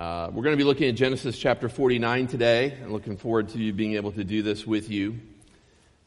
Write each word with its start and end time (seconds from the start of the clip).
Uh, 0.00 0.30
we're 0.32 0.42
going 0.42 0.54
to 0.54 0.56
be 0.56 0.64
looking 0.64 0.88
at 0.88 0.94
Genesis 0.94 1.38
chapter 1.38 1.68
49 1.68 2.26
today, 2.26 2.72
and 2.80 2.90
looking 2.90 3.18
forward 3.18 3.50
to 3.50 3.72
being 3.74 3.96
able 3.96 4.10
to 4.12 4.24
do 4.24 4.40
this 4.40 4.66
with 4.66 4.88
you. 4.88 5.20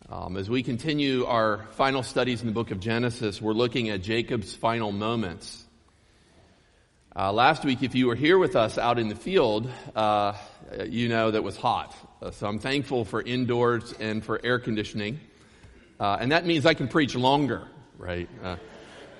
Um, 0.09 0.35
as 0.35 0.50
we 0.50 0.63
continue 0.63 1.25
our 1.25 1.67
final 1.73 2.01
studies 2.01 2.42
in 2.42 2.48
the 2.48 2.53
book 2.53 2.71
of 2.71 2.79
Genesis, 2.79 3.40
we're 3.40 3.53
looking 3.53 3.90
at 3.90 4.01
Jacob's 4.01 4.56
final 4.56 4.92
moments. 4.92 5.64
Uh, 7.16 7.32
last 7.32 7.64
week, 7.64 7.83
if 7.83 7.93
you 7.93 8.07
were 8.07 8.16
here 8.16 8.39
with 8.39 8.55
us 8.55 8.79
out 8.79 8.98
in 8.98 9.09
the 9.09 9.16
field, 9.16 9.70
uh, 9.96 10.34
you 10.86 11.07
know 11.07 11.30
that 11.30 11.44
was 11.44 11.55
hot. 11.55 11.96
Uh, 12.20 12.32
so 12.32 12.48
I'm 12.48 12.57
thankful 12.57 13.05
for 13.05 13.21
indoors 13.21 13.94
and 14.00 14.25
for 14.25 14.44
air 14.44 14.57
conditioning. 14.57 15.20
Uh, 16.00 16.18
and 16.20 16.32
that 16.32 16.48
means 16.48 16.66
I 16.66 16.73
can 16.73 16.88
preach 16.88 17.14
longer, 17.14 17.68
right? 18.00 18.28
Uh, 18.44 18.55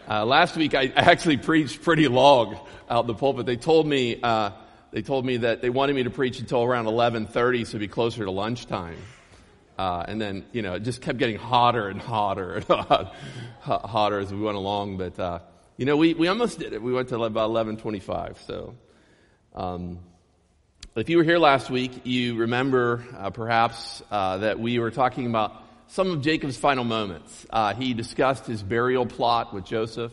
uh, 0.10 0.26
last 0.26 0.58
week 0.58 0.74
I 0.74 0.88
actually 0.96 1.38
preached 1.38 1.84
pretty 1.84 2.08
long 2.08 2.60
out 2.90 3.02
in 3.02 3.08
the 3.08 3.14
pulpit. 3.14 3.46
They 3.46 3.55
told 3.55 3.86
me 3.86 4.20
uh, 4.20 4.50
they 4.94 5.02
told 5.02 5.25
me 5.25 5.38
that 5.38 5.62
they 5.64 5.71
wanted 5.71 5.96
me 5.96 6.04
to 6.04 6.12
preach 6.12 6.40
until 6.40 6.63
around 6.63 6.86
11:30, 6.86 7.66
so 7.66 7.70
it'd 7.72 7.80
be 7.80 7.88
closer 7.88 8.23
to 8.23 8.31
lunchtime. 8.31 8.98
Uh, 9.77 10.05
and 10.08 10.22
then 10.22 10.45
you 10.52 10.62
know 10.62 10.76
it 10.76 10.84
just 10.84 11.02
kept 11.02 11.18
getting 11.18 11.35
hotter 11.35 11.90
and 11.90 11.99
hotter 11.99 12.54
and 12.54 12.63
hotter 13.59 14.20
as 14.20 14.32
we 14.32 14.40
went 14.40 14.55
along. 14.55 14.98
But 14.98 15.20
uh, 15.20 15.40
you 15.77 15.85
know 15.85 15.98
we 15.98 16.13
we 16.13 16.27
almost 16.27 16.59
did 16.59 16.73
it. 16.73 16.82
We 16.82 16.94
went 16.94 17.09
to 17.09 17.21
about 17.21 17.49
11:25. 17.49 18.38
So. 18.45 18.76
Um, 19.55 19.99
if 20.96 21.10
you 21.10 21.18
were 21.18 21.23
here 21.23 21.40
last 21.40 21.71
week, 21.71 22.05
you 22.05 22.35
remember 22.35 23.04
uh, 23.18 23.32
perhaps 23.32 24.04
uh, 24.12 24.38
that 24.38 24.60
we 24.60 24.77
were 24.77 24.91
talking 24.91 25.26
about 25.26 25.63
some 25.88 26.12
of 26.12 26.21
Jacob's 26.21 26.55
final 26.55 26.84
moments. 26.84 27.48
Uh, 27.49 27.73
he 27.73 27.96
discussed 27.96 28.46
his 28.46 28.62
burial 28.62 29.07
plot 29.07 29.55
with 29.55 29.66
Joseph. 29.66 30.12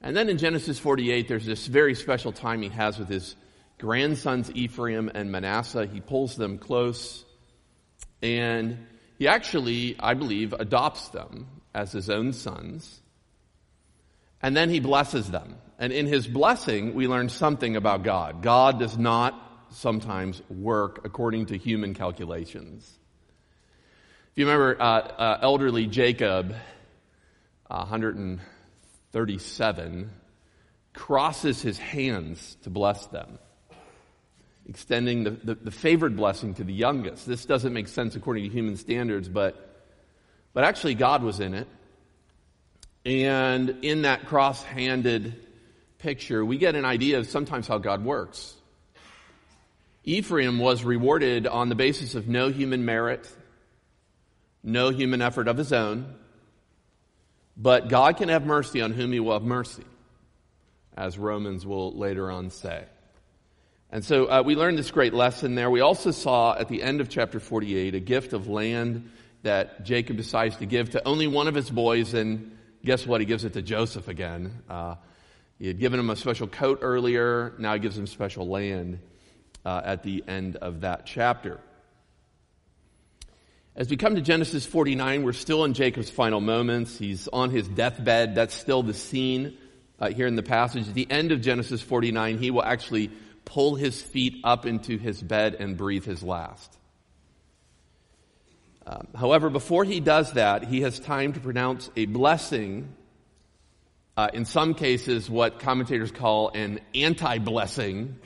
And 0.00 0.16
then 0.16 0.28
in 0.28 0.38
Genesis 0.38 0.78
48, 0.78 1.26
there's 1.26 1.44
this 1.44 1.66
very 1.66 1.96
special 1.96 2.30
time 2.30 2.62
he 2.62 2.68
has 2.68 3.00
with 3.00 3.08
his 3.08 3.34
grandsons 3.78 4.50
Ephraim 4.54 5.10
and 5.14 5.30
Manasseh. 5.30 5.86
He 5.86 6.00
pulls 6.00 6.36
them 6.36 6.58
close 6.58 7.24
and 8.22 8.78
he 9.18 9.28
actually, 9.28 9.96
I 10.00 10.14
believe, 10.14 10.54
adopts 10.54 11.08
them 11.08 11.46
as 11.74 11.92
his 11.92 12.08
own 12.10 12.32
sons. 12.32 13.00
And 14.42 14.56
then 14.56 14.70
he 14.70 14.80
blesses 14.80 15.30
them. 15.30 15.56
And 15.78 15.92
in 15.92 16.06
his 16.06 16.26
blessing, 16.26 16.94
we 16.94 17.06
learn 17.06 17.28
something 17.28 17.76
about 17.76 18.02
God. 18.02 18.42
God 18.42 18.78
does 18.78 18.96
not 18.96 19.38
sometimes 19.70 20.40
work 20.48 21.04
according 21.04 21.46
to 21.46 21.58
human 21.58 21.94
calculations. 21.94 22.90
If 24.32 24.38
you 24.38 24.46
remember, 24.46 24.80
uh, 24.80 24.84
uh, 24.84 25.38
elderly 25.42 25.86
Jacob, 25.86 26.54
137, 27.68 30.10
crosses 30.92 31.62
his 31.62 31.78
hands 31.78 32.56
to 32.62 32.70
bless 32.70 33.06
them, 33.06 33.38
extending 34.68 35.24
the, 35.24 35.30
the, 35.30 35.54
the 35.54 35.70
favored 35.70 36.16
blessing 36.16 36.54
to 36.54 36.64
the 36.64 36.72
youngest. 36.72 37.26
This 37.26 37.44
doesn't 37.44 37.72
make 37.72 37.88
sense 37.88 38.16
according 38.16 38.44
to 38.44 38.50
human 38.50 38.76
standards, 38.76 39.28
but, 39.28 39.84
but 40.52 40.64
actually 40.64 40.94
God 40.94 41.22
was 41.22 41.40
in 41.40 41.54
it. 41.54 41.68
And 43.04 43.84
in 43.84 44.02
that 44.02 44.26
cross-handed 44.26 45.34
picture, 45.98 46.44
we 46.44 46.56
get 46.56 46.74
an 46.74 46.84
idea 46.84 47.18
of 47.18 47.26
sometimes 47.26 47.68
how 47.68 47.78
God 47.78 48.04
works. 48.04 48.54
Ephraim 50.04 50.58
was 50.58 50.84
rewarded 50.84 51.46
on 51.46 51.68
the 51.68 51.74
basis 51.74 52.14
of 52.14 52.28
no 52.28 52.48
human 52.48 52.84
merit, 52.84 53.30
no 54.62 54.90
human 54.90 55.20
effort 55.22 55.48
of 55.48 55.56
his 55.56 55.72
own, 55.72 56.14
but 57.56 57.88
God 57.88 58.16
can 58.16 58.28
have 58.30 58.44
mercy 58.44 58.80
on 58.80 58.92
whom 58.92 59.12
he 59.12 59.20
will 59.20 59.34
have 59.34 59.42
mercy, 59.42 59.84
as 60.96 61.18
Romans 61.18 61.66
will 61.66 61.96
later 61.96 62.30
on 62.30 62.50
say. 62.50 62.84
And 63.94 64.04
so 64.04 64.26
uh, 64.26 64.42
we 64.44 64.56
learned 64.56 64.76
this 64.76 64.90
great 64.90 65.14
lesson 65.14 65.54
there. 65.54 65.70
We 65.70 65.80
also 65.80 66.10
saw 66.10 66.56
at 66.58 66.66
the 66.66 66.82
end 66.82 67.00
of 67.00 67.08
chapter 67.08 67.38
48 67.38 67.94
a 67.94 68.00
gift 68.00 68.32
of 68.32 68.48
land 68.48 69.08
that 69.44 69.84
Jacob 69.84 70.16
decides 70.16 70.56
to 70.56 70.66
give 70.66 70.90
to 70.90 71.06
only 71.06 71.28
one 71.28 71.46
of 71.46 71.54
his 71.54 71.70
boys, 71.70 72.12
and 72.12 72.58
guess 72.84 73.06
what? 73.06 73.20
He 73.20 73.24
gives 73.24 73.44
it 73.44 73.52
to 73.52 73.62
Joseph 73.62 74.08
again. 74.08 74.64
Uh, 74.68 74.96
he 75.60 75.68
had 75.68 75.78
given 75.78 76.00
him 76.00 76.10
a 76.10 76.16
special 76.16 76.48
coat 76.48 76.80
earlier, 76.82 77.54
now 77.56 77.74
he 77.74 77.78
gives 77.78 77.96
him 77.96 78.08
special 78.08 78.48
land 78.48 78.98
uh, 79.64 79.82
at 79.84 80.02
the 80.02 80.24
end 80.26 80.56
of 80.56 80.80
that 80.80 81.06
chapter. 81.06 81.60
As 83.76 83.88
we 83.88 83.96
come 83.96 84.16
to 84.16 84.22
Genesis 84.22 84.66
49, 84.66 85.22
we're 85.22 85.32
still 85.32 85.62
in 85.62 85.72
Jacob's 85.72 86.10
final 86.10 86.40
moments. 86.40 86.98
He's 86.98 87.28
on 87.28 87.50
his 87.50 87.68
deathbed. 87.68 88.34
That's 88.34 88.54
still 88.54 88.82
the 88.82 88.92
scene 88.92 89.56
uh, 90.00 90.08
here 90.08 90.26
in 90.26 90.34
the 90.34 90.42
passage. 90.42 90.88
At 90.88 90.94
the 90.94 91.08
end 91.08 91.30
of 91.30 91.40
Genesis 91.40 91.80
49, 91.80 92.38
he 92.38 92.50
will 92.50 92.64
actually 92.64 93.12
pull 93.44 93.74
his 93.74 94.00
feet 94.00 94.36
up 94.44 94.66
into 94.66 94.98
his 94.98 95.22
bed 95.22 95.56
and 95.58 95.76
breathe 95.76 96.04
his 96.04 96.22
last. 96.22 96.76
Um, 98.86 99.06
however, 99.14 99.48
before 99.50 99.84
he 99.84 100.00
does 100.00 100.32
that, 100.34 100.64
he 100.64 100.82
has 100.82 100.98
time 100.98 101.32
to 101.32 101.40
pronounce 101.40 101.90
a 101.96 102.06
blessing. 102.06 102.94
Uh, 104.16 104.28
in 104.32 104.44
some 104.44 104.74
cases, 104.74 105.28
what 105.28 105.58
commentators 105.58 106.10
call 106.10 106.50
an 106.50 106.80
anti-blessing 106.94 108.16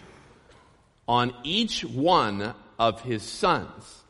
on 1.06 1.32
each 1.44 1.84
one 1.84 2.54
of 2.78 3.00
his 3.02 3.22
sons. 3.22 4.02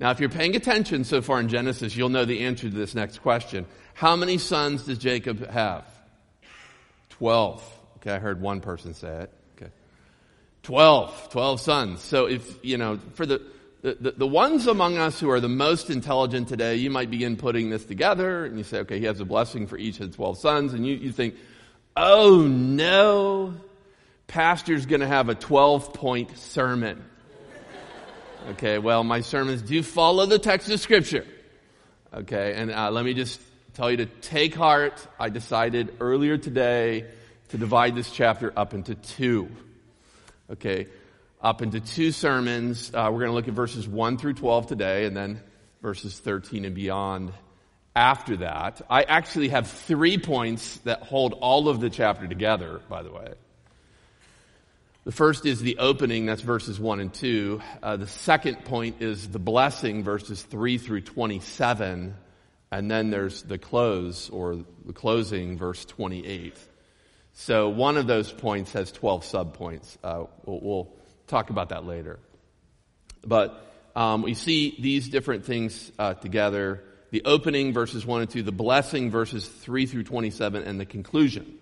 Now, 0.00 0.10
if 0.10 0.20
you're 0.20 0.28
paying 0.28 0.56
attention 0.56 1.04
so 1.04 1.22
far 1.22 1.38
in 1.38 1.48
Genesis, 1.48 1.94
you'll 1.94 2.08
know 2.08 2.24
the 2.24 2.40
answer 2.40 2.68
to 2.68 2.74
this 2.74 2.94
next 2.94 3.18
question. 3.18 3.66
How 3.94 4.16
many 4.16 4.38
sons 4.38 4.84
does 4.84 4.98
Jacob 4.98 5.48
have? 5.48 5.84
Twelve. 7.10 7.62
Okay, 7.98 8.10
I 8.10 8.18
heard 8.18 8.40
one 8.40 8.60
person 8.60 8.94
say 8.94 9.08
it. 9.08 9.30
Okay. 10.64 10.72
Twelve. 10.72 11.28
Twelve 11.30 11.60
sons. 11.60 12.02
So 12.02 12.26
if, 12.26 12.64
you 12.64 12.78
know, 12.78 12.98
for 13.14 13.26
the, 13.26 13.42
the, 13.82 14.14
the, 14.16 14.26
ones 14.26 14.68
among 14.68 14.96
us 14.96 15.18
who 15.18 15.28
are 15.30 15.40
the 15.40 15.48
most 15.48 15.90
intelligent 15.90 16.48
today, 16.48 16.76
you 16.76 16.88
might 16.88 17.10
begin 17.10 17.36
putting 17.36 17.70
this 17.70 17.84
together 17.84 18.44
and 18.44 18.56
you 18.56 18.64
say, 18.64 18.78
okay, 18.80 19.00
he 19.00 19.06
has 19.06 19.18
a 19.20 19.24
blessing 19.24 19.66
for 19.66 19.76
each 19.76 19.98
of 19.98 20.10
the 20.10 20.16
12 20.16 20.38
sons. 20.38 20.72
And 20.72 20.86
you, 20.86 20.94
you 20.94 21.10
think, 21.10 21.34
oh 21.96 22.42
no, 22.42 23.54
pastor's 24.28 24.86
going 24.86 25.00
to 25.00 25.06
have 25.08 25.28
a 25.28 25.34
12 25.34 25.94
point 25.94 26.38
sermon. 26.38 27.04
Okay, 28.50 28.78
well, 28.78 29.04
my 29.04 29.20
sermons 29.20 29.62
do 29.62 29.82
follow 29.82 30.26
the 30.26 30.38
text 30.38 30.68
of 30.70 30.80
Scripture. 30.80 31.24
Okay, 32.12 32.54
and 32.54 32.72
uh, 32.72 32.90
let 32.90 33.04
me 33.04 33.14
just 33.14 33.40
tell 33.74 33.90
you 33.90 33.98
to 33.98 34.06
take 34.06 34.54
heart. 34.54 35.06
I 35.18 35.28
decided 35.28 35.94
earlier 36.00 36.38
today 36.38 37.06
to 37.48 37.58
divide 37.58 37.94
this 37.94 38.10
chapter 38.10 38.52
up 38.56 38.74
into 38.74 38.94
two. 38.96 39.48
Okay, 40.52 40.86
up 41.40 41.62
into 41.62 41.80
two 41.80 42.12
sermons. 42.12 42.90
Uh, 42.92 43.08
we're 43.10 43.20
going 43.20 43.30
to 43.30 43.34
look 43.34 43.48
at 43.48 43.54
verses 43.54 43.88
1 43.88 44.18
through 44.18 44.34
12 44.34 44.66
today, 44.66 45.06
and 45.06 45.16
then 45.16 45.40
verses 45.80 46.18
13 46.18 46.66
and 46.66 46.74
beyond 46.74 47.32
after 47.96 48.36
that. 48.36 48.82
I 48.90 49.04
actually 49.04 49.48
have 49.48 49.66
three 49.66 50.18
points 50.18 50.76
that 50.80 51.04
hold 51.04 51.32
all 51.40 51.70
of 51.70 51.80
the 51.80 51.88
chapter 51.88 52.28
together, 52.28 52.82
by 52.90 53.02
the 53.02 53.10
way. 53.10 53.32
The 55.04 55.12
first 55.12 55.46
is 55.46 55.62
the 55.62 55.78
opening, 55.78 56.26
that's 56.26 56.42
verses 56.42 56.78
1 56.78 57.00
and 57.00 57.14
2. 57.14 57.62
Uh, 57.82 57.96
the 57.96 58.06
second 58.06 58.66
point 58.66 59.00
is 59.00 59.26
the 59.28 59.38
blessing, 59.38 60.04
verses 60.04 60.42
3 60.42 60.76
through 60.76 61.00
27. 61.00 62.14
And 62.70 62.90
then 62.90 63.08
there's 63.08 63.42
the 63.42 63.56
close, 63.56 64.28
or 64.28 64.58
the 64.84 64.92
closing, 64.92 65.56
verse 65.56 65.86
28. 65.86 66.58
So 67.34 67.68
one 67.68 67.96
of 67.96 68.06
those 68.06 68.30
points 68.30 68.72
has 68.72 68.92
12 68.92 69.24
subpoints. 69.24 69.96
Uh, 70.02 70.24
we'll, 70.44 70.60
we'll, 70.60 70.92
talk 71.28 71.48
about 71.48 71.70
that 71.70 71.86
later. 71.86 72.18
But 73.24 73.64
um, 73.96 74.20
we 74.20 74.34
see 74.34 74.76
these 74.78 75.08
different 75.08 75.46
things 75.46 75.90
uh, 75.98 76.12
together 76.14 76.82
the 77.12 77.22
opening, 77.26 77.74
verses 77.74 78.06
1 78.06 78.22
and 78.22 78.30
2, 78.30 78.42
the 78.42 78.52
blessing, 78.52 79.10
verses 79.10 79.46
3 79.46 79.84
through 79.84 80.04
27, 80.04 80.62
and 80.62 80.80
the 80.80 80.86
conclusion. 80.86 81.58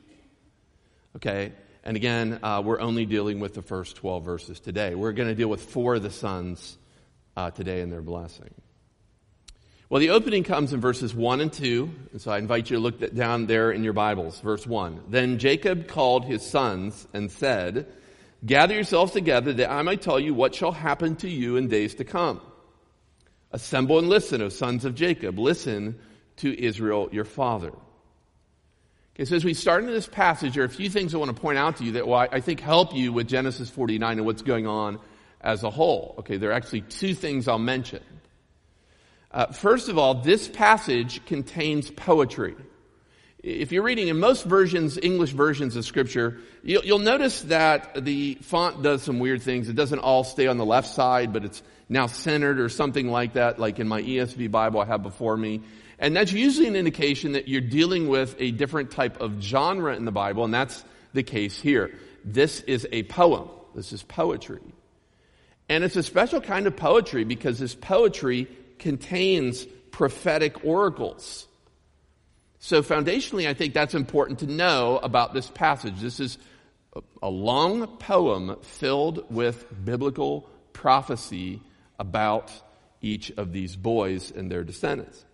Okay? 1.17 1.53
And 1.83 1.97
again, 1.97 2.39
uh, 2.43 2.63
we're 2.65 2.81
only 2.81 3.05
dealing 3.05 3.41
with 3.41 3.55
the 3.55 3.63
first 3.63 3.97
12 3.97 4.25
verses 4.25 4.61
today. 4.61 4.95
We're 4.95 5.13
going 5.13 5.29
to 5.29 5.35
deal 5.35 5.49
with 5.49 5.63
four 5.63 5.97
of 5.97 6.05
the 6.05 6.11
sons 6.11 6.79
uh, 7.37 7.51
today 7.51 7.81
and 7.81 7.93
their 7.93 8.01
blessing. 8.01 8.55
Well, 9.91 9.99
the 9.99 10.11
opening 10.11 10.45
comes 10.45 10.73
in 10.73 10.81
verses 10.81 11.13
1 11.13 11.41
and 11.41 11.53
2. 11.53 11.91
And 12.13 12.21
so 12.21 12.31
I 12.31 12.39
invite 12.39 12.71
you 12.71 12.77
to 12.77 12.81
look 12.81 13.13
down 13.13 13.47
there 13.47 13.73
in 13.73 13.83
your 13.83 13.93
Bibles. 13.93 14.39
Verse 14.39 14.65
1. 14.65 15.03
Then 15.09 15.39
Jacob 15.41 15.89
called 15.89 16.25
his 16.25 16.49
sons 16.49 17.09
and 17.13 17.29
said, 17.29 17.89
Gather 18.47 18.75
yourselves 18.75 19.11
together 19.11 19.53
that 19.55 19.69
I 19.69 19.83
might 19.83 20.01
tell 20.01 20.21
you 20.21 20.33
what 20.33 20.55
shall 20.55 20.71
happen 20.71 21.17
to 21.17 21.29
you 21.29 21.57
in 21.57 21.67
days 21.67 21.97
to 21.97 22.05
come. 22.05 22.41
Assemble 23.51 23.99
and 23.99 24.09
listen, 24.09 24.41
O 24.43 24.49
sons 24.49 24.85
of 24.85 24.95
Jacob. 24.95 25.41
Listen 25.41 25.99
to 26.37 26.57
Israel 26.57 27.09
your 27.11 27.25
father. 27.25 27.73
Okay, 29.17 29.25
so 29.25 29.35
as 29.35 29.45
we 29.45 29.55
start 29.55 29.83
into 29.83 29.93
this 29.93 30.07
passage, 30.07 30.55
there 30.55 30.63
are 30.63 30.67
a 30.67 30.71
few 30.71 30.89
things 30.89 31.17
I 31.17 31.19
want 31.19 31.35
to 31.35 31.43
point 31.43 31.59
out 31.59 31.79
to 31.79 31.85
you 31.85 31.93
that 31.93 32.07
will, 32.07 32.15
I 32.15 32.39
think 32.39 32.61
help 32.61 32.95
you 32.95 33.13
with 33.13 33.27
Genesis 33.27 33.69
49 33.69 34.19
and 34.19 34.25
what's 34.25 34.43
going 34.43 34.69
on 34.69 35.01
as 35.41 35.65
a 35.65 35.71
whole. 35.71 36.15
Okay, 36.21 36.37
there 36.37 36.51
are 36.51 36.55
actually 36.55 36.83
two 36.83 37.13
things 37.13 37.49
I'll 37.49 37.59
mention. 37.59 38.05
Uh, 39.33 39.47
first 39.47 39.89
of 39.89 39.97
all, 39.97 40.15
this 40.15 40.49
passage 40.49 41.25
contains 41.27 41.91
poetry. 41.91 42.57
If 43.43 43.73
you're 43.73 43.85
reading 43.85 44.09
in 44.09 44.19
most 44.19 44.45
versions, 44.45 44.99
English 45.01 45.31
versions 45.31 45.77
of 45.77 45.85
Scripture, 45.85 46.41
you'll, 46.63 46.85
you'll, 46.85 46.99
notice 46.99 47.43
that 47.43 48.05
the 48.05 48.35
font 48.43 48.83
does 48.83 49.03
some 49.03 49.19
weird 49.19 49.41
things. 49.41 49.69
It 49.69 49.77
doesn't 49.77 50.01
all 50.01 50.25
stay 50.25 50.47
on 50.47 50.59
the 50.59 50.65
left 50.65 50.89
side, 50.89 51.33
but 51.33 51.45
it's 51.45 51.63
now 51.89 52.07
centered 52.07 52.61
or 52.61 52.69
something 52.69 53.09
like 53.09 53.35
that, 53.35 53.59
like 53.59 53.79
in 53.79 53.89
my 53.89 54.03
ESV 54.03 54.51
Bible 54.51 54.81
I 54.81 54.85
have 54.87 55.03
before 55.03 55.37
me. 55.37 55.63
And 55.99 56.15
that's 56.15 56.33
usually 56.33 56.67
an 56.67 56.77
indication 56.77 57.33
that 57.33 57.49
you're 57.49 57.61
dealing 57.61 58.09
with 58.09 58.35
a 58.39 58.51
different 58.51 58.91
type 58.91 59.21
of 59.21 59.41
genre 59.41 59.95
in 59.95 60.05
the 60.05 60.13
Bible, 60.13 60.45
and 60.45 60.53
that's 60.53 60.85
the 61.15 61.23
case 61.23 61.59
here. 61.59 61.95
This 62.25 62.61
is 62.63 62.87
a 62.93 63.05
poem. 63.05 63.49
This 63.75 63.93
is 63.93 64.03
poetry. 64.03 64.61
And 65.69 65.85
it's 65.85 65.97
a 65.97 66.03
special 66.03 66.41
kind 66.41 66.67
of 66.67 66.77
poetry 66.77 67.25
because 67.25 67.59
this 67.59 67.75
poetry 67.75 68.49
contains 68.81 69.65
prophetic 69.93 70.65
oracles. 70.65 71.47
So 72.59 72.83
foundationally, 72.83 73.49
I 73.49 73.55
think 73.55 73.73
that's 73.73 73.95
important 73.95 74.41
to 74.41 74.47
know 74.47 74.99
about 75.03 75.33
this 75.33 75.49
passage. 75.49 76.01
This 76.01 76.21
is 76.21 76.39
a 77.23 77.31
long 77.31 77.87
poem 77.99 78.57
filled 78.63 79.33
with 79.33 79.65
biblical 79.85 80.49
prophecy 80.73 81.63
about 81.99 82.51
each 83.01 83.31
of 83.33 83.53
these 83.53 83.77
boys 83.77 84.31
and 84.31 84.51
their 84.51 84.65
descendants. 84.65 85.25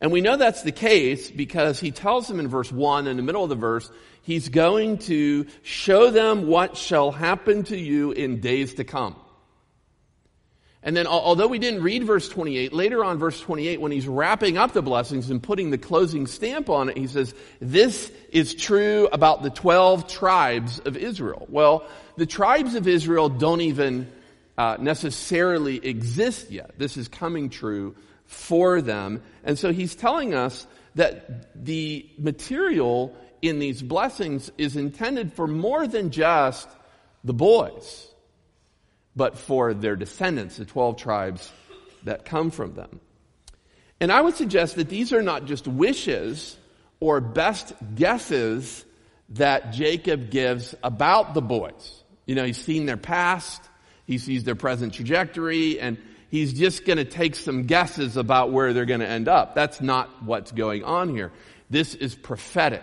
And 0.00 0.12
we 0.12 0.22
know 0.22 0.36
that's 0.36 0.62
the 0.62 0.72
case 0.72 1.30
because 1.30 1.78
he 1.78 1.90
tells 1.90 2.26
them 2.26 2.40
in 2.40 2.48
verse 2.48 2.72
1, 2.72 3.06
in 3.06 3.16
the 3.18 3.22
middle 3.22 3.42
of 3.42 3.50
the 3.50 3.54
verse, 3.54 3.90
he's 4.22 4.48
going 4.48 4.98
to 4.98 5.46
show 5.62 6.10
them 6.10 6.46
what 6.46 6.76
shall 6.76 7.10
happen 7.10 7.64
to 7.64 7.76
you 7.76 8.12
in 8.12 8.40
days 8.40 8.74
to 8.74 8.84
come. 8.84 9.16
And 10.82 10.96
then, 10.96 11.06
although 11.06 11.46
we 11.46 11.58
didn't 11.58 11.82
read 11.82 12.04
verse 12.04 12.26
28, 12.28 12.72
later 12.72 13.04
on, 13.04 13.18
verse 13.18 13.38
28, 13.38 13.82
when 13.82 13.92
he's 13.92 14.08
wrapping 14.08 14.56
up 14.56 14.72
the 14.72 14.80
blessings 14.80 15.28
and 15.28 15.42
putting 15.42 15.70
the 15.70 15.76
closing 15.76 16.26
stamp 16.26 16.70
on 16.70 16.88
it, 16.88 16.96
he 16.96 17.06
says, 17.06 17.34
This 17.60 18.10
is 18.30 18.54
true 18.54 19.06
about 19.12 19.42
the 19.42 19.50
12 19.50 20.08
tribes 20.08 20.78
of 20.80 20.96
Israel. 20.96 21.46
Well, 21.50 21.86
the 22.16 22.24
tribes 22.24 22.74
of 22.76 22.88
Israel 22.88 23.28
don't 23.28 23.60
even 23.60 24.10
uh, 24.56 24.78
necessarily 24.80 25.84
exist 25.84 26.50
yet. 26.50 26.70
This 26.78 26.96
is 26.96 27.08
coming 27.08 27.50
true 27.50 27.94
for 28.24 28.80
them. 28.80 29.22
And 29.44 29.58
so 29.58 29.72
he's 29.72 29.94
telling 29.94 30.32
us 30.32 30.66
that 30.94 31.62
the 31.62 32.08
material 32.16 33.14
in 33.42 33.58
these 33.58 33.82
blessings 33.82 34.50
is 34.56 34.76
intended 34.76 35.34
for 35.34 35.46
more 35.46 35.86
than 35.86 36.10
just 36.10 36.68
the 37.22 37.34
boys 37.34 38.09
but 39.16 39.38
for 39.38 39.74
their 39.74 39.96
descendants, 39.96 40.56
the 40.56 40.64
12 40.64 40.96
tribes 40.96 41.50
that 42.04 42.24
come 42.24 42.50
from 42.50 42.74
them. 42.74 43.00
And 44.00 44.10
I 44.10 44.20
would 44.20 44.36
suggest 44.36 44.76
that 44.76 44.88
these 44.88 45.12
are 45.12 45.22
not 45.22 45.44
just 45.44 45.68
wishes 45.68 46.56
or 47.00 47.20
best 47.20 47.72
guesses 47.94 48.84
that 49.30 49.72
Jacob 49.72 50.30
gives 50.30 50.74
about 50.82 51.34
the 51.34 51.42
boys. 51.42 52.02
You 52.26 52.34
know, 52.34 52.44
he's 52.44 52.58
seen 52.58 52.86
their 52.86 52.96
past, 52.96 53.62
he 54.06 54.18
sees 54.18 54.44
their 54.44 54.54
present 54.54 54.94
trajectory, 54.94 55.78
and 55.80 55.98
he's 56.30 56.52
just 56.52 56.84
going 56.84 56.96
to 56.96 57.04
take 57.04 57.34
some 57.34 57.64
guesses 57.64 58.16
about 58.16 58.52
where 58.52 58.72
they're 58.72 58.86
going 58.86 59.00
to 59.00 59.08
end 59.08 59.28
up. 59.28 59.54
That's 59.54 59.80
not 59.80 60.22
what's 60.22 60.52
going 60.52 60.84
on 60.84 61.10
here. 61.10 61.32
This 61.68 61.94
is 61.94 62.14
prophetic. 62.14 62.82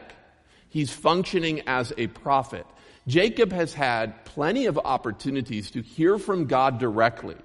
He's 0.70 0.92
functioning 0.92 1.62
as 1.68 1.94
a 1.98 2.08
prophet. 2.08 2.66
Jacob 3.08 3.52
has 3.54 3.74
had 3.74 4.26
plenty 4.26 4.66
of 4.66 4.78
opportunities 4.78 5.72
to 5.72 5.82
hear 5.82 6.18
from 6.18 6.46
God 6.46 6.78
directly. 6.78 7.38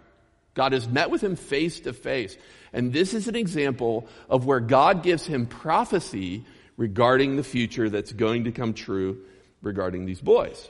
God 0.54 0.72
has 0.72 0.88
met 0.88 1.10
with 1.10 1.22
him 1.22 1.36
face 1.36 1.80
to 1.80 1.92
face. 1.92 2.36
And 2.72 2.92
this 2.92 3.14
is 3.14 3.28
an 3.28 3.36
example 3.36 4.08
of 4.28 4.44
where 4.44 4.60
God 4.60 5.02
gives 5.02 5.24
him 5.24 5.46
prophecy 5.46 6.44
regarding 6.76 7.36
the 7.36 7.44
future 7.44 7.88
that's 7.88 8.12
going 8.12 8.44
to 8.44 8.52
come 8.52 8.74
true 8.74 9.20
regarding 9.62 10.04
these 10.04 10.20
boys. 10.20 10.68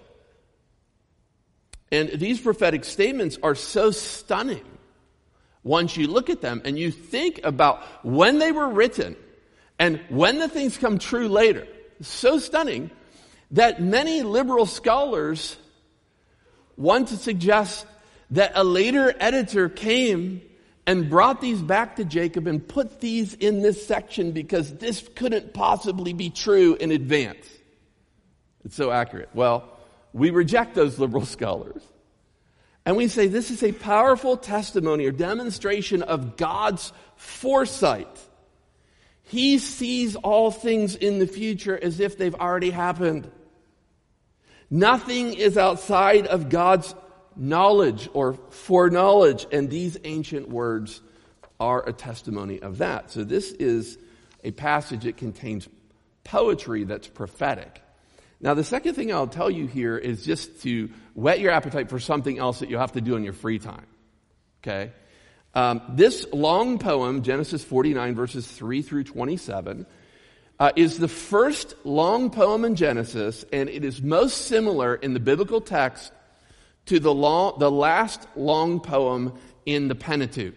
And 1.90 2.10
these 2.10 2.40
prophetic 2.40 2.84
statements 2.84 3.38
are 3.42 3.54
so 3.54 3.90
stunning 3.90 4.64
once 5.62 5.96
you 5.96 6.06
look 6.06 6.30
at 6.30 6.40
them 6.40 6.62
and 6.64 6.78
you 6.78 6.90
think 6.90 7.40
about 7.44 7.82
when 8.04 8.38
they 8.38 8.52
were 8.52 8.68
written 8.68 9.16
and 9.78 10.00
when 10.08 10.38
the 10.38 10.48
things 10.48 10.76
come 10.76 10.98
true 10.98 11.28
later. 11.28 11.66
So 12.00 12.38
stunning 12.38 12.90
that 13.52 13.82
many 13.82 14.22
liberal 14.22 14.66
scholars 14.66 15.56
want 16.76 17.08
to 17.08 17.16
suggest 17.16 17.86
that 18.30 18.52
a 18.54 18.64
later 18.64 19.14
editor 19.20 19.68
came 19.68 20.40
and 20.86 21.08
brought 21.08 21.40
these 21.40 21.60
back 21.60 21.96
to 21.96 22.04
Jacob 22.04 22.46
and 22.46 22.66
put 22.66 23.00
these 23.00 23.34
in 23.34 23.62
this 23.62 23.86
section 23.86 24.32
because 24.32 24.74
this 24.76 25.06
couldn't 25.14 25.54
possibly 25.54 26.12
be 26.12 26.30
true 26.30 26.74
in 26.74 26.90
advance. 26.90 27.46
It's 28.64 28.74
so 28.74 28.90
accurate. 28.90 29.28
Well, 29.34 29.68
we 30.12 30.30
reject 30.30 30.74
those 30.74 30.98
liberal 30.98 31.24
scholars. 31.24 31.82
And 32.84 32.96
we 32.96 33.06
say 33.06 33.28
this 33.28 33.50
is 33.50 33.62
a 33.62 33.72
powerful 33.72 34.36
testimony 34.36 35.06
or 35.06 35.12
demonstration 35.12 36.02
of 36.02 36.36
God's 36.36 36.92
foresight. 37.16 38.18
He 39.22 39.58
sees 39.58 40.16
all 40.16 40.50
things 40.50 40.96
in 40.96 41.18
the 41.18 41.26
future 41.26 41.78
as 41.80 42.00
if 42.00 42.18
they've 42.18 42.34
already 42.34 42.70
happened. 42.70 43.30
Nothing 44.72 45.34
is 45.34 45.58
outside 45.58 46.26
of 46.26 46.48
God's 46.48 46.94
knowledge 47.36 48.08
or 48.14 48.32
foreknowledge, 48.32 49.46
and 49.52 49.68
these 49.68 49.98
ancient 50.02 50.48
words 50.48 51.02
are 51.60 51.86
a 51.86 51.92
testimony 51.92 52.58
of 52.62 52.78
that. 52.78 53.10
So, 53.10 53.22
this 53.22 53.52
is 53.52 53.98
a 54.42 54.50
passage 54.50 55.04
that 55.04 55.18
contains 55.18 55.68
poetry 56.24 56.84
that's 56.84 57.06
prophetic. 57.06 57.82
Now, 58.40 58.54
the 58.54 58.64
second 58.64 58.94
thing 58.94 59.12
I'll 59.12 59.26
tell 59.26 59.50
you 59.50 59.66
here 59.66 59.98
is 59.98 60.24
just 60.24 60.62
to 60.62 60.88
whet 61.12 61.38
your 61.38 61.52
appetite 61.52 61.90
for 61.90 62.00
something 62.00 62.38
else 62.38 62.60
that 62.60 62.70
you'll 62.70 62.80
have 62.80 62.92
to 62.92 63.02
do 63.02 63.14
in 63.14 63.24
your 63.24 63.34
free 63.34 63.58
time. 63.58 63.86
Okay? 64.62 64.92
Um, 65.54 65.82
this 65.90 66.26
long 66.32 66.78
poem, 66.78 67.22
Genesis 67.22 67.62
49, 67.62 68.14
verses 68.14 68.46
3 68.46 68.80
through 68.80 69.04
27, 69.04 69.84
uh, 70.62 70.70
is 70.76 70.96
the 70.96 71.08
first 71.08 71.74
long 71.82 72.30
poem 72.30 72.64
in 72.64 72.76
Genesis, 72.76 73.44
and 73.52 73.68
it 73.68 73.84
is 73.84 74.00
most 74.00 74.42
similar 74.42 74.94
in 74.94 75.12
the 75.12 75.18
biblical 75.18 75.60
text 75.60 76.12
to 76.86 77.00
the, 77.00 77.12
long, 77.12 77.58
the 77.58 77.68
last 77.68 78.28
long 78.36 78.78
poem 78.78 79.36
in 79.66 79.88
the 79.88 79.96
Pentateuch, 79.96 80.54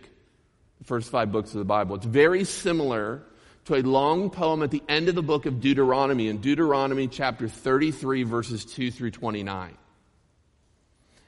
the 0.77 0.83
first 0.83 1.09
five 1.09 1.31
books 1.31 1.53
of 1.53 1.57
the 1.57 1.65
Bible. 1.65 1.95
It's 1.95 2.05
very 2.05 2.43
similar 2.43 3.23
to 3.63 3.73
a 3.73 3.81
long 3.81 4.29
poem 4.29 4.61
at 4.61 4.69
the 4.69 4.83
end 4.87 5.09
of 5.09 5.15
the 5.15 5.23
book 5.23 5.47
of 5.47 5.59
Deuteronomy, 5.59 6.27
in 6.27 6.37
Deuteronomy 6.37 7.07
chapter 7.07 7.47
33, 7.47 8.21
verses 8.21 8.63
2 8.63 8.91
through 8.91 9.09
29. 9.09 9.75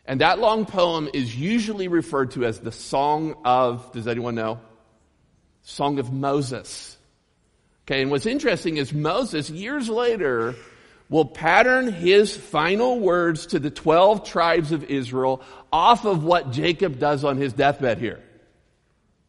And 0.06 0.22
that 0.22 0.38
long 0.38 0.68
poem 0.68 1.10
is 1.16 1.36
usually 1.36 1.88
referred 1.88 2.30
to 2.34 2.46
as 2.46 2.60
the 2.60 2.72
Song 2.72 3.38
of, 3.44 3.92
does 3.92 4.08
anyone 4.08 4.36
know? 4.36 4.60
Song 5.64 5.98
of 5.98 6.14
Moses. 6.14 6.97
Okay, 7.88 8.02
and 8.02 8.12
what's 8.12 8.26
interesting 8.26 8.76
is 8.76 8.94
Moses, 8.94 9.50
years 9.50 9.88
later, 9.88 10.56
will 11.08 11.24
pattern 11.24 11.90
his 11.90 12.36
final 12.36 13.00
words 13.00 13.46
to 13.48 13.60
the 13.60 13.70
12 13.70 14.26
tribes 14.26 14.74
of 14.74 14.84
Israel 14.84 15.42
off 15.72 16.04
of 16.04 16.22
what 16.22 16.52
Jacob 16.52 17.00
does 17.00 17.24
on 17.24 17.38
his 17.38 17.54
deathbed 17.54 18.00
here. 18.00 18.22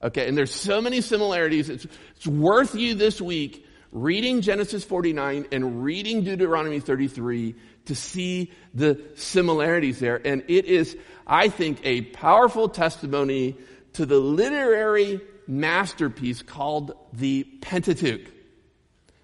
Okay, 0.03 0.27
and 0.27 0.37
there's 0.37 0.53
so 0.53 0.81
many 0.81 1.01
similarities. 1.03 1.71
It's, 1.71 1.87
it's 2.17 2.27
worth 2.27 2.75
you 2.75 2.95
this 2.95 3.21
week 3.21 3.65
reading 3.93 4.41
Genesis 4.41 4.83
49 4.83 5.47
and 5.53 5.85
reading 5.85 6.25
Deuteronomy 6.25 6.81
33 6.81 7.55
to 7.85 7.95
see 7.95 8.51
the 8.75 9.01
similarities 9.15 10.01
there. 10.01 10.21
And 10.25 10.43
it 10.49 10.65
is, 10.65 10.97
I 11.29 11.49
think, 11.49 11.79
a 11.85 12.01
powerful 12.01 12.69
testimony 12.69 13.57
to 13.93 14.05
the 14.05 14.19
literary 14.19 15.21
masterpiece 15.47 16.43
called 16.43 16.93
the 17.13 17.45
Pentateuch 17.61 18.33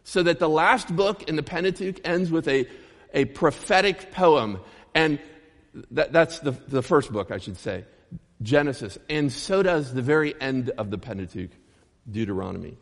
so 0.04 0.22
that 0.22 0.38
the 0.38 0.48
last 0.48 0.94
book 0.94 1.24
in 1.24 1.36
the 1.36 1.42
Pentateuch 1.42 2.06
ends 2.06 2.30
with 2.30 2.46
a, 2.46 2.66
a 3.12 3.24
prophetic 3.24 4.12
poem. 4.12 4.60
And 4.94 5.18
that, 5.90 6.12
that's 6.12 6.38
the, 6.40 6.52
the 6.68 6.82
first 6.82 7.10
book, 7.10 7.30
I 7.30 7.38
should 7.38 7.56
say, 7.56 7.84
Genesis. 8.42 8.98
And 9.08 9.32
so 9.32 9.62
does 9.62 9.92
the 9.92 10.02
very 10.02 10.40
end 10.40 10.70
of 10.70 10.90
the 10.90 10.98
Pentateuch, 10.98 11.50
Deuteronomy. 12.08 12.76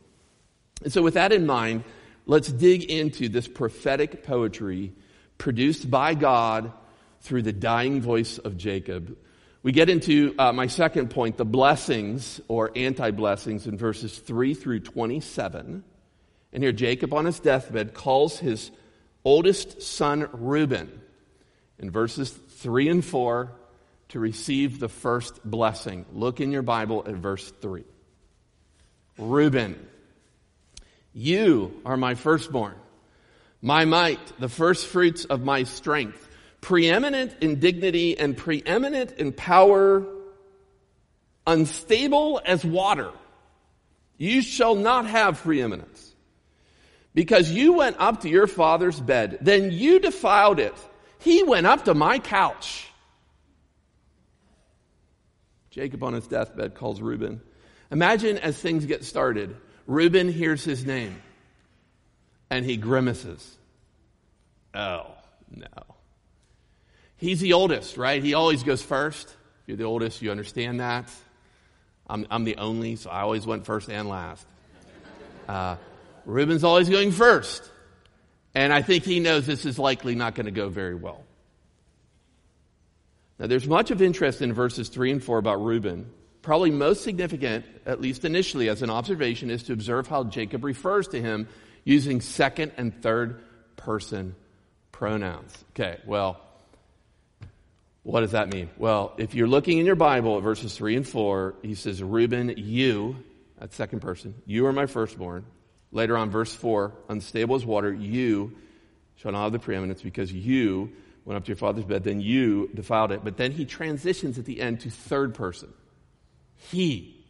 And 0.83 0.93
so, 0.93 1.01
with 1.01 1.15
that 1.15 1.33
in 1.33 1.47
mind, 1.47 1.85
let's 2.27 2.51
dig 2.51 2.85
into 2.85 3.29
this 3.29 3.47
prophetic 3.47 4.25
poetry 4.25 4.93
produced 5.39 5.89
by 5.89 6.15
God 6.15 6.73
through 7.21 7.43
the 7.43 7.53
dying 7.53 8.01
voice 8.01 8.39
of 8.39 8.57
Jacob. 8.57 9.17
We 9.63 9.71
get 9.71 9.89
into 9.89 10.35
uh, 10.39 10.53
my 10.53 10.67
second 10.67 11.11
point, 11.11 11.37
the 11.37 11.45
blessings 11.45 12.41
or 12.49 12.73
anti 12.75 13.13
blessings 13.13 13.69
in 13.69 13.79
verses 13.79 14.19
3 14.19 14.55
through 14.55 14.81
27. 14.81 15.85
And 16.53 16.63
here, 16.63 16.73
Jacob 16.73 17.15
on 17.15 17.25
his 17.25 17.41
deathbed 17.41 17.95
calls 17.95 18.39
his 18.39 18.71
oldest 19.25 19.83
son 19.83 20.29
Reuben 20.33 21.01
in 21.79 21.91
verses 21.91 22.31
3 22.31 22.89
and 22.89 23.05
4 23.05 23.53
to 24.11 24.21
receive 24.21 24.79
the 24.79 24.89
first 24.89 25.43
blessing. 25.45 26.05
Look 26.13 26.41
in 26.41 26.53
your 26.53 26.63
Bible 26.63 27.05
at 27.07 27.15
verse 27.15 27.51
3. 27.63 27.85
Reuben, 29.19 29.89
You 31.15 31.81
are 31.87 31.97
my 31.97 32.15
firstborn, 32.15 32.75
my 33.63 33.85
might, 33.85 34.21
the 34.39 34.49
first 34.49 34.87
fruits 34.87 35.25
of 35.25 35.43
my 35.43 35.63
strength, 35.63 36.29
preeminent 36.61 37.35
in 37.41 37.61
dignity 37.61 38.19
and 38.19 38.37
preeminent 38.37 39.13
in 39.13 39.33
power, 39.33 40.05
unstable 41.47 42.41
as 42.45 42.65
water. 42.65 43.11
You 44.19 44.43
shall 44.43 44.75
not 44.75 45.07
have 45.07 45.43
preeminence. 45.43 46.12
Because 47.15 47.51
you 47.51 47.75
went 47.75 47.97
up 47.99 48.23
to 48.23 48.29
your 48.29 48.47
father's 48.47 48.99
bed, 48.99 49.39
then 49.41 49.71
you 49.71 50.01
defiled 50.01 50.59
it. 50.59 50.75
He 51.19 51.43
went 51.43 51.67
up 51.67 51.85
to 51.85 51.95
my 51.95 52.19
couch. 52.19 52.89
Jacob 55.71 56.03
on 56.03 56.15
his 56.15 56.27
deathbed 56.27 56.75
calls 56.75 57.01
Reuben. 57.01 57.41
Imagine 57.91 58.39
as 58.39 58.59
things 58.59 58.87
get 58.87 59.05
started, 59.05 59.57
Reuben 59.87 60.29
hears 60.29 60.65
his 60.65 60.85
name 60.85 61.21
and 62.51 62.65
he 62.65 62.77
grimaces. 62.77 63.57
Oh, 64.75 65.07
no. 65.51 65.67
He's 67.17 67.41
the 67.41 67.53
oldest, 67.53 67.97
right? 67.97 68.23
He 68.23 68.35
always 68.35 68.63
goes 68.63 68.83
first. 68.83 69.29
If 69.29 69.69
you're 69.69 69.77
the 69.77 69.85
oldest, 69.85 70.23
you 70.23 70.31
understand 70.31 70.81
that. 70.81 71.11
I'm, 72.09 72.27
I'm 72.31 72.45
the 72.45 72.57
only, 72.57 72.97
so 72.97 73.11
I 73.11 73.21
always 73.21 73.47
went 73.47 73.65
first 73.65 73.89
and 73.89 74.09
last. 74.09 74.47
Uh, 75.49 75.77
Reuben's 76.25 76.65
always 76.65 76.89
going 76.89 77.13
first. 77.13 77.71
And 78.55 78.73
I 78.73 78.83
think 78.83 79.05
he 79.05 79.21
knows 79.21 79.47
this 79.47 79.65
is 79.65 79.79
likely 79.79 80.15
not 80.15 80.35
going 80.35 80.47
to 80.47 80.53
go 80.53 80.69
very 80.69 80.95
well. 80.95 81.25
Now, 83.39 83.47
there's 83.47 83.67
much 83.67 83.91
of 83.91 84.03
interest 84.03 84.43
in 84.43 84.53
verses 84.53 84.89
3 84.89 85.13
and 85.13 85.25
4 85.25 85.39
about 85.39 85.65
Reuben. 85.65 86.11
Probably 86.43 86.71
most 86.71 87.03
significant, 87.03 87.65
at 87.87 88.01
least 88.01 88.25
initially 88.25 88.69
as 88.69 88.83
an 88.83 88.91
observation, 88.91 89.51
is 89.51 89.63
to 89.65 89.73
observe 89.73 90.07
how 90.07 90.25
Jacob 90.25 90.65
refers 90.65 91.09
to 91.09 91.21
him 91.21 91.49
using 91.85 92.21
second 92.21 92.73
and 92.77 93.03
third 93.03 93.41
person 93.77 94.35
pronouns. 94.93 95.57
Okay, 95.71 95.99
well, 96.05 96.41
what 98.03 98.21
does 98.21 98.33
that 98.33 98.53
mean? 98.53 98.69
Well, 98.77 99.15
if 99.17 99.35
you're 99.35 99.49
looking 99.49 99.79
in 99.79 99.87
your 99.87 99.97
Bible 99.97 100.37
at 100.37 100.43
verses 100.43 100.77
3 100.77 100.97
and 100.97 101.09
4, 101.09 101.55
he 101.63 101.75
says, 101.75 102.03
Reuben, 102.03 102.55
you, 102.57 103.17
that's 103.59 103.75
second 103.77 104.01
person, 104.01 104.35
you 104.47 104.67
are 104.67 104.73
my 104.73 104.87
firstborn. 104.87 105.45
Later 105.93 106.17
on, 106.17 106.31
verse 106.31 106.55
4, 106.55 106.93
unstable 107.09 107.55
as 107.55 107.65
water, 107.67 107.93
you 107.93 108.57
shall 109.17 109.33
not 109.33 109.45
have 109.45 109.53
the 109.53 109.59
preeminence 109.59 110.03
because 110.03 110.33
you 110.33 110.91
went 111.25 111.37
up 111.37 111.45
to 111.45 111.49
your 111.49 111.57
father's 111.57 111.85
bed, 111.85 112.03
then 112.03 112.21
you 112.21 112.71
defiled 112.75 113.13
it. 113.13 113.23
But 113.23 113.37
then 113.37 113.53
he 113.53 113.65
transitions 113.65 114.39
at 114.39 114.47
the 114.47 114.61
end 114.61 114.81
to 114.81 114.91
third 114.91 115.35
person. 115.35 115.73
He 116.71 117.25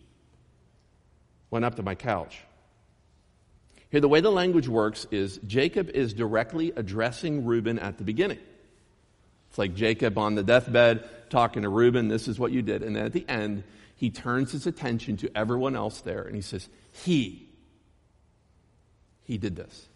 went 1.51 1.65
up 1.65 1.75
to 1.77 1.83
my 1.83 1.95
couch. 1.95 2.39
Here, 3.91 4.01
the 4.01 4.09
way 4.09 4.21
the 4.21 4.33
language 4.33 4.69
works 4.69 5.07
is 5.11 5.39
Jacob 5.47 5.91
is 5.91 6.15
directly 6.15 6.73
addressing 6.75 7.45
Reuben 7.45 7.79
at 7.79 7.99
the 7.99 8.05
beginning. 8.05 8.39
It's 9.51 9.59
like 9.59 9.75
Jacob 9.75 10.17
on 10.17 10.35
the 10.35 10.43
deathbed 10.43 11.05
talking 11.29 11.63
to 11.63 11.69
Reuben, 11.69 12.09
this 12.09 12.27
is 12.27 12.39
what 12.39 12.53
you 12.53 12.63
did. 12.63 12.83
And 12.83 12.97
then 12.97 13.05
at 13.05 13.13
the 13.13 13.29
end, 13.29 13.65
he 13.97 14.09
turns 14.09 14.53
his 14.53 14.67
attention 14.67 15.19
to 15.19 15.37
everyone 15.37 15.77
else 15.77 16.01
there 16.01 16.23
and 16.23 16.35
he 16.35 16.41
says, 16.41 16.67
He, 17.05 17.51
he 19.25 19.39
did 19.39 19.57
this. 19.57 19.89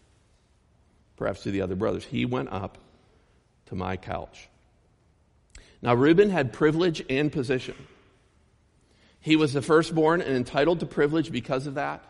Perhaps 1.16 1.42
to 1.44 1.50
the 1.50 1.62
other 1.62 1.76
brothers. 1.76 2.04
He 2.04 2.24
went 2.24 2.50
up 2.50 2.78
to 3.66 3.74
my 3.74 3.96
couch. 3.96 4.48
Now, 5.82 5.94
Reuben 5.94 6.30
had 6.30 6.52
privilege 6.52 7.04
and 7.08 7.30
position. 7.30 7.76
He 9.20 9.36
was 9.36 9.52
the 9.52 9.62
firstborn 9.62 10.20
and 10.20 10.36
entitled 10.36 10.80
to 10.80 10.86
privilege 10.86 11.32
because 11.32 11.66
of 11.66 11.74
that. 11.74 12.04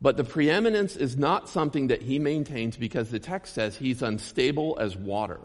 But 0.00 0.16
the 0.16 0.24
preeminence 0.24 0.96
is 0.96 1.16
not 1.16 1.48
something 1.48 1.88
that 1.88 2.02
he 2.02 2.18
maintains 2.18 2.76
because 2.76 3.10
the 3.10 3.18
text 3.18 3.54
says 3.54 3.76
he's 3.76 4.02
unstable 4.02 4.76
as 4.78 4.96
water, 4.96 5.40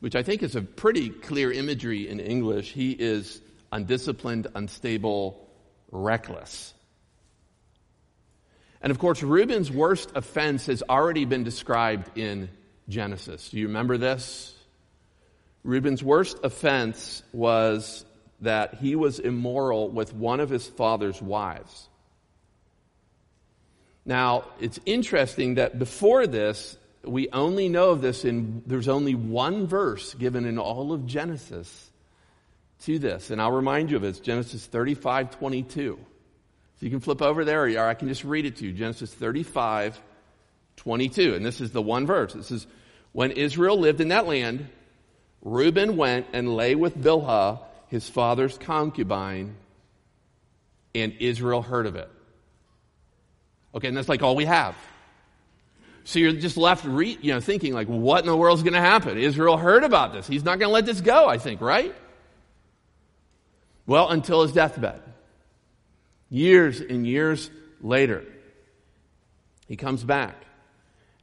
which 0.00 0.16
I 0.16 0.22
think 0.22 0.42
is 0.42 0.56
a 0.56 0.62
pretty 0.62 1.10
clear 1.10 1.52
imagery 1.52 2.08
in 2.08 2.20
English. 2.20 2.72
He 2.72 2.92
is 2.92 3.40
undisciplined, 3.70 4.48
unstable, 4.54 5.48
reckless. 5.92 6.74
And 8.80 8.90
of 8.90 8.98
course, 8.98 9.22
Reuben's 9.22 9.70
worst 9.70 10.12
offense 10.14 10.66
has 10.66 10.82
already 10.88 11.24
been 11.24 11.44
described 11.44 12.16
in 12.16 12.48
Genesis. 12.88 13.50
Do 13.50 13.58
you 13.58 13.66
remember 13.66 13.98
this? 13.98 14.54
Reuben's 15.64 16.02
worst 16.02 16.38
offense 16.42 17.22
was 17.32 18.04
that 18.40 18.74
he 18.74 18.94
was 18.94 19.18
immoral 19.18 19.88
with 19.88 20.14
one 20.14 20.40
of 20.40 20.48
his 20.48 20.66
father's 20.66 21.20
wives. 21.20 21.88
Now, 24.04 24.44
it's 24.60 24.78
interesting 24.86 25.56
that 25.56 25.78
before 25.78 26.26
this, 26.26 26.76
we 27.04 27.28
only 27.30 27.68
know 27.68 27.90
of 27.90 28.00
this 28.00 28.24
in, 28.24 28.62
there's 28.66 28.88
only 28.88 29.14
one 29.14 29.66
verse 29.66 30.14
given 30.14 30.44
in 30.46 30.58
all 30.58 30.92
of 30.92 31.04
Genesis 31.04 31.90
to 32.84 32.98
this. 32.98 33.30
And 33.30 33.42
I'll 33.42 33.52
remind 33.52 33.90
you 33.90 33.96
of 33.96 34.04
it. 34.04 34.08
It's 34.08 34.20
Genesis 34.20 34.64
35, 34.64 35.32
22. 35.32 35.98
So 36.78 36.86
you 36.86 36.90
can 36.90 37.00
flip 37.00 37.22
over 37.22 37.44
there 37.44 37.64
or 37.64 37.88
I 37.88 37.94
can 37.94 38.08
just 38.08 38.24
read 38.24 38.46
it 38.46 38.56
to 38.56 38.64
you. 38.64 38.72
Genesis 38.72 39.12
35, 39.12 40.00
22. 40.76 41.34
And 41.34 41.44
this 41.44 41.60
is 41.60 41.72
the 41.72 41.82
one 41.82 42.06
verse. 42.06 42.34
It 42.34 42.44
says, 42.44 42.66
When 43.12 43.32
Israel 43.32 43.78
lived 43.78 44.00
in 44.00 44.08
that 44.08 44.26
land, 44.26 44.68
Reuben 45.42 45.96
went 45.96 46.26
and 46.32 46.54
lay 46.54 46.76
with 46.76 46.96
Bilhah, 46.96 47.60
his 47.88 48.08
father's 48.08 48.56
concubine, 48.58 49.56
and 50.94 51.14
Israel 51.18 51.62
heard 51.62 51.86
of 51.86 51.96
it. 51.96 52.10
Okay, 53.74 53.88
and 53.88 53.96
that's 53.96 54.08
like 54.08 54.22
all 54.22 54.36
we 54.36 54.44
have. 54.44 54.76
So 56.04 56.20
you're 56.20 56.32
just 56.32 56.56
left, 56.56 56.84
re- 56.84 57.18
you 57.20 57.34
know, 57.34 57.40
thinking 57.40 57.74
like, 57.74 57.88
what 57.88 58.20
in 58.20 58.26
the 58.26 58.36
world 58.36 58.58
is 58.58 58.62
going 58.62 58.74
to 58.74 58.80
happen? 58.80 59.18
Israel 59.18 59.56
heard 59.56 59.84
about 59.84 60.12
this. 60.12 60.26
He's 60.26 60.44
not 60.44 60.58
going 60.58 60.68
to 60.70 60.72
let 60.72 60.86
this 60.86 61.00
go, 61.00 61.28
I 61.28 61.38
think, 61.38 61.60
right? 61.60 61.94
Well, 63.86 64.08
until 64.08 64.42
his 64.42 64.52
deathbed. 64.52 65.02
Years 66.30 66.80
and 66.80 67.06
years 67.06 67.50
later, 67.80 68.24
he 69.66 69.76
comes 69.76 70.04
back. 70.04 70.36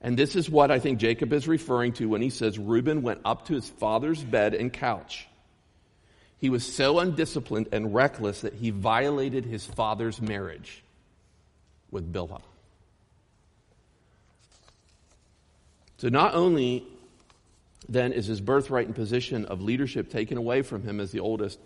And 0.02 0.18
this 0.18 0.36
is 0.36 0.50
what 0.50 0.72
I 0.72 0.80
think 0.80 1.00
Jacob 1.00 1.34
is 1.34 1.48
referring 1.48 1.94
to 1.94 2.08
when 2.08 2.22
he 2.22 2.30
says 2.30 2.60
Reuben 2.60 3.02
went 3.02 3.22
up 3.26 3.48
to 3.48 3.54
his 3.54 3.68
father's 3.68 4.24
bed 4.24 4.54
and 4.54 4.72
couch. 4.72 5.28
He 6.40 6.50
was 6.50 6.66
so 6.66 7.00
undisciplined 7.00 7.70
and 7.72 7.94
reckless 7.94 8.42
that 8.42 8.54
he 8.54 8.70
violated 8.70 9.46
his 9.46 9.66
father's 9.66 10.22
marriage 10.22 10.84
with 11.90 12.12
Bilhah. 12.12 12.42
So 15.98 16.10
not 16.10 16.36
only 16.36 16.86
then 17.88 18.14
is 18.14 18.26
his 18.26 18.42
birthright 18.42 18.88
and 18.88 18.96
position 18.96 19.46
of 19.46 19.62
leadership 19.62 20.10
taken 20.10 20.38
away 20.38 20.62
from 20.62 20.84
him 20.84 21.00
as 21.00 21.12
the 21.12 21.20
oldest, 21.20 21.60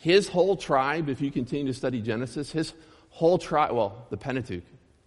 his 0.00 0.28
whole 0.28 0.56
tribe, 0.56 1.10
if 1.10 1.20
you 1.20 1.30
continue 1.30 1.70
to 1.70 1.78
study 1.78 2.00
Genesis, 2.00 2.50
his 2.50 2.72
whole 3.10 3.36
tribe, 3.36 3.72
well, 3.72 4.06
the 4.08 4.16
Pentateuch 4.16 4.64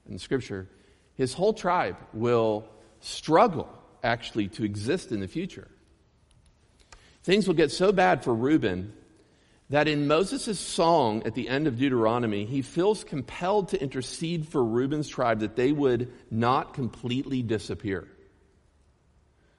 in 0.08 0.20
Scripture, 0.20 0.68
his 1.16 1.34
whole 1.34 1.52
tribe 1.52 1.98
will 2.14 2.68
struggle 3.00 3.68
actually 4.04 4.50
to 4.50 4.64
exist 4.64 5.12
in 5.12 5.20
the 5.20 5.28
future. 5.28 5.68
Things 7.24 7.48
will 7.48 7.56
get 7.56 7.72
so 7.72 7.92
bad 7.92 8.24
for 8.24 8.36
Reuben 8.36 8.94
that 9.72 9.88
in 9.88 10.08
Moses' 10.08 10.60
song 10.60 11.24
at 11.26 11.34
the 11.34 11.50
end 11.50 11.66
of 11.66 11.80
Deuteronomy, 11.80 12.46
he 12.46 12.62
feels 12.62 13.04
compelled 13.04 13.70
to 13.70 13.82
intercede 13.82 14.48
for 14.48 14.64
Reuben's 14.64 15.08
tribe 15.08 15.40
that 15.40 15.56
they 15.56 15.72
would 15.72 16.14
not 16.30 16.76
completely 16.76 17.42
disappear. 17.42 18.08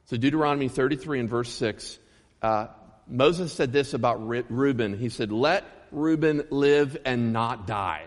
So, 0.04 0.16
Deuteronomy 0.16 0.68
33 0.68 1.20
and 1.20 1.28
verse 1.28 1.52
6, 1.54 1.98
uh, 2.40 2.68
Moses 3.06 3.52
said 3.52 3.73
this 3.73 3.94
about 3.94 4.26
Reuben. 4.26 4.99
He 4.99 5.08
said, 5.08 5.30
Let 5.30 5.64
Reuben 5.90 6.44
live 6.50 6.96
and 7.04 7.32
not 7.32 7.66
die. 7.66 8.06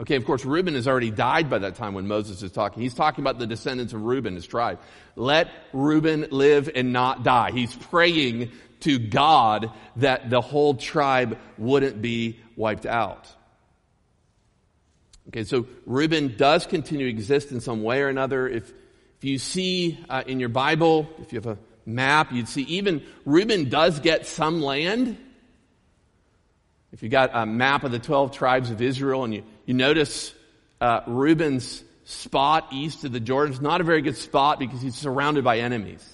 Okay, 0.00 0.16
of 0.16 0.24
course, 0.24 0.44
Reuben 0.44 0.74
has 0.74 0.88
already 0.88 1.10
died 1.10 1.48
by 1.48 1.58
that 1.58 1.76
time 1.76 1.94
when 1.94 2.08
Moses 2.08 2.42
is 2.42 2.50
talking. 2.50 2.82
He's 2.82 2.94
talking 2.94 3.22
about 3.22 3.38
the 3.38 3.46
descendants 3.46 3.92
of 3.92 4.02
Reuben, 4.02 4.34
his 4.34 4.46
tribe. 4.46 4.80
Let 5.14 5.48
Reuben 5.72 6.26
live 6.30 6.68
and 6.74 6.92
not 6.92 7.22
die. 7.22 7.52
He's 7.52 7.74
praying 7.74 8.50
to 8.80 8.98
God 8.98 9.70
that 9.96 10.30
the 10.30 10.40
whole 10.40 10.74
tribe 10.74 11.38
wouldn't 11.58 12.02
be 12.02 12.40
wiped 12.56 12.86
out. 12.86 13.28
Okay, 15.28 15.44
so 15.44 15.66
Reuben 15.86 16.36
does 16.36 16.66
continue 16.66 17.06
to 17.06 17.10
exist 17.10 17.52
in 17.52 17.60
some 17.60 17.82
way 17.82 18.02
or 18.02 18.08
another. 18.08 18.48
If, 18.48 18.72
if 19.18 19.24
you 19.24 19.38
see 19.38 20.04
uh, 20.10 20.24
in 20.26 20.40
your 20.40 20.50
Bible, 20.50 21.08
if 21.18 21.32
you 21.32 21.38
have 21.38 21.46
a 21.46 21.58
map, 21.86 22.32
you'd 22.32 22.48
see 22.48 22.62
even 22.62 23.02
Reuben 23.24 23.68
does 23.68 24.00
get 24.00 24.26
some 24.26 24.62
land. 24.62 25.16
If 26.92 27.02
you 27.02 27.08
got 27.08 27.30
a 27.32 27.44
map 27.44 27.84
of 27.84 27.92
the 27.92 27.98
12 27.98 28.32
tribes 28.32 28.70
of 28.70 28.80
Israel 28.80 29.24
and 29.24 29.34
you, 29.34 29.42
you 29.66 29.74
notice 29.74 30.32
uh, 30.80 31.00
Reuben's 31.06 31.82
spot 32.04 32.68
east 32.72 33.04
of 33.04 33.12
the 33.12 33.20
Jordan, 33.20 33.52
it's 33.52 33.62
not 33.62 33.80
a 33.80 33.84
very 33.84 34.02
good 34.02 34.16
spot 34.16 34.58
because 34.58 34.80
he's 34.80 34.94
surrounded 34.94 35.42
by 35.42 35.58
enemies. 35.58 36.08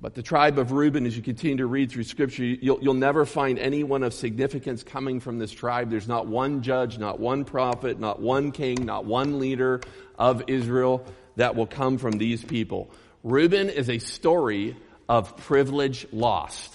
But 0.00 0.14
the 0.14 0.22
tribe 0.22 0.58
of 0.58 0.72
Reuben, 0.72 1.06
as 1.06 1.16
you 1.16 1.22
continue 1.22 1.56
to 1.58 1.66
read 1.66 1.90
through 1.90 2.04
Scripture, 2.04 2.44
you'll, 2.44 2.78
you'll 2.82 2.92
never 2.92 3.24
find 3.24 3.58
anyone 3.58 4.02
of 4.02 4.12
significance 4.12 4.82
coming 4.82 5.18
from 5.18 5.38
this 5.38 5.50
tribe. 5.50 5.88
There's 5.88 6.08
not 6.08 6.26
one 6.26 6.60
judge, 6.60 6.98
not 6.98 7.20
one 7.20 7.46
prophet, 7.46 7.98
not 7.98 8.20
one 8.20 8.52
king, 8.52 8.84
not 8.84 9.06
one 9.06 9.38
leader 9.38 9.80
of 10.18 10.42
Israel 10.46 11.06
that 11.36 11.56
will 11.56 11.66
come 11.66 11.98
from 11.98 12.12
these 12.12 12.44
people. 12.44 12.90
Reuben 13.22 13.68
is 13.68 13.88
a 13.88 13.98
story 13.98 14.76
of 15.08 15.36
privilege 15.36 16.06
lost. 16.12 16.74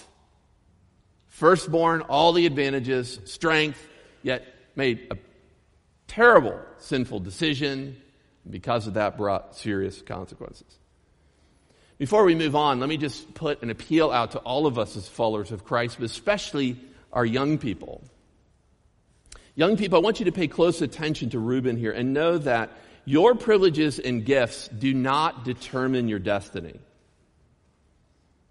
Firstborn, 1.28 2.02
all 2.02 2.32
the 2.32 2.46
advantages, 2.46 3.18
strength, 3.24 3.86
yet 4.22 4.46
made 4.76 5.06
a 5.10 5.16
terrible 6.06 6.60
sinful 6.78 7.20
decision. 7.20 7.96
Because 8.48 8.86
of 8.86 8.94
that, 8.94 9.16
brought 9.16 9.56
serious 9.56 10.02
consequences. 10.02 10.78
Before 11.98 12.24
we 12.24 12.34
move 12.34 12.56
on, 12.56 12.80
let 12.80 12.88
me 12.88 12.96
just 12.96 13.34
put 13.34 13.62
an 13.62 13.70
appeal 13.70 14.10
out 14.10 14.32
to 14.32 14.38
all 14.38 14.66
of 14.66 14.78
us 14.78 14.96
as 14.96 15.06
followers 15.06 15.52
of 15.52 15.64
Christ, 15.64 15.96
but 15.98 16.06
especially 16.06 16.80
our 17.12 17.26
young 17.26 17.58
people. 17.58 18.02
Young 19.54 19.76
people, 19.76 19.98
I 19.98 20.02
want 20.02 20.18
you 20.18 20.24
to 20.24 20.32
pay 20.32 20.48
close 20.48 20.80
attention 20.80 21.30
to 21.30 21.38
Reuben 21.38 21.76
here 21.76 21.92
and 21.92 22.14
know 22.14 22.38
that 22.38 22.70
your 23.04 23.34
privileges 23.34 23.98
and 23.98 24.24
gifts 24.24 24.68
do 24.68 24.94
not 24.94 25.44
determine 25.44 26.08
your 26.08 26.18
destiny. 26.18 26.78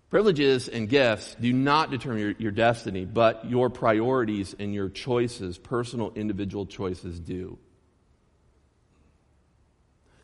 Privileges 0.10 0.68
and 0.68 0.89
gifts 0.89 1.36
do 1.39 1.53
not 1.53 1.91
determine 1.91 2.20
your, 2.20 2.32
your, 2.39 2.51
destiny, 2.51 3.06
but 3.06 3.48
your 3.50 3.70
priorities 3.70 4.56
and 4.58 4.74
your 4.74 4.89
choices, 4.89 5.60
personal 5.60 6.12
individual 6.15 6.65
choices, 6.65 7.20
do. 7.20 7.60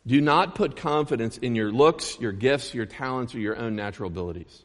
Do 0.04 0.20
not 0.20 0.56
put 0.56 0.76
confidence 0.76 1.38
in 1.38 1.54
your 1.54 1.70
looks, 1.70 2.18
your 2.18 2.32
gifts, 2.32 2.74
your 2.74 2.86
talents, 2.86 3.34
or 3.34 3.38
your 3.38 3.56
own 3.56 3.76
natural 3.76 4.08
abilities. 4.08 4.62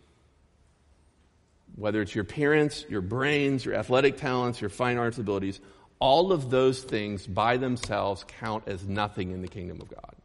Whether 1.75 2.01
it's 2.01 2.13
your 2.13 2.24
parents, 2.24 2.86
your 2.89 3.01
brains, 3.01 3.63
your 3.63 3.75
athletic 3.75 4.18
talents, 4.18 4.60
your 4.60 4.70
fine 4.70 4.98
arts 4.98 5.18
abilities, 5.20 5.60
all 6.01 6.34
of 6.34 6.50
those 6.50 6.84
things 6.84 7.25
by 7.25 7.55
themselves 7.58 8.25
count 8.39 8.67
as 8.67 8.86
nothing 8.86 9.31
in 9.31 9.41
the 9.41 9.48
kingdom 9.48 9.79
of 9.79 9.88
God. 9.88 10.15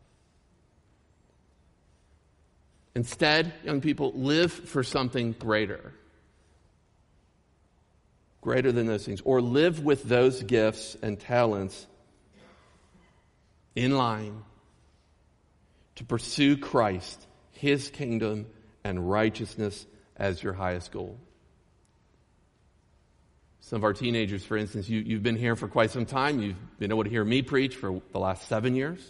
Instead, 2.96 3.52
young 3.62 3.82
people, 3.82 4.10
live 4.16 4.50
for 4.50 4.82
something 4.82 5.32
greater. 5.32 5.92
Greater 8.40 8.72
than 8.72 8.86
those 8.86 9.04
things. 9.04 9.20
Or 9.20 9.42
live 9.42 9.84
with 9.84 10.04
those 10.04 10.42
gifts 10.42 10.96
and 11.02 11.20
talents 11.20 11.86
in 13.74 13.98
line 13.98 14.42
to 15.96 16.04
pursue 16.04 16.56
Christ, 16.56 17.26
His 17.52 17.90
kingdom, 17.90 18.46
and 18.82 19.10
righteousness 19.10 19.84
as 20.16 20.42
your 20.42 20.54
highest 20.54 20.90
goal. 20.90 21.18
Some 23.66 23.78
of 23.78 23.84
our 23.84 23.92
teenagers, 23.92 24.44
for 24.44 24.56
instance, 24.56 24.88
you, 24.88 25.00
you've 25.00 25.24
been 25.24 25.34
here 25.34 25.56
for 25.56 25.66
quite 25.66 25.90
some 25.90 26.06
time. 26.06 26.40
You've 26.40 26.78
been 26.78 26.92
able 26.92 27.02
to 27.02 27.10
hear 27.10 27.24
me 27.24 27.42
preach 27.42 27.74
for 27.74 28.00
the 28.12 28.18
last 28.20 28.46
seven 28.46 28.76
years. 28.76 29.00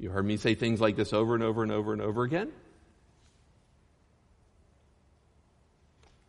You 0.00 0.10
heard 0.10 0.26
me 0.26 0.36
say 0.36 0.56
things 0.56 0.80
like 0.80 0.96
this 0.96 1.12
over 1.12 1.36
and 1.36 1.44
over 1.44 1.62
and 1.62 1.70
over 1.70 1.92
and 1.92 2.02
over 2.02 2.24
again. 2.24 2.50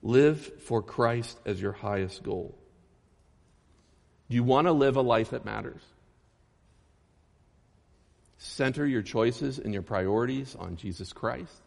Live 0.03 0.61
for 0.65 0.83
Christ 0.83 1.35
as 1.47 1.59
your 1.59 1.71
highest 1.71 2.21
goal. 2.21 2.55
Do 4.29 4.35
you 4.35 4.43
want 4.43 4.67
to 4.67 4.71
live 4.71 4.95
a 4.95 5.01
life 5.01 5.31
that 5.31 5.45
matters? 5.45 5.81
Center 8.37 8.85
your 8.85 9.01
choices 9.01 9.57
and 9.57 9.73
your 9.73 9.81
priorities 9.81 10.55
on 10.55 10.75
Jesus 10.75 11.11
Christ. 11.11 11.59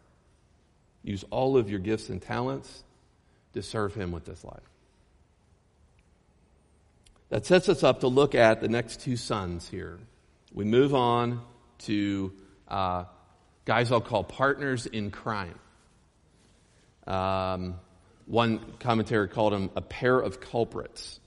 Use 1.03 1.25
all 1.31 1.57
of 1.57 1.69
your 1.69 1.81
gifts 1.81 2.07
and 2.07 2.21
talents 2.21 2.85
to 3.55 3.61
serve 3.61 3.93
Him 3.93 4.13
with 4.13 4.23
this 4.23 4.45
life. 4.45 4.63
That 7.29 7.45
sets 7.45 7.67
us 7.67 7.83
up 7.83 8.01
to 8.01 8.07
look 8.07 8.35
at 8.35 8.61
the 8.61 8.69
next 8.69 9.01
two 9.01 9.17
sons 9.17 9.67
here. 9.67 9.99
We 10.53 10.63
move 10.63 10.95
on 10.95 11.41
to 11.79 12.31
uh, 12.67 13.03
guys 13.65 13.91
I'll 13.91 13.99
call 13.99 14.23
partners 14.23 14.85
in 14.85 15.11
crime. 15.11 15.59
Um, 17.05 17.75
one 18.25 18.59
commentator 18.79 19.27
called 19.27 19.53
them 19.53 19.71
a 19.75 19.81
pair 19.81 20.17
of 20.17 20.39
culprits. 20.39 21.19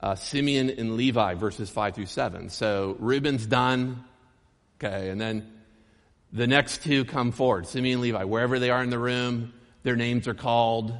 Uh, 0.00 0.14
Simeon 0.14 0.70
and 0.70 0.96
Levi, 0.96 1.34
verses 1.34 1.68
5 1.68 1.94
through 1.94 2.06
7. 2.06 2.50
So 2.50 2.96
Reuben's 3.00 3.46
done. 3.46 4.04
Okay, 4.78 5.08
and 5.08 5.20
then 5.20 5.52
the 6.32 6.46
next 6.46 6.82
two 6.82 7.04
come 7.04 7.32
forward 7.32 7.66
Simeon 7.66 7.94
and 7.94 8.02
Levi, 8.02 8.24
wherever 8.24 8.58
they 8.58 8.70
are 8.70 8.82
in 8.82 8.90
the 8.90 8.98
room, 8.98 9.52
their 9.82 9.96
names 9.96 10.28
are 10.28 10.34
called. 10.34 10.96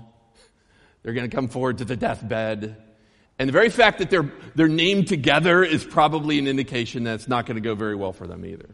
They're 1.02 1.12
going 1.12 1.28
to 1.28 1.34
come 1.34 1.48
forward 1.48 1.78
to 1.78 1.84
the 1.84 1.96
deathbed. 1.96 2.83
And 3.38 3.48
the 3.48 3.52
very 3.52 3.68
fact 3.68 3.98
that 3.98 4.10
they're, 4.10 4.30
they're 4.54 4.68
named 4.68 5.08
together 5.08 5.64
is 5.64 5.84
probably 5.84 6.38
an 6.38 6.46
indication 6.46 7.04
that 7.04 7.14
it's 7.14 7.28
not 7.28 7.46
going 7.46 7.56
to 7.56 7.60
go 7.60 7.74
very 7.74 7.96
well 7.96 8.12
for 8.12 8.26
them 8.26 8.44
either. 8.46 8.68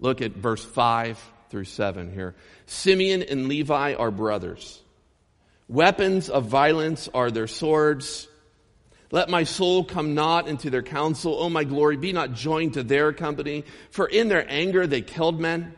Look 0.00 0.22
at 0.22 0.32
verse 0.32 0.64
5 0.64 1.22
through 1.50 1.64
7 1.64 2.12
here. 2.12 2.34
Simeon 2.66 3.22
and 3.22 3.48
Levi 3.48 3.94
are 3.94 4.10
brothers. 4.10 4.82
Weapons 5.68 6.28
of 6.28 6.46
violence 6.46 7.08
are 7.14 7.30
their 7.30 7.46
swords. 7.46 8.26
Let 9.10 9.28
my 9.28 9.44
soul 9.44 9.84
come 9.84 10.14
not 10.14 10.48
into 10.48 10.70
their 10.70 10.82
counsel. 10.82 11.34
O 11.38 11.48
my 11.48 11.64
glory, 11.64 11.96
be 11.96 12.12
not 12.12 12.32
joined 12.32 12.74
to 12.74 12.82
their 12.82 13.12
company. 13.12 13.64
For 13.90 14.06
in 14.06 14.28
their 14.28 14.44
anger 14.50 14.86
they 14.86 15.02
killed 15.02 15.40
men. 15.40 15.74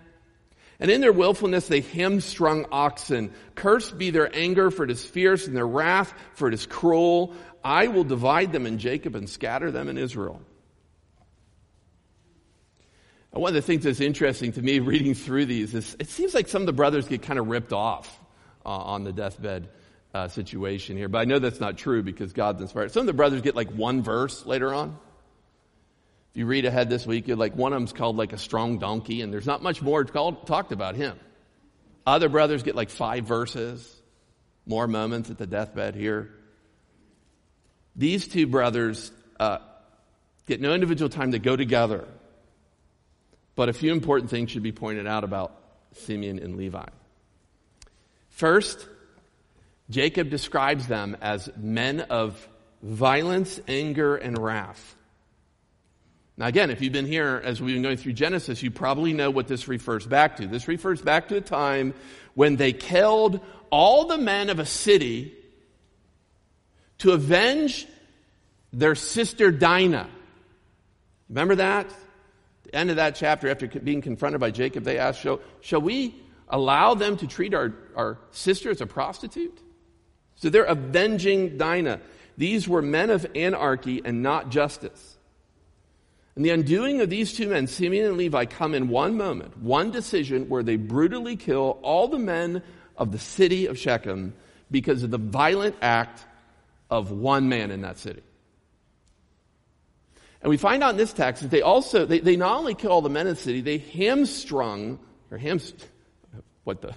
And 0.80 0.90
in 0.90 1.02
their 1.02 1.12
willfulness 1.12 1.68
they 1.68 1.82
hamstrung 1.82 2.66
oxen. 2.72 3.32
Cursed 3.54 3.98
be 3.98 4.10
their 4.10 4.34
anger, 4.34 4.70
for 4.70 4.84
it 4.84 4.90
is 4.90 5.04
fierce, 5.04 5.46
and 5.46 5.54
their 5.54 5.66
wrath, 5.66 6.12
for 6.34 6.48
it 6.48 6.54
is 6.54 6.66
cruel. 6.66 7.34
I 7.62 7.88
will 7.88 8.04
divide 8.04 8.52
them 8.52 8.66
in 8.66 8.78
Jacob 8.78 9.14
and 9.14 9.28
scatter 9.28 9.70
them 9.70 9.88
in 9.88 9.98
Israel. 9.98 10.40
And 13.32 13.42
one 13.42 13.50
of 13.50 13.54
the 13.54 13.62
things 13.62 13.84
that's 13.84 14.00
interesting 14.00 14.52
to 14.52 14.62
me 14.62 14.80
reading 14.80 15.14
through 15.14 15.46
these 15.46 15.74
is 15.74 15.96
it 16.00 16.08
seems 16.08 16.34
like 16.34 16.48
some 16.48 16.62
of 16.62 16.66
the 16.66 16.72
brothers 16.72 17.06
get 17.06 17.22
kind 17.22 17.38
of 17.38 17.48
ripped 17.48 17.72
off 17.72 18.18
uh, 18.64 18.70
on 18.70 19.04
the 19.04 19.12
deathbed 19.12 19.68
uh, 20.14 20.28
situation 20.28 20.96
here. 20.96 21.08
But 21.08 21.18
I 21.18 21.24
know 21.24 21.38
that's 21.38 21.60
not 21.60 21.76
true 21.76 22.02
because 22.02 22.32
God's 22.32 22.62
inspired. 22.62 22.92
Some 22.92 23.02
of 23.02 23.06
the 23.06 23.12
brothers 23.12 23.42
get 23.42 23.54
like 23.54 23.70
one 23.70 24.02
verse 24.02 24.44
later 24.46 24.74
on. 24.74 24.98
If 26.30 26.36
you 26.36 26.46
read 26.46 26.64
ahead 26.64 26.88
this 26.88 27.06
week, 27.06 27.26
you're 27.26 27.36
like 27.36 27.56
one 27.56 27.72
of 27.72 27.76
them's 27.80 27.92
called 27.92 28.16
like 28.16 28.32
a 28.32 28.38
strong 28.38 28.78
donkey, 28.78 29.22
and 29.22 29.32
there's 29.32 29.46
not 29.46 29.62
much 29.62 29.82
more 29.82 30.04
called, 30.04 30.46
talked 30.46 30.70
about 30.70 30.94
him. 30.94 31.18
Other 32.06 32.28
brothers 32.28 32.62
get 32.62 32.76
like 32.76 32.90
five 32.90 33.24
verses, 33.24 34.00
more 34.64 34.86
moments 34.86 35.30
at 35.30 35.38
the 35.38 35.46
deathbed 35.46 35.96
here. 35.96 36.30
These 37.96 38.28
two 38.28 38.46
brothers 38.46 39.10
uh, 39.40 39.58
get 40.46 40.60
no 40.60 40.72
individual 40.72 41.08
time 41.08 41.32
to 41.32 41.40
go 41.40 41.56
together. 41.56 42.06
But 43.56 43.68
a 43.68 43.72
few 43.72 43.92
important 43.92 44.30
things 44.30 44.50
should 44.52 44.62
be 44.62 44.72
pointed 44.72 45.06
out 45.06 45.24
about 45.24 45.52
Simeon 45.92 46.38
and 46.38 46.56
Levi. 46.56 46.86
First, 48.30 48.86
Jacob 49.90 50.30
describes 50.30 50.86
them 50.86 51.16
as 51.20 51.50
men 51.56 52.00
of 52.00 52.48
violence, 52.82 53.60
anger, 53.66 54.16
and 54.16 54.38
wrath. 54.38 54.96
Now, 56.36 56.46
again, 56.46 56.70
if 56.70 56.80
you've 56.80 56.92
been 56.92 57.06
here 57.06 57.40
as 57.44 57.60
we've 57.60 57.74
been 57.74 57.82
going 57.82 57.96
through 57.96 58.14
Genesis, 58.14 58.62
you 58.62 58.70
probably 58.70 59.12
know 59.12 59.30
what 59.30 59.46
this 59.46 59.68
refers 59.68 60.06
back 60.06 60.36
to. 60.36 60.46
This 60.46 60.68
refers 60.68 61.02
back 61.02 61.28
to 61.28 61.36
a 61.36 61.40
time 61.40 61.92
when 62.34 62.56
they 62.56 62.72
killed 62.72 63.40
all 63.70 64.06
the 64.06 64.18
men 64.18 64.50
of 64.50 64.58
a 64.58 64.66
city 64.66 65.34
to 66.98 67.12
avenge 67.12 67.86
their 68.72 68.94
sister 68.94 69.50
Dinah. 69.50 70.08
Remember 71.28 71.56
that? 71.56 71.90
The 72.64 72.74
end 72.74 72.90
of 72.90 72.96
that 72.96 73.16
chapter, 73.16 73.48
after 73.48 73.66
being 73.66 74.00
confronted 74.00 74.40
by 74.40 74.50
Jacob, 74.50 74.84
they 74.84 74.98
asked, 74.98 75.20
Shall, 75.20 75.40
shall 75.60 75.80
we 75.80 76.14
allow 76.48 76.94
them 76.94 77.16
to 77.18 77.26
treat 77.26 77.54
our, 77.54 77.72
our 77.96 78.18
sister 78.30 78.70
as 78.70 78.80
a 78.80 78.86
prostitute? 78.86 79.58
So 80.36 80.50
they're 80.50 80.64
avenging 80.64 81.56
Dinah. 81.58 82.00
These 82.36 82.68
were 82.68 82.82
men 82.82 83.10
of 83.10 83.26
anarchy 83.34 84.02
and 84.04 84.22
not 84.22 84.50
justice. 84.50 85.18
And 86.36 86.44
the 86.44 86.50
undoing 86.50 87.00
of 87.00 87.10
these 87.10 87.32
two 87.32 87.48
men, 87.48 87.66
Simeon 87.66 88.06
and 88.06 88.16
Levi, 88.16 88.44
come 88.44 88.74
in 88.74 88.88
one 88.88 89.16
moment, 89.16 89.58
one 89.58 89.90
decision 89.90 90.48
where 90.48 90.62
they 90.62 90.76
brutally 90.76 91.36
kill 91.36 91.78
all 91.82 92.08
the 92.08 92.18
men 92.18 92.62
of 92.96 93.12
the 93.12 93.18
city 93.18 93.66
of 93.66 93.78
Shechem 93.78 94.34
because 94.70 95.02
of 95.02 95.10
the 95.10 95.18
violent 95.18 95.76
act 95.82 96.24
of 96.88 97.10
one 97.10 97.48
man 97.48 97.70
in 97.70 97.82
that 97.82 97.98
city. 97.98 98.22
And 100.42 100.48
we 100.48 100.56
find 100.56 100.82
out 100.82 100.90
in 100.90 100.96
this 100.96 101.12
text 101.12 101.42
that 101.42 101.50
they 101.50 101.62
also, 101.62 102.06
they, 102.06 102.20
they 102.20 102.36
not 102.36 102.56
only 102.56 102.74
kill 102.74 102.92
all 102.92 103.02
the 103.02 103.10
men 103.10 103.26
in 103.26 103.34
the 103.34 103.40
city, 103.40 103.60
they 103.60 103.78
hamstrung, 103.78 104.98
or 105.30 105.38
hamstrung, 105.38 105.90
what 106.64 106.80
the 106.80 106.94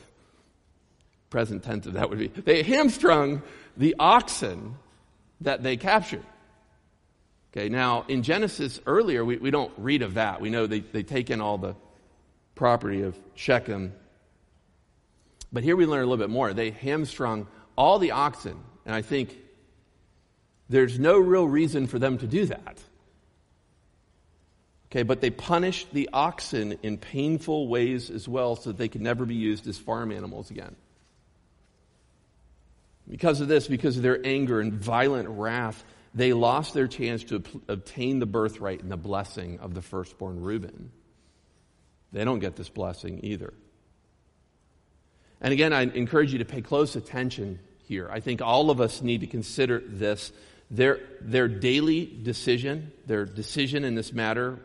present 1.29 1.63
tense 1.63 1.85
of 1.85 1.93
that 1.93 2.09
would 2.09 2.19
be. 2.19 2.27
They 2.27 2.63
hamstrung 2.63 3.41
the 3.75 3.95
oxen 3.99 4.75
that 5.41 5.63
they 5.63 5.77
captured. 5.77 6.23
Okay, 7.55 7.69
now 7.69 8.03
in 8.07 8.23
Genesis 8.23 8.79
earlier, 8.87 9.23
we, 9.23 9.37
we 9.37 9.51
don't 9.51 9.71
read 9.77 10.01
of 10.01 10.15
that. 10.15 10.41
We 10.41 10.49
know 10.49 10.65
they, 10.65 10.79
they 10.79 11.03
take 11.03 11.29
in 11.29 11.39
all 11.39 11.59
the 11.59 11.75
property 12.55 13.03
of 13.03 13.15
Shechem. 13.35 13.93
But 15.51 15.63
here 15.63 15.75
we 15.75 15.85
learn 15.85 15.99
a 15.99 16.07
little 16.07 16.17
bit 16.17 16.31
more. 16.31 16.51
They 16.53 16.71
hamstrung 16.71 17.47
all 17.75 17.99
the 17.99 18.11
oxen, 18.11 18.57
and 18.87 18.95
I 18.95 19.03
think 19.03 19.37
there's 20.67 20.97
no 20.97 21.19
real 21.19 21.47
reason 21.47 21.85
for 21.85 21.99
them 21.99 22.17
to 22.17 22.27
do 22.27 22.47
that. 22.47 22.79
Okay, 24.87 25.03
but 25.03 25.21
they 25.21 25.29
punished 25.29 25.93
the 25.93 26.09
oxen 26.11 26.79
in 26.81 26.97
painful 26.97 27.67
ways 27.67 28.09
as 28.09 28.27
well 28.27 28.55
so 28.55 28.71
that 28.71 28.77
they 28.77 28.87
could 28.87 29.01
never 29.01 29.25
be 29.25 29.35
used 29.35 29.67
as 29.67 29.77
farm 29.77 30.11
animals 30.11 30.49
again. 30.49 30.75
Because 33.07 33.41
of 33.41 33.47
this, 33.47 33.67
because 33.67 33.97
of 33.97 34.03
their 34.03 34.25
anger 34.25 34.59
and 34.59 34.73
violent 34.73 35.29
wrath, 35.29 35.83
they 36.13 36.33
lost 36.33 36.73
their 36.73 36.87
chance 36.87 37.23
to 37.25 37.43
obtain 37.67 38.19
the 38.19 38.25
birthright 38.25 38.81
and 38.81 38.91
the 38.91 38.97
blessing 38.97 39.59
of 39.59 39.73
the 39.73 39.81
firstborn 39.81 40.41
Reuben. 40.41 40.91
They 42.11 42.23
don't 42.23 42.39
get 42.39 42.55
this 42.55 42.69
blessing 42.69 43.21
either. 43.23 43.53
And 45.41 45.51
again, 45.51 45.73
I 45.73 45.81
encourage 45.81 46.31
you 46.31 46.39
to 46.39 46.45
pay 46.45 46.61
close 46.61 46.95
attention 46.95 47.59
here. 47.87 48.07
I 48.09 48.19
think 48.19 48.41
all 48.41 48.69
of 48.69 48.79
us 48.79 49.01
need 49.01 49.21
to 49.21 49.27
consider 49.27 49.81
this. 49.85 50.31
Their, 50.71 50.99
their 51.19 51.47
daily 51.47 52.05
decision, 52.05 52.91
their 53.05 53.25
decision 53.25 53.83
in 53.83 53.95
this 53.95 54.13
matter, 54.13 54.59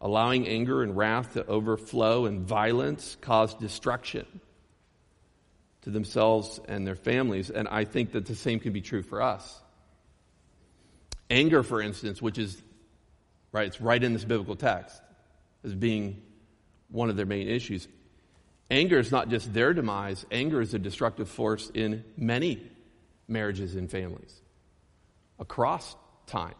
allowing 0.00 0.48
anger 0.48 0.82
and 0.82 0.96
wrath 0.96 1.34
to 1.34 1.46
overflow 1.46 2.26
and 2.26 2.40
violence 2.40 3.16
caused 3.20 3.60
destruction 3.60 4.26
to 5.82 5.90
themselves 5.90 6.60
and 6.66 6.86
their 6.86 6.96
families. 6.96 7.50
And 7.50 7.68
I 7.68 7.84
think 7.84 8.12
that 8.12 8.26
the 8.26 8.34
same 8.34 8.58
can 8.58 8.72
be 8.72 8.80
true 8.80 9.02
for 9.02 9.22
us. 9.22 9.61
Anger, 11.32 11.62
for 11.62 11.80
instance, 11.80 12.20
which 12.20 12.36
is, 12.36 12.60
right, 13.52 13.66
it's 13.66 13.80
right 13.80 14.04
in 14.04 14.12
this 14.12 14.24
biblical 14.24 14.54
text 14.54 15.00
as 15.64 15.74
being 15.74 16.20
one 16.90 17.08
of 17.08 17.16
their 17.16 17.24
main 17.24 17.48
issues. 17.48 17.88
Anger 18.70 18.98
is 18.98 19.10
not 19.10 19.30
just 19.30 19.52
their 19.54 19.72
demise, 19.72 20.26
anger 20.30 20.60
is 20.60 20.74
a 20.74 20.78
destructive 20.78 21.30
force 21.30 21.70
in 21.72 22.04
many 22.18 22.70
marriages 23.28 23.76
and 23.76 23.90
families 23.90 24.42
across 25.38 25.96
time 26.26 26.54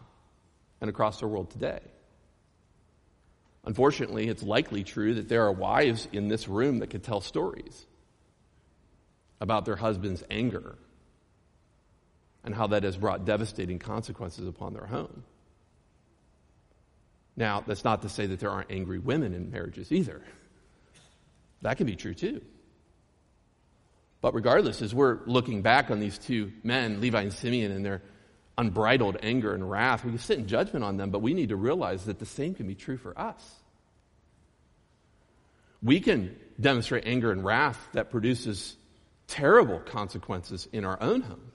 and 0.81 0.89
across 0.89 1.21
the 1.21 1.27
world 1.27 1.51
today. 1.51 1.81
Unfortunately, 3.67 4.27
it's 4.27 4.43
likely 4.43 4.85
true 4.85 5.15
that 5.15 5.29
there 5.29 5.43
are 5.43 5.53
wives 5.53 6.09
in 6.13 6.29
this 6.29 6.49
room 6.49 6.79
that 6.79 6.89
could 6.89 7.03
tell 7.03 7.21
stories 7.21 7.87
about 9.39 9.67
their 9.67 9.77
husband's 9.77 10.25
anger 10.31 10.79
and 12.45 12.55
how 12.55 12.67
that 12.69 12.83
has 12.83 12.97
brought 12.97 13.25
devastating 13.25 13.79
consequences 13.79 14.47
upon 14.49 14.75
their 14.75 14.87
home. 14.87 15.25
Now, 17.37 17.63
that's 17.67 17.85
not 17.85 18.03
to 18.03 18.09
say 18.09 18.27
that 18.27 18.41
there 18.41 18.51
aren't 18.51 18.71
angry 18.71 18.99
women 18.99 19.33
in 19.33 19.51
marriages 19.51 19.91
either. 19.93 20.23
That 21.63 21.77
can 21.77 21.87
be 21.87 21.97
true 21.97 22.15
too. 22.15 22.43
But 24.21 24.35
regardless, 24.35 24.83
as 24.83 24.95
we're 24.95 25.21
looking 25.27 25.63
back 25.63 25.91
on 25.91 25.99
these 25.99 26.19
two 26.19 26.53
men, 26.63 27.01
Levi 27.01 27.23
and 27.23 27.33
Simeon, 27.33 27.73
and 27.73 27.85
their 27.85 28.03
unbridled 28.59 29.17
anger 29.23 29.55
and 29.55 29.69
wrath, 29.69 30.05
we 30.05 30.11
can 30.11 30.19
sit 30.19 30.39
in 30.39 30.47
judgment 30.47 30.85
on 30.85 30.97
them, 30.97 31.11
but 31.11 31.23
we 31.23 31.35
need 31.35 31.49
to 31.49 31.57
realize 31.57 32.05
that 32.05 32.19
the 32.19 32.27
same 32.27 32.55
can 32.55 32.67
be 32.67 32.75
true 32.75 32.97
for 32.97 33.19
us. 33.19 33.43
We 35.83 36.01
can 36.01 36.37
demonstrate 36.61 37.07
anger 37.07 37.33
and 37.33 37.45
wrath 37.45 37.81
that 37.93 38.11
produces 38.11 38.77
terrible 39.27 39.81
consequences 39.81 40.69
in 40.73 40.85
our 40.85 41.01
own 41.03 41.23
home. 41.23 41.52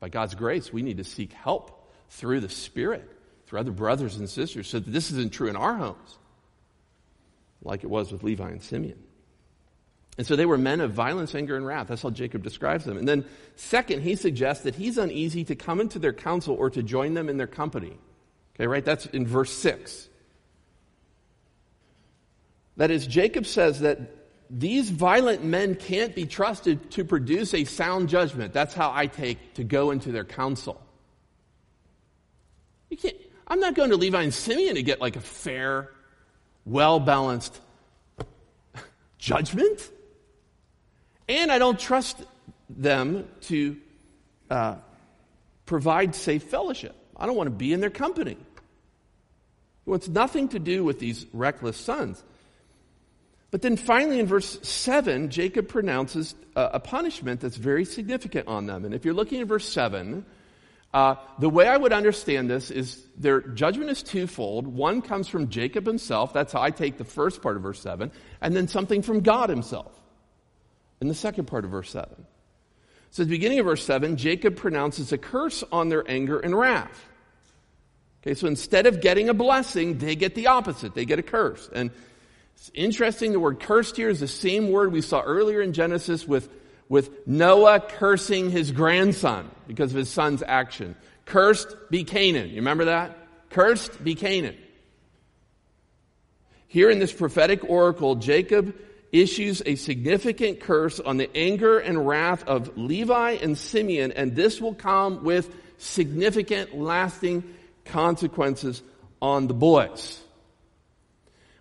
By 0.00 0.08
God's 0.08 0.34
grace, 0.34 0.72
we 0.72 0.82
need 0.82 0.98
to 0.98 1.04
seek 1.04 1.32
help 1.32 1.92
through 2.10 2.40
the 2.40 2.48
Spirit, 2.48 3.10
through 3.46 3.60
other 3.60 3.70
brothers 3.70 4.16
and 4.16 4.28
sisters, 4.28 4.68
so 4.68 4.78
that 4.78 4.90
this 4.90 5.10
isn't 5.10 5.32
true 5.32 5.48
in 5.48 5.56
our 5.56 5.74
homes, 5.74 6.18
like 7.62 7.84
it 7.84 7.90
was 7.90 8.12
with 8.12 8.22
Levi 8.22 8.48
and 8.48 8.62
Simeon. 8.62 9.02
And 10.18 10.26
so 10.26 10.34
they 10.34 10.46
were 10.46 10.56
men 10.56 10.80
of 10.80 10.92
violence, 10.92 11.34
anger, 11.34 11.56
and 11.56 11.66
wrath. 11.66 11.88
That's 11.88 12.02
how 12.02 12.10
Jacob 12.10 12.42
describes 12.42 12.84
them. 12.84 12.96
And 12.96 13.06
then, 13.06 13.26
second, 13.56 14.02
he 14.02 14.16
suggests 14.16 14.64
that 14.64 14.74
he's 14.74 14.96
uneasy 14.96 15.44
to 15.44 15.54
come 15.54 15.80
into 15.80 15.98
their 15.98 16.14
council 16.14 16.54
or 16.54 16.70
to 16.70 16.82
join 16.82 17.12
them 17.14 17.28
in 17.28 17.36
their 17.36 17.46
company. 17.46 17.98
Okay, 18.54 18.66
right? 18.66 18.84
That's 18.84 19.04
in 19.06 19.26
verse 19.26 19.52
6. 19.52 20.08
That 22.78 22.90
is, 22.90 23.06
Jacob 23.06 23.46
says 23.46 23.80
that 23.80 24.00
these 24.48 24.90
violent 24.90 25.44
men 25.44 25.74
can't 25.74 26.14
be 26.14 26.26
trusted 26.26 26.90
to 26.92 27.04
produce 27.04 27.54
a 27.54 27.64
sound 27.64 28.08
judgment. 28.08 28.52
That's 28.52 28.74
how 28.74 28.92
I 28.94 29.06
take 29.06 29.54
to 29.54 29.64
go 29.64 29.90
into 29.90 30.12
their 30.12 30.24
council. 30.24 30.80
You 32.90 32.96
can't, 32.96 33.16
I'm 33.48 33.60
not 33.60 33.74
going 33.74 33.90
to 33.90 33.96
Levi 33.96 34.22
and 34.22 34.34
Simeon 34.34 34.76
to 34.76 34.82
get 34.82 35.00
like 35.00 35.16
a 35.16 35.20
fair, 35.20 35.90
well 36.64 37.00
balanced 37.00 37.60
judgment. 39.18 39.90
And 41.28 41.50
I 41.50 41.58
don't 41.58 41.78
trust 41.78 42.22
them 42.68 43.28
to 43.42 43.76
uh, 44.50 44.76
provide 45.64 46.14
safe 46.14 46.44
fellowship. 46.44 46.94
I 47.16 47.26
don't 47.26 47.36
want 47.36 47.48
to 47.48 47.56
be 47.56 47.72
in 47.72 47.80
their 47.80 47.90
company. 47.90 48.32
It 48.32 49.90
wants 49.90 50.08
nothing 50.08 50.48
to 50.48 50.58
do 50.58 50.84
with 50.84 50.98
these 50.98 51.26
reckless 51.32 51.76
sons. 51.76 52.22
But 53.56 53.62
then 53.62 53.78
finally 53.78 54.20
in 54.20 54.26
verse 54.26 54.58
7, 54.68 55.30
Jacob 55.30 55.66
pronounces 55.66 56.34
a, 56.54 56.78
punishment 56.78 57.40
that's 57.40 57.56
very 57.56 57.86
significant 57.86 58.48
on 58.48 58.66
them. 58.66 58.84
And 58.84 58.92
if 58.92 59.06
you're 59.06 59.14
looking 59.14 59.40
at 59.40 59.46
verse 59.46 59.66
7, 59.66 60.26
uh, 60.92 61.14
the 61.38 61.48
way 61.48 61.66
I 61.66 61.74
would 61.74 61.94
understand 61.94 62.50
this 62.50 62.70
is 62.70 63.02
their 63.16 63.40
judgment 63.40 63.88
is 63.88 64.02
twofold. 64.02 64.66
One 64.66 65.00
comes 65.00 65.26
from 65.26 65.48
Jacob 65.48 65.86
himself. 65.86 66.34
That's 66.34 66.52
how 66.52 66.60
I 66.60 66.70
take 66.70 66.98
the 66.98 67.06
first 67.06 67.40
part 67.40 67.56
of 67.56 67.62
verse 67.62 67.80
7. 67.80 68.12
And 68.42 68.54
then 68.54 68.68
something 68.68 69.00
from 69.00 69.20
God 69.20 69.48
himself 69.48 69.98
in 71.00 71.08
the 71.08 71.14
second 71.14 71.46
part 71.46 71.64
of 71.64 71.70
verse 71.70 71.90
7. 71.90 72.10
So 73.10 73.22
at 73.22 73.28
the 73.28 73.34
beginning 73.34 73.60
of 73.60 73.64
verse 73.64 73.86
7, 73.86 74.18
Jacob 74.18 74.56
pronounces 74.56 75.12
a 75.12 75.18
curse 75.18 75.64
on 75.72 75.88
their 75.88 76.04
anger 76.10 76.38
and 76.38 76.54
wrath. 76.54 77.06
Okay, 78.20 78.34
so 78.34 78.48
instead 78.48 78.84
of 78.84 79.00
getting 79.00 79.30
a 79.30 79.34
blessing, 79.34 79.96
they 79.96 80.14
get 80.14 80.34
the 80.34 80.48
opposite. 80.48 80.94
They 80.94 81.06
get 81.06 81.18
a 81.18 81.22
curse. 81.22 81.70
And 81.72 81.90
it's 82.56 82.70
interesting, 82.74 83.32
the 83.32 83.40
word 83.40 83.60
cursed 83.60 83.96
here 83.96 84.08
is 84.08 84.20
the 84.20 84.28
same 84.28 84.70
word 84.70 84.92
we 84.92 85.02
saw 85.02 85.20
earlier 85.20 85.60
in 85.60 85.72
Genesis 85.72 86.26
with, 86.26 86.48
with 86.88 87.26
Noah 87.26 87.80
cursing 87.80 88.50
his 88.50 88.72
grandson 88.72 89.50
because 89.68 89.92
of 89.92 89.98
his 89.98 90.08
son's 90.08 90.42
action. 90.42 90.96
Cursed 91.26 91.76
be 91.90 92.04
Canaan. 92.04 92.48
You 92.48 92.56
remember 92.56 92.86
that? 92.86 93.16
Cursed 93.50 94.02
be 94.02 94.14
Canaan. 94.14 94.56
Here 96.66 96.90
in 96.90 96.98
this 96.98 97.12
prophetic 97.12 97.62
oracle, 97.68 98.16
Jacob 98.16 98.74
issues 99.12 99.62
a 99.64 99.76
significant 99.76 100.60
curse 100.60 100.98
on 100.98 101.18
the 101.18 101.34
anger 101.36 101.78
and 101.78 102.06
wrath 102.06 102.42
of 102.48 102.76
Levi 102.76 103.32
and 103.32 103.56
Simeon, 103.56 104.12
and 104.12 104.34
this 104.34 104.60
will 104.60 104.74
come 104.74 105.24
with 105.24 105.54
significant, 105.78 106.76
lasting 106.76 107.44
consequences 107.84 108.82
on 109.20 109.46
the 109.46 109.54
boys. 109.54 110.20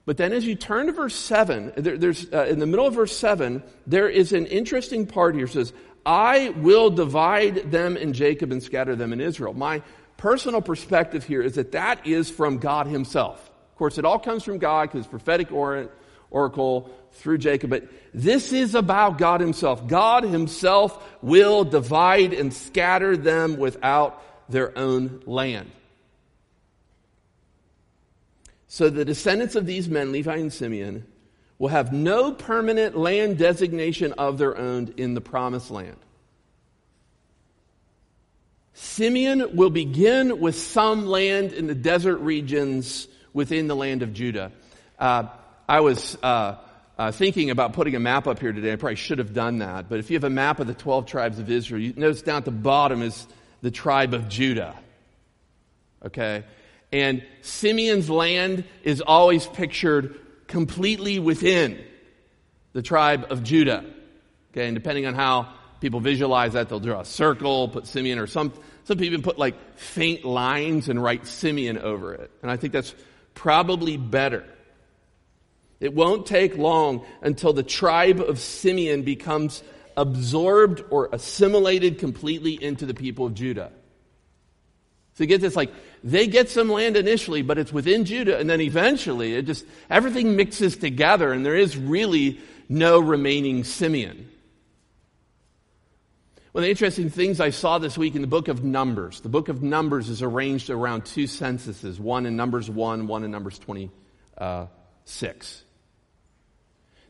But 0.05 0.17
then 0.17 0.33
as 0.33 0.45
you 0.45 0.55
turn 0.55 0.85
to 0.85 0.91
verse 0.91 1.15
7, 1.15 1.73
there, 1.77 1.97
there's, 1.97 2.31
uh, 2.31 2.45
in 2.45 2.59
the 2.59 2.67
middle 2.67 2.85
of 2.85 2.93
verse 2.93 3.15
7, 3.17 3.63
there 3.87 4.07
is 4.07 4.33
an 4.33 4.45
interesting 4.45 5.07
part 5.07 5.35
here. 5.35 5.45
It 5.45 5.51
says, 5.51 5.73
I 6.05 6.49
will 6.49 6.91
divide 6.91 7.71
them 7.71 7.97
in 7.97 8.13
Jacob 8.13 8.51
and 8.51 8.61
scatter 8.61 8.95
them 8.95 9.13
in 9.13 9.19
Israel. 9.19 9.53
My 9.53 9.81
personal 10.17 10.61
perspective 10.61 11.23
here 11.23 11.41
is 11.41 11.55
that 11.55 11.71
that 11.71 12.05
is 12.05 12.29
from 12.29 12.59
God 12.59 12.85
himself. 12.85 13.49
Of 13.71 13.77
course, 13.77 13.97
it 13.97 14.05
all 14.05 14.19
comes 14.19 14.43
from 14.43 14.59
God 14.59 14.91
because 14.91 15.07
prophetic 15.07 15.51
oracle 15.51 16.91
through 17.13 17.39
Jacob, 17.39 17.71
but 17.71 17.87
this 18.13 18.53
is 18.53 18.75
about 18.75 19.17
God 19.17 19.41
himself. 19.41 19.87
God 19.87 20.23
himself 20.23 21.03
will 21.21 21.63
divide 21.63 22.33
and 22.33 22.53
scatter 22.53 23.17
them 23.17 23.57
without 23.57 24.21
their 24.49 24.77
own 24.77 25.23
land. 25.25 25.71
So 28.75 28.89
the 28.89 29.05
descendants 29.05 29.55
of 29.55 29.65
these 29.65 29.87
men, 29.87 30.11
Levi 30.11 30.35
and 30.35 30.51
Simeon, 30.51 31.05
will 31.59 31.69
have 31.69 31.93
no 31.93 32.33
permanent 32.33 32.97
land 32.97 33.37
designation 33.37 34.11
of 34.17 34.37
their 34.37 34.57
own 34.57 34.93
in 34.97 35.13
the 35.13 35.21
promised 35.21 35.71
land. 35.71 35.95
Simeon 38.73 39.55
will 39.55 39.69
begin 39.69 40.41
with 40.41 40.57
some 40.57 41.05
land 41.05 41.53
in 41.53 41.67
the 41.67 41.73
desert 41.73 42.17
regions 42.17 43.07
within 43.31 43.67
the 43.67 43.77
land 43.77 44.01
of 44.01 44.11
Judah. 44.11 44.51
Uh, 44.99 45.27
I 45.69 45.79
was 45.79 46.17
uh, 46.21 46.57
uh, 46.97 47.13
thinking 47.13 47.51
about 47.51 47.71
putting 47.71 47.95
a 47.95 48.01
map 48.01 48.27
up 48.27 48.39
here 48.39 48.51
today. 48.51 48.73
I 48.73 48.75
probably 48.75 48.97
should 48.97 49.19
have 49.19 49.33
done 49.33 49.59
that. 49.59 49.87
But 49.87 49.99
if 49.99 50.11
you 50.11 50.17
have 50.17 50.25
a 50.25 50.29
map 50.29 50.59
of 50.59 50.67
the 50.67 50.73
12 50.73 51.05
tribes 51.05 51.39
of 51.39 51.49
Israel, 51.49 51.81
you 51.81 51.93
notice 51.95 52.23
down 52.23 52.39
at 52.39 52.45
the 52.45 52.51
bottom 52.51 53.01
is 53.01 53.25
the 53.61 53.71
tribe 53.71 54.13
of 54.13 54.27
Judah. 54.27 54.75
Okay? 56.05 56.43
And 56.95 57.25
Simeon's 57.41 58.09
land 58.09 58.63
is 58.81 59.01
always 59.01 59.45
pictured 59.47 60.17
completely 60.47 61.19
within 61.19 61.83
the 62.71 62.81
tribe 62.81 63.27
of 63.29 63.43
Judah. 63.43 63.83
Okay, 64.53 64.67
and 64.67 64.75
depending 64.75 65.05
on 65.05 65.13
how 65.13 65.53
people 65.81 65.99
visualize 65.99 66.53
that, 66.53 66.69
they'll 66.69 66.79
draw 66.79 67.01
a 67.01 67.05
circle, 67.05 67.67
put 67.67 67.85
Simeon, 67.85 68.17
or 68.17 68.27
some, 68.27 68.53
some 68.85 68.97
people 68.97 69.07
even 69.07 69.23
put 69.23 69.37
like 69.37 69.55
faint 69.77 70.23
lines 70.23 70.87
and 70.87 71.03
write 71.03 71.27
Simeon 71.27 71.79
over 71.79 72.13
it. 72.13 72.31
And 72.41 72.49
I 72.49 72.55
think 72.55 72.71
that's 72.71 72.95
probably 73.33 73.97
better. 73.97 74.45
It 75.81 75.93
won't 75.93 76.25
take 76.25 76.57
long 76.57 77.05
until 77.21 77.51
the 77.51 77.63
tribe 77.63 78.21
of 78.21 78.39
Simeon 78.39 79.01
becomes 79.01 79.63
absorbed 79.97 80.81
or 80.89 81.09
assimilated 81.11 81.99
completely 81.99 82.53
into 82.53 82.85
the 82.85 82.93
people 82.93 83.25
of 83.25 83.33
Judah. 83.33 83.73
So 85.15 85.25
get 85.25 85.41
this 85.41 85.55
like, 85.55 85.71
they 86.03 86.27
get 86.27 86.49
some 86.49 86.69
land 86.69 86.97
initially, 86.97 87.41
but 87.41 87.57
it's 87.57 87.71
within 87.71 88.05
Judah, 88.05 88.37
and 88.37 88.49
then 88.49 88.61
eventually 88.61 89.35
it 89.35 89.45
just, 89.45 89.65
everything 89.89 90.35
mixes 90.35 90.75
together, 90.75 91.31
and 91.31 91.45
there 91.45 91.55
is 91.55 91.77
really 91.77 92.39
no 92.67 92.99
remaining 92.99 93.63
Simeon. 93.63 94.29
One 96.51 96.63
of 96.63 96.67
the 96.67 96.71
interesting 96.71 97.09
things 97.09 97.39
I 97.39 97.49
saw 97.49 97.79
this 97.79 97.97
week 97.97 98.15
in 98.15 98.21
the 98.21 98.27
book 98.27 98.47
of 98.49 98.63
Numbers, 98.63 99.21
the 99.21 99.29
book 99.29 99.49
of 99.49 99.61
Numbers 99.61 100.09
is 100.09 100.21
arranged 100.21 100.69
around 100.69 101.05
two 101.05 101.27
censuses, 101.27 101.99
one 101.99 102.25
in 102.25 102.35
Numbers 102.35 102.69
1, 102.69 103.07
one 103.07 103.23
in 103.23 103.31
Numbers 103.31 103.59
26. 103.59 103.91
Uh, 104.37 104.67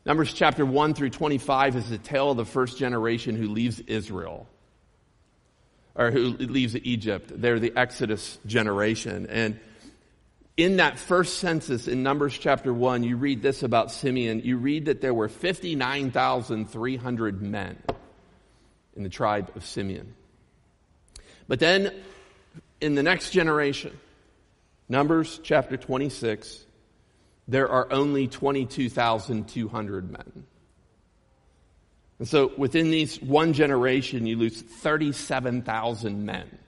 Numbers 0.04 0.32
chapter 0.32 0.64
1 0.64 0.94
through 0.94 1.10
25 1.10 1.76
is 1.76 1.90
the 1.90 1.98
tale 1.98 2.30
of 2.30 2.36
the 2.36 2.44
first 2.44 2.78
generation 2.78 3.36
who 3.36 3.48
leaves 3.48 3.80
Israel, 3.80 4.48
or 5.96 6.10
who 6.10 6.30
leaves 6.30 6.76
Egypt. 6.76 7.32
They're 7.34 7.58
the 7.58 7.72
Exodus 7.74 8.38
generation. 8.46 9.26
And 9.28 9.58
in 10.56 10.76
that 10.76 10.98
first 10.98 11.38
census 11.38 11.88
in 11.88 12.02
Numbers 12.02 12.36
chapter 12.36 12.72
1, 12.72 13.02
you 13.02 13.16
read 13.16 13.42
this 13.42 13.62
about 13.62 13.90
Simeon. 13.90 14.42
You 14.44 14.58
read 14.58 14.86
that 14.86 15.00
there 15.00 15.14
were 15.14 15.28
59,300 15.28 17.42
men 17.42 17.78
in 18.94 19.02
the 19.02 19.08
tribe 19.08 19.50
of 19.56 19.64
Simeon. 19.64 20.14
But 21.48 21.60
then 21.60 21.92
in 22.80 22.94
the 22.94 23.02
next 23.02 23.30
generation, 23.30 23.98
Numbers 24.88 25.40
chapter 25.42 25.76
26, 25.76 26.64
there 27.48 27.68
are 27.68 27.92
only 27.92 28.28
22,200 28.28 30.10
men. 30.10 30.46
And 32.18 32.26
so 32.26 32.52
within 32.56 32.90
these 32.90 33.20
one 33.20 33.52
generation, 33.52 34.26
you 34.26 34.36
lose 34.36 34.60
37,000 34.60 36.24
men. 36.24 36.58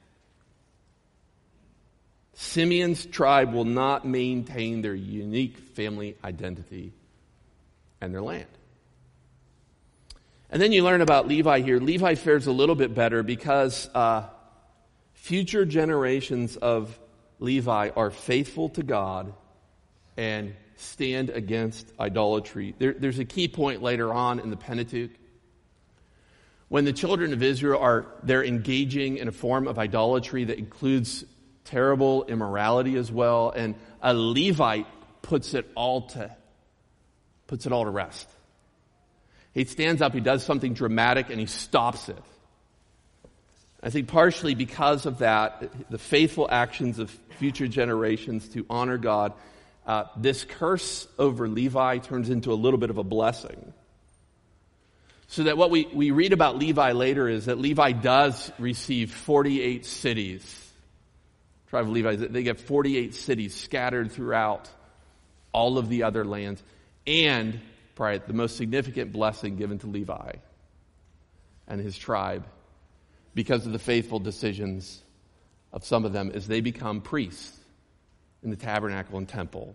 Simeon's 2.35 3.05
tribe 3.05 3.53
will 3.53 3.65
not 3.65 4.07
maintain 4.07 4.83
their 4.83 4.95
unique 4.95 5.59
family 5.59 6.17
identity 6.23 6.93
and 8.01 8.15
their 8.15 8.23
land. 8.23 8.47
And 10.51 10.63
then 10.63 10.73
you 10.73 10.85
learn 10.85 11.01
about 11.01 11.27
Levi 11.27 11.61
here. 11.61 11.79
Levi 11.79 12.15
fares 12.15 12.47
a 12.47 12.53
little 12.53 12.75
bit 12.75 12.95
better 12.95 13.23
because 13.23 13.91
uh, 13.95 14.25
future 15.15 15.65
generations 15.65 16.57
of 16.57 16.99
Levi 17.39 17.91
are 17.97 18.11
faithful 18.11 18.69
to 18.71 18.83
God 18.83 19.33
and 20.17 20.55
stand 20.77 21.31
against 21.31 21.93
idolatry. 21.99 22.75
There, 22.79 22.93
there's 22.93 23.19
a 23.19 23.25
key 23.25 23.49
point 23.49 23.83
later 23.83 24.13
on 24.13 24.39
in 24.39 24.51
the 24.51 24.57
Pentateuch. 24.57 25.11
When 26.69 26.85
the 26.85 26.93
children 26.93 27.33
of 27.33 27.43
Israel 27.43 27.81
are 27.81 28.07
they're 28.23 28.45
engaging 28.45 29.17
in 29.17 29.29
a 29.29 29.33
form 29.33 29.67
of 29.67 29.79
idolatry 29.79 30.45
that 30.45 30.59
includes 30.59 31.25
terrible 31.65 32.25
immorality 32.25 32.97
as 32.97 33.11
well, 33.11 33.51
and 33.51 33.75
a 34.03 34.15
Levite 34.15 34.87
puts 35.23 35.55
it 35.55 35.71
all 35.75 36.09
to 36.09 36.31
puts 37.47 37.67
it 37.67 37.73
all 37.73 37.85
to 37.85 37.91
rest. 37.91 38.29
He 39.55 39.65
stands 39.65 40.03
up, 40.03 40.13
he 40.13 40.21
does 40.21 40.45
something 40.45 40.75
dramatic, 40.75 41.31
and 41.31 41.41
he 41.41 41.47
stops 41.47 42.09
it. 42.09 42.23
I 43.83 43.91
think 43.91 44.09
partially 44.09 44.55
because 44.55 45.07
of 45.07 45.19
that, 45.19 45.91
the 45.91 45.99
faithful 45.99 46.49
actions 46.51 46.99
of 46.99 47.11
future 47.39 47.69
generations 47.69 48.49
to 48.51 48.67
honor 48.69 48.99
God 48.99 49.33
uh, 49.89 50.05
this 50.19 50.45
curse 50.45 51.09
over 51.19 51.49
Levi 51.49 51.99
turns 51.99 52.29
into 52.29 52.53
a 52.53 52.55
little 52.55 52.79
bit 52.79 52.91
of 52.91 52.99
a 52.99 53.03
blessing. 53.03 53.73
So 55.29 55.45
that 55.45 55.59
what 55.59 55.71
we, 55.71 55.87
we 55.93 56.11
read 56.11 56.33
about 56.33 56.57
Levi 56.57 56.93
later 56.93 57.29
is 57.29 57.47
that 57.47 57.59
Levi 57.59 57.93
does 57.93 58.51
receive 58.59 59.13
48 59.13 59.85
cities. 59.85 60.73
Tribe 61.69 61.85
of 61.85 61.91
Levi, 61.91 62.17
they 62.17 62.43
get 62.43 62.59
48 62.59 63.15
cities 63.15 63.55
scattered 63.55 64.11
throughout 64.11 64.71
all 65.53 65.77
of 65.77 65.91
the 65.91 66.05
other 66.05 66.25
lands. 66.25 66.63
And, 67.07 67.61
probably 67.95 68.19
the 68.27 68.33
most 68.33 68.57
significant 68.57 69.13
blessing 69.13 69.57
given 69.57 69.79
to 69.81 69.87
Levi 69.87 70.33
and 71.67 71.81
his 71.81 71.99
tribe 71.99 72.47
because 73.35 73.67
of 73.67 73.73
the 73.73 73.79
faithful 73.79 74.19
decisions 74.19 75.03
of 75.73 75.85
some 75.85 76.07
of 76.07 76.15
them 76.15 76.31
is 76.31 76.47
they 76.47 76.63
become 76.63 77.03
priests 77.03 77.55
in 78.43 78.49
the 78.49 78.57
tabernacle 78.57 79.19
and 79.19 79.29
temple. 79.29 79.75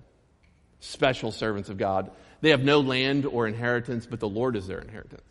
Special 0.79 1.31
servants 1.31 1.69
of 1.69 1.77
God. 1.77 2.09
They 2.41 2.49
have 2.49 2.63
no 2.63 2.79
land 2.79 3.27
or 3.27 3.45
inheritance, 3.45 4.07
but 4.07 4.19
the 4.19 4.27
Lord 4.27 4.55
is 4.55 4.65
their 4.65 4.79
inheritance. 4.79 5.21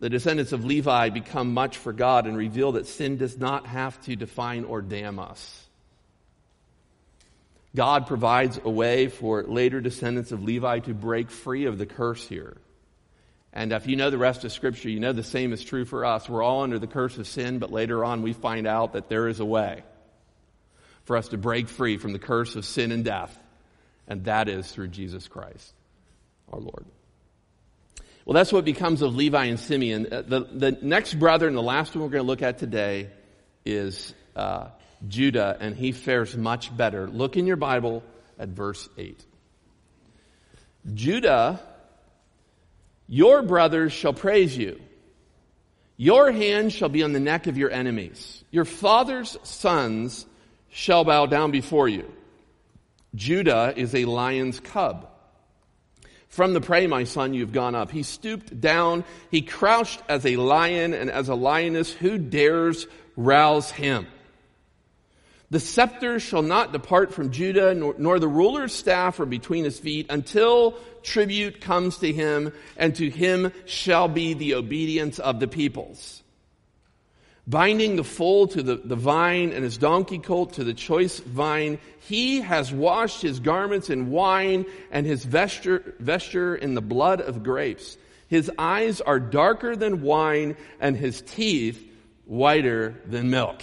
The 0.00 0.08
descendants 0.08 0.52
of 0.52 0.64
Levi 0.64 1.10
become 1.10 1.52
much 1.52 1.76
for 1.76 1.92
God 1.92 2.26
and 2.26 2.36
reveal 2.36 2.72
that 2.72 2.86
sin 2.86 3.18
does 3.18 3.38
not 3.38 3.66
have 3.66 4.00
to 4.04 4.16
define 4.16 4.64
or 4.64 4.80
damn 4.80 5.18
us. 5.18 5.66
God 7.76 8.06
provides 8.06 8.58
a 8.64 8.70
way 8.70 9.08
for 9.08 9.42
later 9.44 9.80
descendants 9.80 10.32
of 10.32 10.42
Levi 10.42 10.80
to 10.80 10.94
break 10.94 11.30
free 11.30 11.66
of 11.66 11.78
the 11.78 11.86
curse 11.86 12.26
here. 12.26 12.56
And 13.52 13.72
if 13.72 13.86
you 13.86 13.96
know 13.96 14.10
the 14.10 14.18
rest 14.18 14.44
of 14.44 14.52
Scripture, 14.52 14.88
you 14.88 15.00
know 15.00 15.12
the 15.12 15.22
same 15.22 15.52
is 15.52 15.62
true 15.62 15.84
for 15.84 16.04
us. 16.04 16.28
We're 16.28 16.42
all 16.42 16.62
under 16.62 16.78
the 16.78 16.86
curse 16.86 17.18
of 17.18 17.26
sin, 17.26 17.58
but 17.58 17.70
later 17.70 18.04
on 18.04 18.22
we 18.22 18.32
find 18.32 18.66
out 18.66 18.94
that 18.94 19.08
there 19.08 19.28
is 19.28 19.38
a 19.38 19.44
way 19.44 19.82
for 21.04 21.16
us 21.16 21.28
to 21.28 21.38
break 21.38 21.68
free 21.68 21.96
from 21.98 22.12
the 22.12 22.18
curse 22.18 22.56
of 22.56 22.64
sin 22.64 22.90
and 22.90 23.04
death, 23.04 23.36
and 24.08 24.24
that 24.24 24.48
is 24.48 24.70
through 24.70 24.88
Jesus 24.88 25.28
Christ, 25.28 25.72
our 26.52 26.60
Lord. 26.60 26.86
Well, 28.30 28.36
that's 28.36 28.52
what 28.52 28.64
becomes 28.64 29.02
of 29.02 29.16
Levi 29.16 29.46
and 29.46 29.58
Simeon. 29.58 30.06
Uh, 30.08 30.22
the, 30.22 30.46
the 30.52 30.78
next 30.82 31.14
brother 31.14 31.48
and 31.48 31.56
the 31.56 31.62
last 31.62 31.96
one 31.96 32.04
we're 32.04 32.10
going 32.10 32.22
to 32.22 32.28
look 32.28 32.42
at 32.42 32.58
today 32.58 33.10
is 33.64 34.14
uh, 34.36 34.68
Judah, 35.08 35.56
and 35.58 35.74
he 35.74 35.90
fares 35.90 36.36
much 36.36 36.76
better. 36.76 37.08
Look 37.08 37.36
in 37.36 37.44
your 37.48 37.56
Bible 37.56 38.04
at 38.38 38.50
verse 38.50 38.88
8. 38.96 39.20
Judah, 40.94 41.60
your 43.08 43.42
brothers 43.42 43.92
shall 43.92 44.12
praise 44.12 44.56
you. 44.56 44.80
Your 45.96 46.30
hand 46.30 46.72
shall 46.72 46.88
be 46.88 47.02
on 47.02 47.12
the 47.12 47.18
neck 47.18 47.48
of 47.48 47.58
your 47.58 47.72
enemies. 47.72 48.44
Your 48.52 48.64
father's 48.64 49.36
sons 49.42 50.24
shall 50.68 51.02
bow 51.02 51.26
down 51.26 51.50
before 51.50 51.88
you. 51.88 52.08
Judah 53.12 53.74
is 53.76 53.92
a 53.92 54.04
lion's 54.04 54.60
cub. 54.60 55.09
From 56.30 56.54
the 56.54 56.60
prey, 56.60 56.86
my 56.86 57.04
son, 57.04 57.34
you've 57.34 57.52
gone 57.52 57.74
up. 57.74 57.90
He 57.90 58.04
stooped 58.04 58.60
down. 58.60 59.04
He 59.30 59.42
crouched 59.42 60.00
as 60.08 60.24
a 60.24 60.36
lion 60.36 60.94
and 60.94 61.10
as 61.10 61.28
a 61.28 61.34
lioness. 61.34 61.92
Who 61.92 62.18
dares 62.18 62.86
rouse 63.16 63.70
him? 63.70 64.06
The 65.50 65.58
scepter 65.58 66.20
shall 66.20 66.42
not 66.42 66.72
depart 66.72 67.12
from 67.12 67.32
Judah, 67.32 67.74
nor, 67.74 67.96
nor, 67.98 68.20
the 68.20 68.28
ruler's 68.28 68.72
staff 68.72 69.16
from 69.16 69.28
between 69.30 69.64
his 69.64 69.80
feet, 69.80 70.06
until 70.08 70.78
tribute 71.02 71.60
comes 71.60 71.98
to 71.98 72.12
him, 72.12 72.52
and 72.76 72.94
to 72.94 73.10
him 73.10 73.52
shall 73.66 74.06
be 74.06 74.32
the 74.32 74.54
obedience 74.54 75.18
of 75.18 75.40
the 75.40 75.48
peoples 75.48 76.22
binding 77.46 77.96
the 77.96 78.04
foal 78.04 78.46
to 78.48 78.62
the, 78.62 78.76
the 78.76 78.96
vine 78.96 79.52
and 79.52 79.64
his 79.64 79.76
donkey 79.76 80.18
colt 80.18 80.54
to 80.54 80.64
the 80.64 80.74
choice 80.74 81.18
vine. 81.20 81.78
He 82.08 82.40
has 82.40 82.72
washed 82.72 83.22
his 83.22 83.40
garments 83.40 83.90
in 83.90 84.10
wine 84.10 84.66
and 84.90 85.06
his 85.06 85.24
vesture, 85.24 85.94
vesture 85.98 86.54
in 86.54 86.74
the 86.74 86.82
blood 86.82 87.20
of 87.20 87.42
grapes. 87.42 87.96
His 88.28 88.50
eyes 88.58 89.00
are 89.00 89.18
darker 89.18 89.74
than 89.74 90.02
wine 90.02 90.56
and 90.80 90.96
his 90.96 91.22
teeth 91.22 91.84
whiter 92.26 92.94
than 93.06 93.30
milk. 93.30 93.62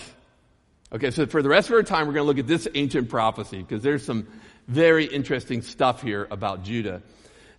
Okay, 0.92 1.12
so 1.12 1.26
for 1.26 1.42
the 1.42 1.50
rest 1.50 1.70
of 1.70 1.76
our 1.76 1.84
time, 1.84 2.08
we're 2.08 2.13
going 2.13 2.24
to 2.24 2.28
look 2.28 2.40
at 2.40 2.48
this 2.48 2.68
ancient 2.76 3.10
prophecy 3.10 3.60
because 3.60 3.84
there's 3.84 4.06
some 4.06 4.28
very 4.68 5.06
interesting 5.06 5.62
stuff 5.62 6.02
here 6.02 6.28
about 6.32 6.63
Judah. 6.63 7.02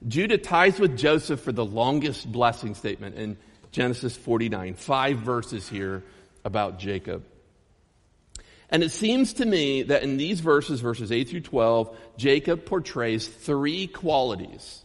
Judah 0.07 0.39
ties 0.39 0.79
with 0.79 0.97
Joseph 0.97 1.41
for 1.41 1.53
the 1.53 1.65
longest 1.65 2.31
blessing 2.31 2.75
statement 2.75 3.17
in 3.17 3.37
Genesis 3.73 4.17
49. 4.17 4.75
Five 4.75 5.19
verses 5.19 5.69
here 5.69 6.03
about 6.45 6.79
Jacob. 6.79 7.25
And 8.71 8.83
it 8.83 8.91
seems 8.91 9.35
to 9.35 9.47
me 9.47 9.85
that 9.85 10.03
in 10.03 10.17
these 10.19 10.41
verses, 10.41 10.81
verses 10.81 11.11
8 11.11 11.29
through 11.29 11.41
12, 11.41 11.97
Jacob 12.17 12.67
portrays 12.67 13.27
three 13.27 13.87
qualities 13.87 14.85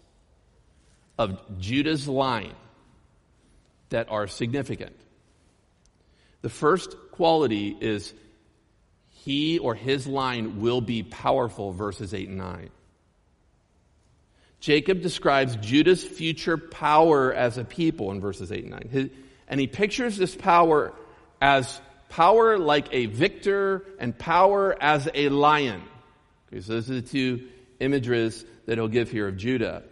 of 1.17 1.39
Judah's 1.59 2.07
line 2.07 2.55
that 3.89 4.09
are 4.09 4.27
significant. 4.27 4.95
The 6.41 6.49
first 6.49 6.95
quality 7.11 7.75
is 7.79 8.13
he 9.09 9.59
or 9.59 9.75
his 9.75 10.07
line 10.07 10.61
will 10.61 10.81
be 10.81 11.03
powerful, 11.03 11.71
verses 11.71 12.13
8 12.13 12.29
and 12.29 12.37
9. 12.37 12.69
Jacob 14.63 15.01
describes 15.01 15.57
Judah's 15.57 16.01
future 16.01 16.57
power 16.57 17.33
as 17.33 17.57
a 17.57 17.65
people 17.65 18.11
in 18.11 18.21
verses 18.21 18.49
8 18.49 18.63
and 18.63 18.71
9. 18.71 18.87
His, 18.89 19.09
and 19.49 19.59
he 19.59 19.67
pictures 19.67 20.15
this 20.15 20.33
power 20.37 20.93
as 21.41 21.81
power 22.07 22.57
like 22.57 22.87
a 22.93 23.07
victor 23.07 23.85
and 23.99 24.17
power 24.17 24.73
as 24.81 25.09
a 25.13 25.27
lion. 25.27 25.81
Okay, 26.47 26.61
so 26.61 26.75
those 26.75 26.89
are 26.89 26.93
the 26.93 27.01
two 27.01 27.45
images 27.81 28.45
that 28.65 28.77
he'll 28.77 28.87
give 28.87 29.11
here 29.11 29.27
of 29.27 29.35
Judah. 29.35 29.83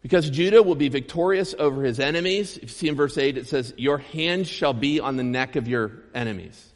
Because 0.00 0.30
Judah 0.30 0.62
will 0.62 0.76
be 0.76 0.90
victorious 0.90 1.56
over 1.58 1.82
his 1.82 1.98
enemies. 1.98 2.56
If 2.56 2.62
you 2.62 2.68
see 2.68 2.88
in 2.88 2.94
verse 2.94 3.18
8, 3.18 3.36
it 3.36 3.48
says, 3.48 3.74
Your 3.78 3.98
hand 3.98 4.46
shall 4.46 4.74
be 4.74 5.00
on 5.00 5.16
the 5.16 5.24
neck 5.24 5.56
of 5.56 5.66
your 5.66 6.04
enemies. 6.14 6.72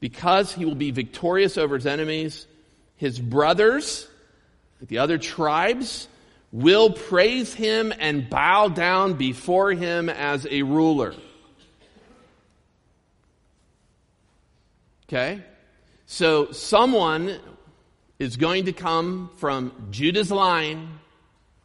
Because 0.00 0.52
he 0.52 0.66
will 0.66 0.74
be 0.74 0.90
victorious 0.90 1.56
over 1.56 1.76
his 1.76 1.86
enemies, 1.86 2.46
his 2.96 3.18
brothers, 3.18 4.06
the 4.88 4.98
other 4.98 5.18
tribes, 5.18 6.08
will 6.52 6.90
praise 6.90 7.52
him 7.52 7.92
and 7.98 8.30
bow 8.30 8.68
down 8.68 9.14
before 9.14 9.72
him 9.72 10.08
as 10.08 10.46
a 10.48 10.62
ruler. 10.62 11.14
Okay? 15.08 15.42
So 16.06 16.52
someone 16.52 17.38
is 18.18 18.36
going 18.36 18.66
to 18.66 18.72
come 18.72 19.30
from 19.36 19.88
Judah's 19.90 20.30
line 20.30 21.00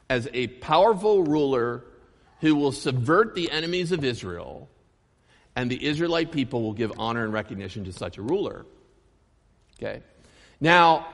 as 0.09 0.27
a 0.33 0.47
powerful 0.47 1.23
ruler 1.23 1.83
who 2.41 2.55
will 2.55 2.71
subvert 2.71 3.35
the 3.35 3.51
enemies 3.51 3.91
of 3.91 4.03
Israel, 4.03 4.69
and 5.55 5.69
the 5.69 5.85
Israelite 5.85 6.31
people 6.31 6.63
will 6.63 6.73
give 6.73 6.91
honor 6.97 7.23
and 7.23 7.33
recognition 7.33 7.83
to 7.83 7.93
such 7.93 8.17
a 8.17 8.21
ruler. 8.21 8.65
Okay? 9.77 10.01
Now, 10.59 11.07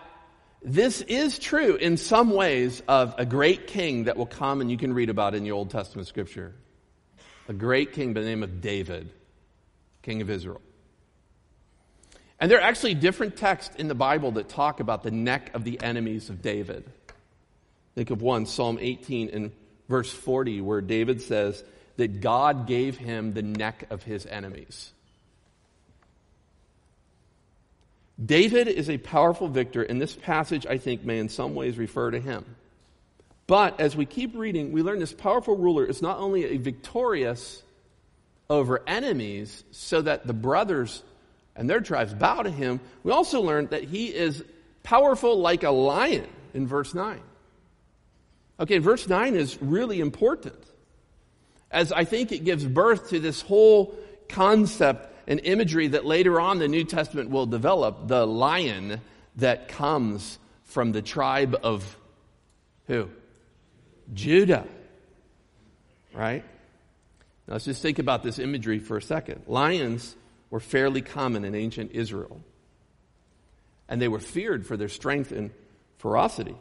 this 0.65 1.01
is 1.01 1.37
true 1.37 1.75
in 1.75 1.95
some 1.95 2.31
ways 2.31 2.81
of 2.87 3.13
a 3.19 3.25
great 3.25 3.67
king 3.67 4.05
that 4.05 4.17
will 4.17 4.25
come 4.25 4.61
and 4.61 4.71
you 4.71 4.77
can 4.77 4.93
read 4.93 5.09
about 5.09 5.35
in 5.35 5.43
the 5.43 5.51
Old 5.51 5.69
Testament 5.69 6.07
scripture. 6.07 6.53
A 7.47 7.53
great 7.53 7.93
king 7.93 8.15
by 8.15 8.21
the 8.21 8.25
name 8.25 8.41
of 8.41 8.61
David, 8.61 9.11
king 10.01 10.21
of 10.23 10.29
Israel. 10.31 10.61
And 12.39 12.49
there 12.49 12.57
are 12.57 12.63
actually 12.63 12.95
different 12.95 13.37
texts 13.37 13.75
in 13.75 13.87
the 13.87 13.95
Bible 13.95 14.31
that 14.31 14.49
talk 14.49 14.79
about 14.79 15.03
the 15.03 15.11
neck 15.11 15.51
of 15.53 15.63
the 15.63 15.79
enemies 15.81 16.29
of 16.29 16.41
David. 16.41 16.83
Think 17.93 18.09
of 18.09 18.23
one, 18.23 18.47
Psalm 18.47 18.79
18 18.81 19.29
and 19.29 19.51
verse 19.87 20.11
40, 20.11 20.61
where 20.61 20.81
David 20.81 21.21
says 21.21 21.63
that 21.97 22.21
God 22.21 22.65
gave 22.65 22.97
him 22.97 23.33
the 23.33 23.43
neck 23.43 23.85
of 23.91 24.01
his 24.01 24.25
enemies. 24.25 24.91
David 28.23 28.67
is 28.67 28.89
a 28.89 28.97
powerful 28.97 29.47
victor, 29.47 29.83
and 29.83 30.01
this 30.01 30.15
passage, 30.15 30.65
I 30.65 30.77
think, 30.77 31.03
may 31.03 31.19
in 31.19 31.29
some 31.29 31.53
ways 31.53 31.77
refer 31.77 32.11
to 32.11 32.19
him. 32.19 32.45
But 33.47 33.79
as 33.79 33.95
we 33.95 34.05
keep 34.05 34.35
reading, 34.35 34.71
we 34.71 34.81
learn 34.81 34.99
this 34.99 35.13
powerful 35.13 35.57
ruler 35.57 35.85
is 35.85 36.01
not 36.01 36.19
only 36.19 36.45
a 36.45 36.57
victorious 36.57 37.61
over 38.49 38.81
enemies, 38.87 39.63
so 39.71 40.01
that 40.01 40.25
the 40.25 40.33
brothers 40.33 41.03
and 41.55 41.69
their 41.69 41.81
tribes 41.81 42.13
bow 42.13 42.41
to 42.43 42.51
him, 42.51 42.79
we 43.03 43.11
also 43.11 43.41
learn 43.41 43.67
that 43.67 43.83
he 43.83 44.07
is 44.07 44.43
powerful 44.83 45.39
like 45.39 45.63
a 45.63 45.71
lion 45.71 46.27
in 46.53 46.67
verse 46.67 46.93
9. 46.93 47.19
Okay, 48.59 48.77
verse 48.77 49.07
9 49.07 49.35
is 49.35 49.61
really 49.61 49.99
important, 49.99 50.63
as 51.69 51.91
I 51.91 52.05
think 52.05 52.31
it 52.31 52.45
gives 52.45 52.65
birth 52.65 53.09
to 53.09 53.19
this 53.19 53.41
whole 53.41 53.95
concept 54.29 55.14
and 55.27 55.39
imagery 55.43 55.87
that 55.89 56.05
later 56.05 56.39
on 56.39 56.59
the 56.59 56.67
New 56.67 56.83
Testament 56.83 57.29
will 57.29 57.45
develop 57.45 58.07
the 58.07 58.25
lion 58.25 59.01
that 59.37 59.67
comes 59.67 60.39
from 60.63 60.91
the 60.91 61.01
tribe 61.01 61.57
of 61.63 61.97
who? 62.87 63.09
Judah. 64.13 64.67
Right? 66.13 66.43
Now 67.47 67.53
let's 67.53 67.65
just 67.65 67.81
think 67.81 67.99
about 67.99 68.23
this 68.23 68.39
imagery 68.39 68.79
for 68.79 68.97
a 68.97 69.01
second. 69.01 69.43
Lions 69.47 70.15
were 70.49 70.59
fairly 70.59 71.01
common 71.01 71.43
in 71.43 71.55
ancient 71.55 71.91
Israel, 71.91 72.41
and 73.89 74.01
they 74.01 74.07
were 74.07 74.19
feared 74.19 74.65
for 74.65 74.77
their 74.77 74.89
strength 74.89 75.31
and 75.31 75.51
ferocity. 75.97 76.55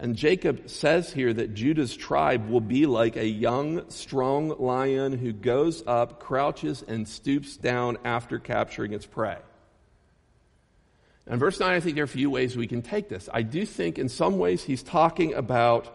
And 0.00 0.14
Jacob 0.14 0.70
says 0.70 1.12
here 1.12 1.32
that 1.32 1.54
Judah's 1.54 1.96
tribe 1.96 2.48
will 2.48 2.60
be 2.60 2.86
like 2.86 3.16
a 3.16 3.26
young, 3.26 3.90
strong 3.90 4.56
lion 4.60 5.18
who 5.18 5.32
goes 5.32 5.82
up, 5.88 6.20
crouches, 6.20 6.84
and 6.86 7.08
stoops 7.08 7.56
down 7.56 7.98
after 8.04 8.38
capturing 8.38 8.92
its 8.92 9.06
prey. 9.06 9.38
And 11.26 11.40
verse 11.40 11.58
9, 11.58 11.68
I 11.68 11.80
think 11.80 11.96
there 11.96 12.04
are 12.04 12.06
a 12.06 12.08
few 12.08 12.30
ways 12.30 12.56
we 12.56 12.68
can 12.68 12.80
take 12.80 13.08
this. 13.08 13.28
I 13.34 13.42
do 13.42 13.66
think 13.66 13.98
in 13.98 14.08
some 14.08 14.38
ways 14.38 14.62
he's 14.62 14.84
talking 14.84 15.34
about 15.34 15.94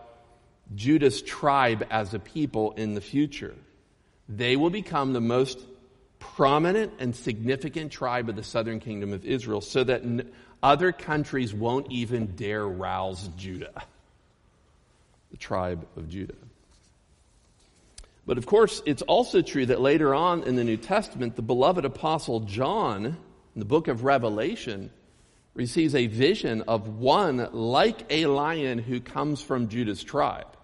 Judah's 0.76 1.22
tribe 1.22 1.88
as 1.89 2.13
a 2.13 2.20
people 2.20 2.74
in 2.74 2.96
the 2.96 3.02
future. 3.02 3.56
They 4.28 4.58
will 4.58 4.70
become 4.70 5.13
the 5.13 5.22
most 5.22 5.60
prominent 6.20 6.92
and 7.00 7.16
significant 7.16 7.92
tribe 7.92 8.28
of 8.28 8.36
the 8.36 8.44
southern 8.44 8.82
kingdom 8.82 9.13
of 9.13 9.26
Israel 9.26 9.62
so 9.62 9.84
that 9.86 10.04
other 10.62 10.92
countries 10.92 11.54
won't 11.54 11.89
even 11.89 12.36
dare 12.36 12.68
rouse 12.68 13.30
Judah 13.38 13.84
the 15.34 15.38
tribe 15.38 15.88
of 15.98 16.08
Judah. 16.08 16.36
But 18.24 18.38
of 18.38 18.46
course, 18.46 18.84
it's 18.86 19.02
also 19.02 19.41
true 19.41 19.65
that 19.65 19.82
later 19.82 20.13
on 20.13 20.43
in 20.43 20.56
the 20.56 20.63
New 20.63 20.78
Testament, 20.78 21.36
the 21.36 21.41
beloved 21.41 21.86
apostle 21.86 22.41
John, 22.41 23.06
in 23.08 23.15
the 23.56 23.65
book 23.65 23.88
of 23.88 24.04
Revelation, 24.04 24.91
receives 25.56 25.96
a 25.96 26.06
vision 26.06 26.62
of 26.67 27.00
one 27.00 27.50
like 27.52 28.06
a 28.12 28.28
lion 28.28 28.78
who 28.78 29.02
comes 29.02 29.41
from 29.41 29.69
Judah's 29.69 30.04
tribe. 30.04 30.56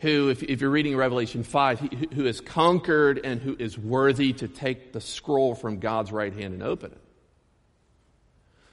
Who, 0.00 0.28
if, 0.28 0.42
if 0.42 0.60
you're 0.60 0.68
reading 0.68 0.98
Revelation 0.98 1.44
5, 1.44 1.80
he, 1.80 2.08
who 2.14 2.24
has 2.24 2.42
conquered 2.42 3.22
and 3.24 3.40
who 3.40 3.56
is 3.58 3.78
worthy 3.78 4.34
to 4.34 4.48
take 4.48 4.92
the 4.92 5.00
scroll 5.00 5.54
from 5.54 5.78
God's 5.78 6.12
right 6.12 6.34
hand 6.34 6.52
and 6.52 6.62
open 6.62 6.92
it. 6.92 7.05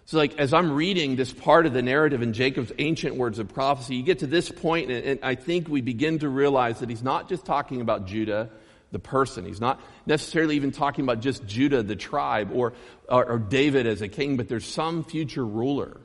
So, 0.06 0.18
like, 0.18 0.38
as 0.38 0.54
I'm 0.54 0.74
reading 0.74 1.16
this 1.16 1.32
part 1.32 1.66
of 1.66 1.72
the 1.74 1.82
narrative 1.82 2.22
in 2.22 2.34
Jacob's 2.34 2.74
ancient 2.78 3.16
words 3.16 3.40
of 3.40 3.54
prophecy, 3.54 3.96
you 3.96 4.04
get 4.04 4.20
to 4.20 4.28
this 4.28 4.50
point, 4.50 4.92
and, 4.92 5.20
I 5.24 5.36
think 5.36 5.70
we 5.70 5.82
begin 5.82 6.20
to 6.20 6.30
realize 6.30 6.80
that 6.80 6.90
he's 6.90 7.04
not 7.04 7.30
just 7.30 7.46
talking 7.46 7.80
about 7.80 8.06
Judah, 8.06 8.50
the 8.92 9.00
person. 9.00 9.46
He's 9.46 9.62
not 9.62 9.80
necessarily 10.06 10.58
even 10.58 10.72
talking 10.72 11.06
about 11.06 11.22
just 11.22 11.46
Judah, 11.46 11.84
the 11.84 11.96
tribe, 11.96 12.52
or, 12.54 12.74
or, 13.08 13.26
or 13.26 13.40
David 13.40 13.88
as 13.88 14.02
a 14.02 14.10
king, 14.10 14.36
but 14.36 14.50
there's 14.50 14.66
some 14.66 15.06
future 15.06 15.46
ruler, 15.46 16.02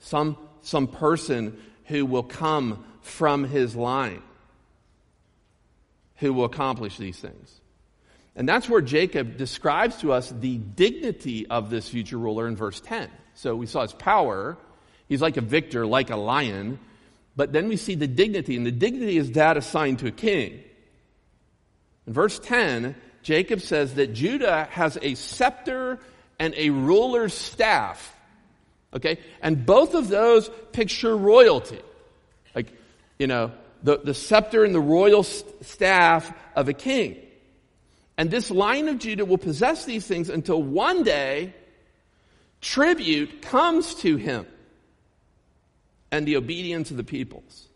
some, 0.00 0.36
some 0.60 0.88
person 0.88 1.58
who 1.84 2.04
will 2.04 2.22
come 2.22 2.84
from 3.00 3.44
his 3.44 3.74
line, 3.74 4.22
who 6.16 6.34
will 6.34 6.44
accomplish 6.44 6.98
these 6.98 7.18
things. 7.18 7.60
And 8.38 8.48
that's 8.48 8.68
where 8.68 8.80
Jacob 8.80 9.36
describes 9.36 9.96
to 9.96 10.12
us 10.12 10.30
the 10.30 10.58
dignity 10.58 11.48
of 11.48 11.70
this 11.70 11.88
future 11.88 12.16
ruler 12.16 12.46
in 12.46 12.54
verse 12.54 12.80
10. 12.80 13.10
So 13.34 13.56
we 13.56 13.66
saw 13.66 13.82
his 13.82 13.92
power. 13.92 14.56
He's 15.08 15.20
like 15.20 15.36
a 15.36 15.40
victor, 15.40 15.84
like 15.84 16.10
a 16.10 16.16
lion. 16.16 16.78
But 17.34 17.52
then 17.52 17.68
we 17.68 17.76
see 17.76 17.96
the 17.96 18.06
dignity, 18.06 18.56
and 18.56 18.64
the 18.64 18.70
dignity 18.70 19.18
is 19.18 19.32
that 19.32 19.56
assigned 19.56 19.98
to 20.00 20.06
a 20.06 20.12
king. 20.12 20.62
In 22.06 22.12
verse 22.12 22.38
10, 22.38 22.94
Jacob 23.24 23.60
says 23.60 23.94
that 23.94 24.14
Judah 24.14 24.68
has 24.70 24.96
a 25.02 25.16
scepter 25.16 25.98
and 26.38 26.54
a 26.56 26.70
ruler's 26.70 27.34
staff. 27.34 28.14
Okay? 28.94 29.18
And 29.42 29.66
both 29.66 29.94
of 29.94 30.06
those 30.06 30.48
picture 30.70 31.16
royalty. 31.16 31.80
Like, 32.54 32.72
you 33.18 33.26
know, 33.26 33.50
the, 33.82 33.98
the 33.98 34.14
scepter 34.14 34.64
and 34.64 34.72
the 34.72 34.80
royal 34.80 35.24
staff 35.24 36.32
of 36.54 36.68
a 36.68 36.72
king. 36.72 37.16
And 38.18 38.32
this 38.32 38.50
line 38.50 38.88
of 38.88 38.98
Judah 38.98 39.24
will 39.24 39.38
possess 39.38 39.84
these 39.84 40.04
things 40.04 40.28
until 40.28 40.60
one 40.60 41.04
day 41.04 41.54
tribute 42.60 43.40
comes 43.40 43.94
to 43.96 44.16
him 44.16 44.44
and 46.10 46.26
the 46.26 46.36
obedience 46.36 46.90
of 46.90 46.96
the 46.96 47.04
peoples. 47.04 47.68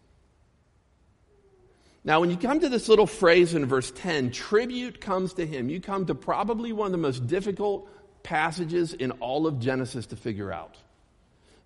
Now, 2.05 2.18
when 2.18 2.31
you 2.31 2.37
come 2.37 2.59
to 2.59 2.68
this 2.68 2.88
little 2.88 3.07
phrase 3.07 3.55
in 3.55 3.66
verse 3.66 3.92
10, 3.92 4.33
tribute 4.33 5.00
comes 5.00 5.35
to 5.35 5.46
him, 5.46 5.68
you 5.68 5.81
come 5.81 6.07
to 6.07 6.14
probably 6.16 6.72
one 6.72 6.87
of 6.87 6.92
the 6.92 6.98
most 6.98 7.28
difficult 7.28 7.88
passages 8.24 8.92
in 8.92 9.12
all 9.12 9.46
of 9.46 9.61
Genesis 9.61 10.07
to 10.07 10.16
figure 10.16 10.52
out. 10.52 10.76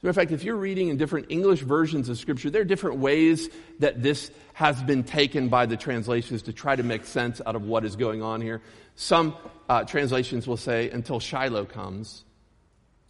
In 0.08 0.14
fact, 0.14 0.32
if 0.32 0.44
you're 0.44 0.56
reading 0.56 0.88
in 0.88 0.96
different 0.96 1.26
English 1.30 1.60
versions 1.60 2.08
of 2.08 2.18
Scripture, 2.18 2.50
there 2.50 2.62
are 2.62 2.66
different 2.66 2.98
ways 2.98 3.48
that 3.80 4.02
this 4.02 4.30
has 4.54 4.82
been 4.82 5.04
taken 5.04 5.48
by 5.48 5.66
the 5.66 5.76
translations 5.76 6.42
to 6.42 6.52
try 6.52 6.76
to 6.76 6.82
make 6.82 7.04
sense 7.04 7.40
out 7.44 7.56
of 7.56 7.62
what 7.62 7.84
is 7.84 7.96
going 7.96 8.22
on 8.22 8.40
here. 8.40 8.62
Some 8.94 9.36
uh, 9.68 9.84
translations 9.84 10.46
will 10.46 10.56
say, 10.56 10.90
until 10.90 11.18
Shiloh 11.20 11.64
comes, 11.64 12.24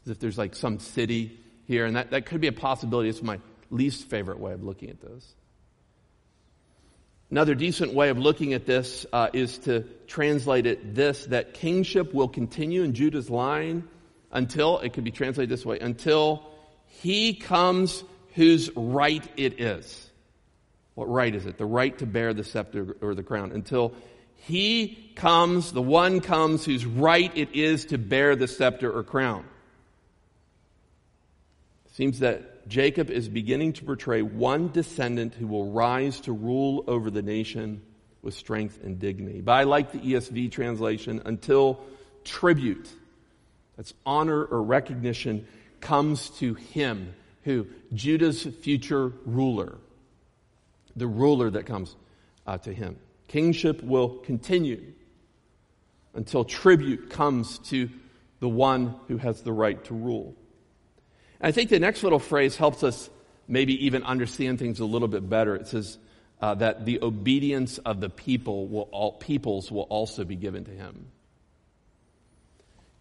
as 0.05 0.13
if 0.13 0.19
there's 0.19 0.39
like 0.39 0.55
some 0.55 0.79
city 0.79 1.39
here, 1.67 1.85
and 1.85 1.97
that, 1.97 2.11
that 2.11 2.27
could 2.27 2.41
be 2.41 2.47
a 2.47 2.53
possibility. 2.53 3.09
It's 3.09 3.23
my 3.23 3.41
least 3.71 4.09
favorite 4.09 4.39
way 4.39 4.53
of 4.53 4.63
looking 4.63 4.91
at 4.91 5.01
this. 5.01 5.35
Another 7.31 7.55
decent 7.55 7.93
way 7.93 8.09
of 8.09 8.19
looking 8.19 8.53
at 8.53 8.67
this 8.67 9.05
uh, 9.13 9.29
is 9.33 9.59
to 9.59 9.81
translate 10.07 10.65
it 10.65 10.95
this 10.95 11.27
that 11.27 11.55
kingship 11.55 12.15
will 12.15 12.29
continue 12.29 12.85
in 12.85 12.95
Judah's 12.95 13.29
line 13.29 13.87
until, 14.31 14.79
it 14.79 14.93
could 14.93 15.05
be 15.05 15.11
translated 15.11 15.51
this 15.51 15.67
way, 15.67 15.79
until 15.81 16.56
he 16.89 17.35
comes 17.35 18.05
whose 18.35 18.71
right 18.75 19.25
it 19.37 19.61
is. 19.61 20.11
What 20.95 21.11
right 21.11 21.35
is 21.35 21.47
it? 21.47 21.59
The 21.59 21.67
right 21.67 21.97
to 21.99 22.07
bear 22.07 22.33
the 22.33 22.45
scepter 22.45 22.97
or 23.01 23.15
the 23.15 23.23
crown 23.23 23.53
until 23.53 23.95
He 24.47 25.13
comes, 25.17 25.73
the 25.73 25.83
one 25.83 26.21
comes 26.21 26.65
whose 26.65 26.87
right 26.87 27.33
it 27.37 27.55
is 27.55 27.87
to 27.87 27.99
bear 27.99 28.37
the 28.37 28.47
scepter 28.47 28.93
or 28.93 29.03
crown. 29.03 29.45
Seems 31.95 32.21
that 32.21 32.69
Jacob 32.69 33.11
is 33.11 33.29
beginning 33.29 33.73
to 33.75 33.85
portray 33.85 34.23
one 34.23 34.71
descendant 34.71 35.35
who 35.35 35.47
will 35.47 35.73
rise 35.73 36.21
to 36.21 36.33
rule 36.33 36.85
over 36.87 37.11
the 37.11 37.23
nation 37.23 37.83
with 38.23 38.35
strength 38.35 38.81
and 38.85 38.99
dignity. 38.99 39.41
But 39.41 39.53
I 39.53 39.63
like 39.65 39.93
the 39.93 39.99
ESV 39.99 40.53
translation 40.53 41.23
until 41.25 41.81
tribute, 42.25 42.89
that's 43.77 43.95
honor 44.05 44.45
or 44.45 44.63
recognition, 44.63 45.47
comes 45.81 46.31
to 46.31 46.55
him 46.55 47.15
who? 47.47 47.69
Judah's 47.95 48.43
future 48.43 49.13
ruler. 49.25 49.79
The 50.97 51.07
ruler 51.07 51.49
that 51.51 51.65
comes 51.65 51.95
uh, 52.45 52.59
to 52.59 52.75
him. 52.75 52.99
Kingship 53.29 53.85
will 53.85 54.09
continue 54.09 54.83
until 56.13 56.45
tribute 56.45 57.09
comes 57.09 57.59
to 57.71 57.89
the 58.41 58.49
one 58.49 58.97
who 59.07 59.17
has 59.19 59.43
the 59.43 59.53
right 59.53 59.83
to 59.85 59.95
rule. 59.95 60.35
And 61.41 61.49
I 61.49 61.53
think 61.53 61.71
the 61.71 61.79
next 61.79 62.03
little 62.03 62.19
phrase 62.19 62.57
helps 62.57 62.83
us 62.83 63.09
maybe 63.47 63.87
even 63.87 64.03
understand 64.03 64.59
things 64.59 64.81
a 64.81 64.85
little 64.85 65.09
bit 65.09 65.29
better. 65.29 65.55
It 65.55 65.69
says 65.69 65.99
uh, 66.41 66.55
that 66.57 66.85
the 66.85 67.01
obedience 67.01 67.79
of 67.79 68.01
the 68.01 68.11
people 68.11 68.67
will 68.67 68.89
all, 68.91 69.13
peoples 69.13 69.71
will 69.71 69.83
also 69.83 70.25
be 70.25 70.35
given 70.35 70.65
to 70.65 70.73
him. 70.73 71.13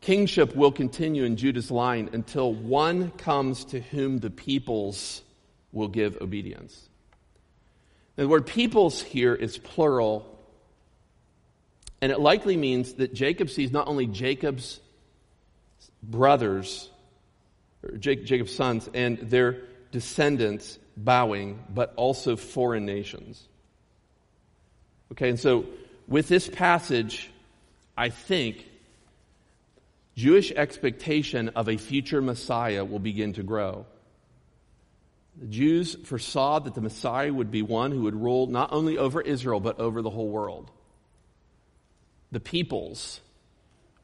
Kingship 0.06 0.56
will 0.56 0.72
continue 0.72 1.24
in 1.24 1.36
Judah's 1.36 1.72
line 1.72 2.12
until 2.14 2.54
one 2.54 3.10
comes 3.10 3.66
to 3.66 3.80
whom 3.80 4.20
the 4.20 4.30
peoples 4.30 5.24
will 5.72 5.88
give 5.88 6.22
obedience. 6.22 6.90
The 8.16 8.28
word 8.28 8.46
peoples 8.46 9.02
here 9.02 9.34
is 9.34 9.58
plural, 9.58 10.24
and 12.02 12.12
it 12.12 12.20
likely 12.20 12.56
means 12.56 12.94
that 12.94 13.16
Jacob 13.16 13.50
sees 13.50 13.72
not 13.72 13.88
only 13.88 14.06
Jacob's 14.06 14.80
brothers, 16.04 16.92
Jacob's 17.98 18.54
sons, 18.54 18.88
and 18.94 19.18
their 19.18 19.64
descendants 19.92 20.78
bowing, 20.96 21.64
but 21.68 21.96
also 21.96 22.36
foreign 22.36 22.86
nations. 22.86 23.42
Okay, 25.14 25.30
and 25.30 25.40
so 25.40 25.66
with 26.08 26.28
this 26.28 26.48
passage, 26.48 27.32
I 27.98 28.10
think 28.10 28.68
Jewish 30.16 30.52
expectation 30.52 31.50
of 31.50 31.68
a 31.68 31.78
future 31.78 32.22
Messiah 32.22 32.86
will 32.86 33.00
begin 33.00 33.34
to 33.34 33.44
grow. 33.44 33.86
The 35.38 35.48
Jews 35.48 35.96
foresaw 36.06 36.60
that 36.60 36.74
the 36.74 36.82
Messiah 36.82 37.34
would 37.34 37.52
be 37.52 37.62
one 37.62 37.92
who 37.92 38.04
would 38.04 38.16
rule 38.16 38.48
not 38.48 38.72
only 38.72 38.98
over 38.98 39.20
Israel, 39.20 39.60
but 39.60 39.80
over 39.80 40.02
the 40.02 40.10
whole 40.10 40.30
world. 40.30 40.72
The 42.32 42.40
peoples 42.40 43.20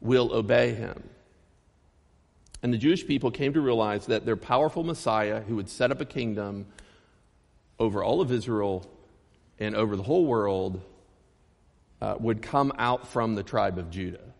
will 0.01 0.34
obey 0.34 0.74
him. 0.74 1.09
And 2.62 2.74
the 2.74 2.78
Jewish 2.78 3.07
people 3.07 3.32
came 3.32 3.53
to 3.53 3.62
realize 3.62 4.07
that 4.07 4.26
their 4.26 4.36
powerful 4.36 4.84
Messiah, 4.84 5.41
who 5.41 5.55
would 5.55 5.70
set 5.70 5.91
up 5.91 6.01
a 6.01 6.05
kingdom 6.05 6.68
over 7.80 8.03
all 8.03 8.22
of 8.22 8.32
Israel 8.32 8.86
and 9.57 9.76
over 9.76 9.95
the 9.95 10.03
whole 10.03 10.26
world, 10.26 10.82
uh, 12.01 12.16
would 12.20 12.41
come 12.41 12.74
out 12.78 13.07
from 13.07 13.36
the 13.36 13.43
tribe 13.43 13.78
of 13.78 13.89
Judah. 13.89 14.30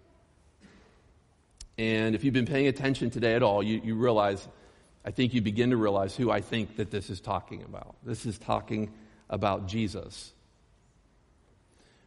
And 1.82 2.13
if 2.13 2.23
you've 2.23 2.36
been 2.36 2.45
paying 2.45 2.67
attention 2.67 3.09
today 3.09 3.34
at 3.34 3.41
all, 3.41 3.63
you, 3.63 3.82
you 3.84 3.95
realize, 3.95 4.47
I 5.03 5.09
think 5.09 5.34
you 5.34 5.41
begin 5.41 5.71
to 5.71 5.77
realize 5.77 6.15
who 6.15 6.29
I 6.29 6.39
think 6.39 6.75
that 6.75 6.91
this 6.91 7.09
is 7.09 7.19
talking 7.19 7.63
about. 7.63 7.95
This 8.03 8.27
is 8.27 8.38
talking 8.38 8.93
about 9.32 9.67
Jesus. 9.67 10.32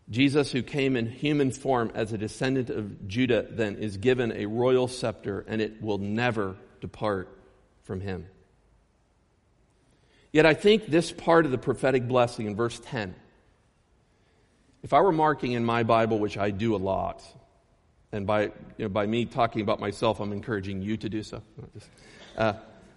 Jesus, 0.09 0.53
who 0.53 0.63
came 0.63 0.95
in 0.95 1.11
human 1.11 1.51
form 1.51 1.91
as 1.93 2.13
a 2.13 2.19
descendant 2.19 2.71
of 2.71 3.09
Judah, 3.09 3.49
then 3.51 3.75
is 3.75 3.97
given 3.97 4.31
a 4.31 4.47
royal 4.47 4.87
scepter 4.87 5.45
and 5.49 5.61
it 5.61 5.83
will 5.83 5.99
never 5.99 6.55
depart 6.81 7.37
from 7.83 8.01
him. 8.01 8.29
Yet 10.33 10.47
I 10.47 10.55
think 10.55 10.87
this 10.87 11.11
part 11.11 11.47
of 11.47 11.51
the 11.51 11.59
prophetic 11.59 12.07
blessing 12.07 12.47
in 12.47 12.55
verse 12.55 12.81
10, 12.85 13.13
if 14.85 14.93
I 14.93 15.01
were 15.01 15.11
marking 15.11 15.51
in 15.51 15.65
my 15.65 15.83
Bible, 15.83 16.21
which 16.21 16.39
I 16.39 16.53
do 16.53 16.77
a 16.77 16.79
lot, 16.79 17.25
and 18.15 18.29
by, 18.29 18.43
you 18.43 18.53
know, 18.79 18.89
by 18.89 19.07
me 19.07 19.25
talking 19.25 19.61
about 19.61 19.81
myself, 19.81 20.21
I'm 20.21 20.33
encouraging 20.33 20.83
you 20.83 20.97
to 20.99 21.09
do 21.09 21.23
so. 21.25 21.43
Uh, 22.37 22.53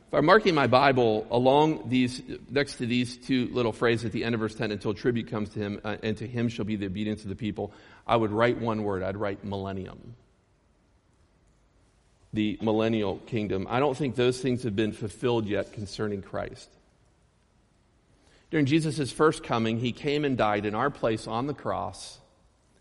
if 0.07 0.13
I'm 0.13 0.25
marking 0.25 0.53
my 0.53 0.67
Bible 0.67 1.25
along 1.31 1.89
these, 1.89 2.21
next 2.49 2.75
to 2.75 2.85
these 2.85 3.17
two 3.17 3.49
little 3.51 3.73
phrases 3.73 4.05
at 4.05 4.11
the 4.11 4.23
end 4.23 4.35
of 4.35 4.39
verse 4.39 4.53
10, 4.53 4.71
until 4.71 4.93
tribute 4.93 5.27
comes 5.27 5.49
to 5.49 5.59
him, 5.59 5.81
uh, 5.83 5.97
and 6.03 6.15
to 6.17 6.27
him 6.27 6.47
shall 6.49 6.65
be 6.65 6.75
the 6.75 6.85
obedience 6.85 7.23
of 7.23 7.29
the 7.29 7.35
people, 7.35 7.73
I 8.05 8.15
would 8.15 8.31
write 8.31 8.59
one 8.59 8.83
word. 8.83 9.01
I'd 9.01 9.17
write 9.17 9.43
millennium. 9.43 10.15
The 12.33 12.59
millennial 12.61 13.17
kingdom. 13.17 13.65
I 13.69 13.79
don't 13.79 13.97
think 13.97 14.15
those 14.15 14.39
things 14.39 14.63
have 14.63 14.75
been 14.75 14.91
fulfilled 14.91 15.47
yet 15.47 15.73
concerning 15.73 16.21
Christ. 16.21 16.69
During 18.51 18.67
Jesus' 18.67 19.11
first 19.11 19.43
coming, 19.43 19.79
he 19.79 19.91
came 19.91 20.23
and 20.23 20.37
died 20.37 20.65
in 20.65 20.75
our 20.75 20.91
place 20.91 21.27
on 21.27 21.47
the 21.47 21.53
cross 21.55 22.19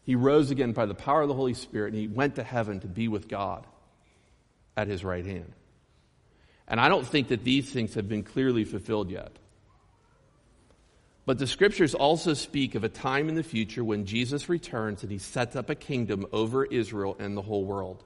he 0.06 0.14
rose 0.14 0.52
again 0.52 0.70
by 0.70 0.86
the 0.86 0.94
power 0.94 1.22
of 1.22 1.28
the 1.28 1.34
Holy 1.34 1.54
Spirit 1.54 1.92
and 1.92 2.00
he 2.00 2.06
went 2.06 2.36
to 2.36 2.44
heaven 2.44 2.78
to 2.80 2.86
be 2.86 3.08
with 3.08 3.26
God 3.26 3.66
at 4.76 4.86
his 4.86 5.04
right 5.04 5.26
hand. 5.26 5.52
And 6.68 6.80
I 6.80 6.88
don't 6.88 7.06
think 7.06 7.28
that 7.28 7.42
these 7.42 7.68
things 7.68 7.94
have 7.94 8.08
been 8.08 8.22
clearly 8.22 8.64
fulfilled 8.64 9.10
yet. 9.10 9.32
But 11.24 11.40
the 11.40 11.46
scriptures 11.48 11.92
also 11.92 12.34
speak 12.34 12.76
of 12.76 12.84
a 12.84 12.88
time 12.88 13.28
in 13.28 13.34
the 13.34 13.42
future 13.42 13.82
when 13.82 14.06
Jesus 14.06 14.48
returns 14.48 15.02
and 15.02 15.10
he 15.10 15.18
sets 15.18 15.56
up 15.56 15.70
a 15.70 15.74
kingdom 15.74 16.24
over 16.32 16.64
Israel 16.64 17.16
and 17.18 17.36
the 17.36 17.42
whole 17.42 17.64
world. 17.64 18.04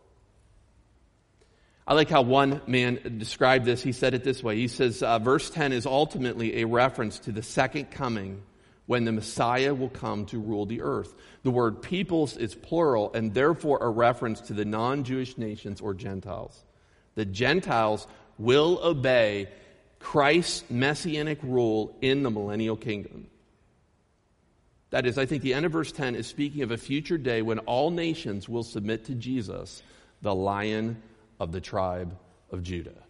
I 1.87 1.93
like 1.93 2.09
how 2.09 2.23
one 2.23 2.63
man 2.67 3.19
described 3.19 3.67
this. 3.67 3.83
He 3.83 3.93
said 3.93 4.15
it 4.15 4.25
this 4.25 4.43
way. 4.43 4.57
He 4.57 4.69
says, 4.69 5.03
uh, 5.03 5.19
verse 5.19 5.51
10 5.51 5.73
is 5.73 5.85
ultimately 5.85 6.63
a 6.63 6.67
reference 6.67 7.19
to 7.21 7.33
the 7.33 7.43
second 7.43 7.91
coming 7.91 8.43
when 8.91 9.05
the 9.05 9.13
Messiah 9.13 9.73
will 9.73 9.89
come 9.89 10.27
to 10.27 10.41
rule 10.41 10.67
the 10.67 10.83
earth. 10.83 11.15
The 11.45 11.51
word 11.53 11.81
peoples 11.81 12.37
is 12.37 12.57
plural 12.57 13.13
and 13.15 13.33
therefore 13.33 13.79
a 13.81 13.89
reference 13.89 14.41
to 14.41 14.53
the 14.53 14.65
non 14.65 15.05
Jewish 15.05 15.39
nations 15.39 15.81
or 15.81 15.95
Gentiles. 15.95 16.65
The 17.15 17.25
Gentiles 17.25 18.09
will 18.37 18.81
obey 18.83 19.49
Christ's 20.01 20.69
messianic 20.69 21.39
rule 21.45 21.97
in 22.01 22.25
the 22.25 22.33
millennial 22.33 22.77
kingdom. 22.77 23.29
That 24.91 25.07
is, 25.07 25.19
I 25.19 25.25
think 25.25 25.45
the 25.45 25.55
end 25.55 25.67
of 25.67 25.71
verse 25.71 25.93
10 25.93 26.17
is 26.17 26.27
speaking 26.27 26.63
of 26.63 26.73
a 26.73 26.77
future 26.77 27.17
day 27.17 27.43
when 27.43 27.61
all 27.61 27.93
nations 27.93 28.49
will 28.49 28.65
submit 28.65 29.05
to 29.05 29.15
Jesus, 29.15 29.85
the 30.21 30.35
lion 30.35 31.01
of 31.39 31.53
the 31.53 31.61
tribe 31.61 32.19
of 32.51 32.65
Judah. 32.65 33.05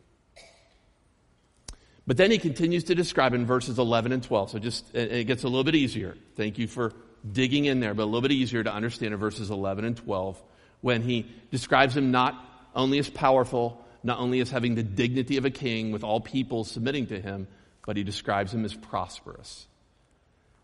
But 2.06 2.16
then 2.16 2.30
he 2.30 2.38
continues 2.38 2.84
to 2.84 2.94
describe 2.94 3.34
in 3.34 3.46
verses 3.46 3.78
11 3.78 4.12
and 4.12 4.22
12. 4.22 4.50
So 4.50 4.58
just, 4.58 4.94
it 4.94 5.26
gets 5.26 5.44
a 5.44 5.48
little 5.48 5.64
bit 5.64 5.74
easier. 5.74 6.16
Thank 6.36 6.58
you 6.58 6.66
for 6.66 6.92
digging 7.30 7.66
in 7.66 7.80
there, 7.80 7.94
but 7.94 8.04
a 8.04 8.06
little 8.06 8.22
bit 8.22 8.32
easier 8.32 8.64
to 8.64 8.72
understand 8.72 9.12
in 9.12 9.20
verses 9.20 9.50
11 9.50 9.84
and 9.84 9.96
12 9.96 10.42
when 10.80 11.02
he 11.02 11.26
describes 11.50 11.96
him 11.96 12.10
not 12.10 12.34
only 12.74 12.98
as 12.98 13.10
powerful, 13.10 13.84
not 14.02 14.18
only 14.18 14.40
as 14.40 14.50
having 14.50 14.74
the 14.74 14.82
dignity 14.82 15.36
of 15.36 15.44
a 15.44 15.50
king 15.50 15.92
with 15.92 16.02
all 16.02 16.20
people 16.20 16.64
submitting 16.64 17.06
to 17.08 17.20
him, 17.20 17.46
but 17.86 17.96
he 17.96 18.02
describes 18.02 18.54
him 18.54 18.64
as 18.64 18.74
prosperous. 18.74 19.66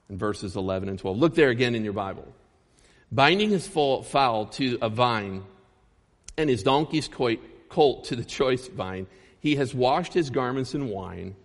In 0.08 0.18
verses 0.18 0.54
11 0.54 0.88
and 0.88 0.98
12. 0.98 1.18
Look 1.18 1.34
there 1.34 1.50
again 1.50 1.74
in 1.74 1.82
your 1.82 1.92
Bible. 1.92 2.26
Binding 3.10 3.50
his 3.50 3.66
foal 3.66 4.04
to 4.52 4.78
a 4.80 4.88
vine 4.88 5.42
and 6.38 6.48
his 6.48 6.62
donkey's 6.62 7.08
colt 7.08 8.04
to 8.04 8.16
the 8.16 8.24
choice 8.24 8.68
vine, 8.68 9.08
he 9.40 9.56
has 9.56 9.74
washed 9.74 10.14
his 10.14 10.30
garments 10.30 10.74
in 10.74 10.88
wine 10.88 11.36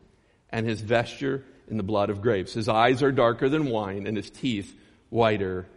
and 0.49 0.67
his 0.67 0.81
vesture 0.81 1.43
in 1.67 1.77
the 1.77 1.83
blood 1.83 2.09
of 2.09 2.21
grapes. 2.21 2.53
His 2.53 2.67
eyes 2.67 3.01
are 3.03 3.11
darker 3.11 3.49
than 3.49 3.65
wine 3.67 4.07
and 4.07 4.17
his 4.17 4.29
teeth 4.29 4.75
whiter 5.09 5.67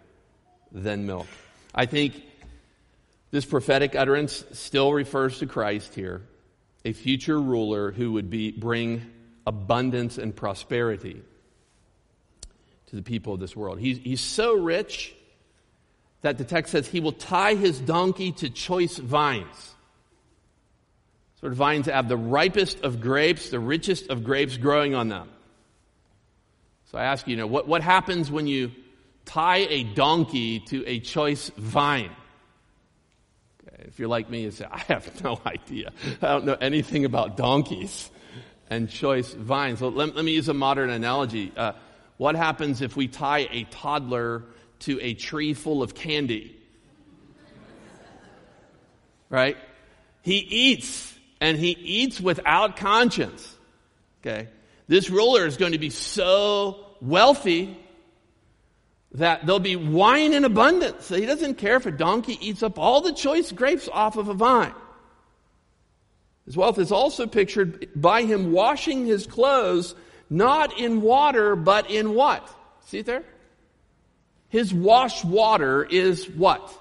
than 0.72 1.06
milk. 1.06 1.26
I 1.74 1.86
think 1.86 2.22
this 3.30 3.44
prophetic 3.44 3.94
utterance 3.94 4.44
still 4.52 4.92
refers 4.92 5.38
to 5.38 5.46
Christ 5.46 5.94
here, 5.94 6.22
a 6.84 6.92
future 6.92 7.40
ruler 7.40 7.92
who 7.92 8.12
would 8.12 8.30
be, 8.30 8.52
bring 8.52 9.02
abundance 9.46 10.18
and 10.18 10.34
prosperity 10.34 11.22
to 12.86 12.96
the 12.96 13.02
people 13.02 13.34
of 13.34 13.40
this 13.40 13.56
world. 13.56 13.78
He's, 13.78 13.98
he's 13.98 14.20
so 14.20 14.54
rich 14.54 15.14
that 16.22 16.38
the 16.38 16.44
text 16.44 16.72
says 16.72 16.88
he 16.88 17.00
will 17.00 17.12
tie 17.12 17.54
his 17.54 17.80
donkey 17.80 18.32
to 18.32 18.50
choice 18.50 18.96
vines 18.96 19.73
sort 21.44 21.52
of 21.52 21.58
vines 21.58 21.84
have 21.84 22.08
the 22.08 22.16
ripest 22.16 22.80
of 22.80 23.02
grapes, 23.02 23.50
the 23.50 23.60
richest 23.60 24.08
of 24.08 24.24
grapes 24.24 24.56
growing 24.56 24.94
on 24.94 25.10
them. 25.10 25.28
So 26.86 26.96
I 26.96 27.04
ask 27.04 27.26
you, 27.26 27.32
you 27.32 27.36
know, 27.36 27.46
what, 27.46 27.68
what 27.68 27.82
happens 27.82 28.30
when 28.30 28.46
you 28.46 28.72
tie 29.26 29.66
a 29.68 29.84
donkey 29.84 30.60
to 30.60 30.82
a 30.86 31.00
choice 31.00 31.50
vine? 31.58 32.12
Okay, 33.60 33.84
if 33.88 33.98
you're 33.98 34.08
like 34.08 34.30
me, 34.30 34.44
you 34.44 34.52
say, 34.52 34.64
I 34.72 34.78
have 34.88 35.22
no 35.22 35.38
idea. 35.44 35.92
I 36.22 36.28
don't 36.28 36.46
know 36.46 36.56
anything 36.58 37.04
about 37.04 37.36
donkeys 37.36 38.10
and 38.70 38.88
choice 38.88 39.34
vines. 39.34 39.80
So 39.80 39.88
let, 39.88 40.16
let 40.16 40.24
me 40.24 40.32
use 40.32 40.48
a 40.48 40.54
modern 40.54 40.88
analogy. 40.88 41.52
Uh, 41.54 41.72
what 42.16 42.36
happens 42.36 42.80
if 42.80 42.96
we 42.96 43.06
tie 43.06 43.48
a 43.50 43.64
toddler 43.64 44.44
to 44.78 44.98
a 45.02 45.12
tree 45.12 45.52
full 45.52 45.82
of 45.82 45.94
candy. 45.94 46.56
Right? 49.28 49.58
He 50.22 50.38
eats, 50.38 51.13
and 51.40 51.58
he 51.58 51.70
eats 51.70 52.20
without 52.20 52.76
conscience. 52.76 53.54
Okay? 54.20 54.48
This 54.88 55.10
ruler 55.10 55.46
is 55.46 55.56
going 55.56 55.72
to 55.72 55.78
be 55.78 55.90
so 55.90 56.86
wealthy 57.00 57.78
that 59.12 59.46
there'll 59.46 59.60
be 59.60 59.76
wine 59.76 60.32
in 60.32 60.44
abundance. 60.44 61.06
So 61.06 61.16
he 61.16 61.26
doesn't 61.26 61.54
care 61.54 61.76
if 61.76 61.86
a 61.86 61.92
donkey 61.92 62.38
eats 62.40 62.62
up 62.62 62.78
all 62.78 63.00
the 63.00 63.12
choice 63.12 63.52
grapes 63.52 63.88
off 63.92 64.16
of 64.16 64.28
a 64.28 64.34
vine. 64.34 64.74
His 66.46 66.56
wealth 66.56 66.78
is 66.78 66.92
also 66.92 67.26
pictured 67.26 67.88
by 67.94 68.24
him 68.24 68.52
washing 68.52 69.06
his 69.06 69.26
clothes 69.26 69.94
not 70.28 70.78
in 70.78 71.00
water, 71.00 71.56
but 71.56 71.90
in 71.90 72.14
what? 72.14 72.48
See 72.86 73.02
there? 73.02 73.24
His 74.48 74.72
washed 74.74 75.24
water 75.24 75.84
is 75.84 76.28
what? 76.28 76.72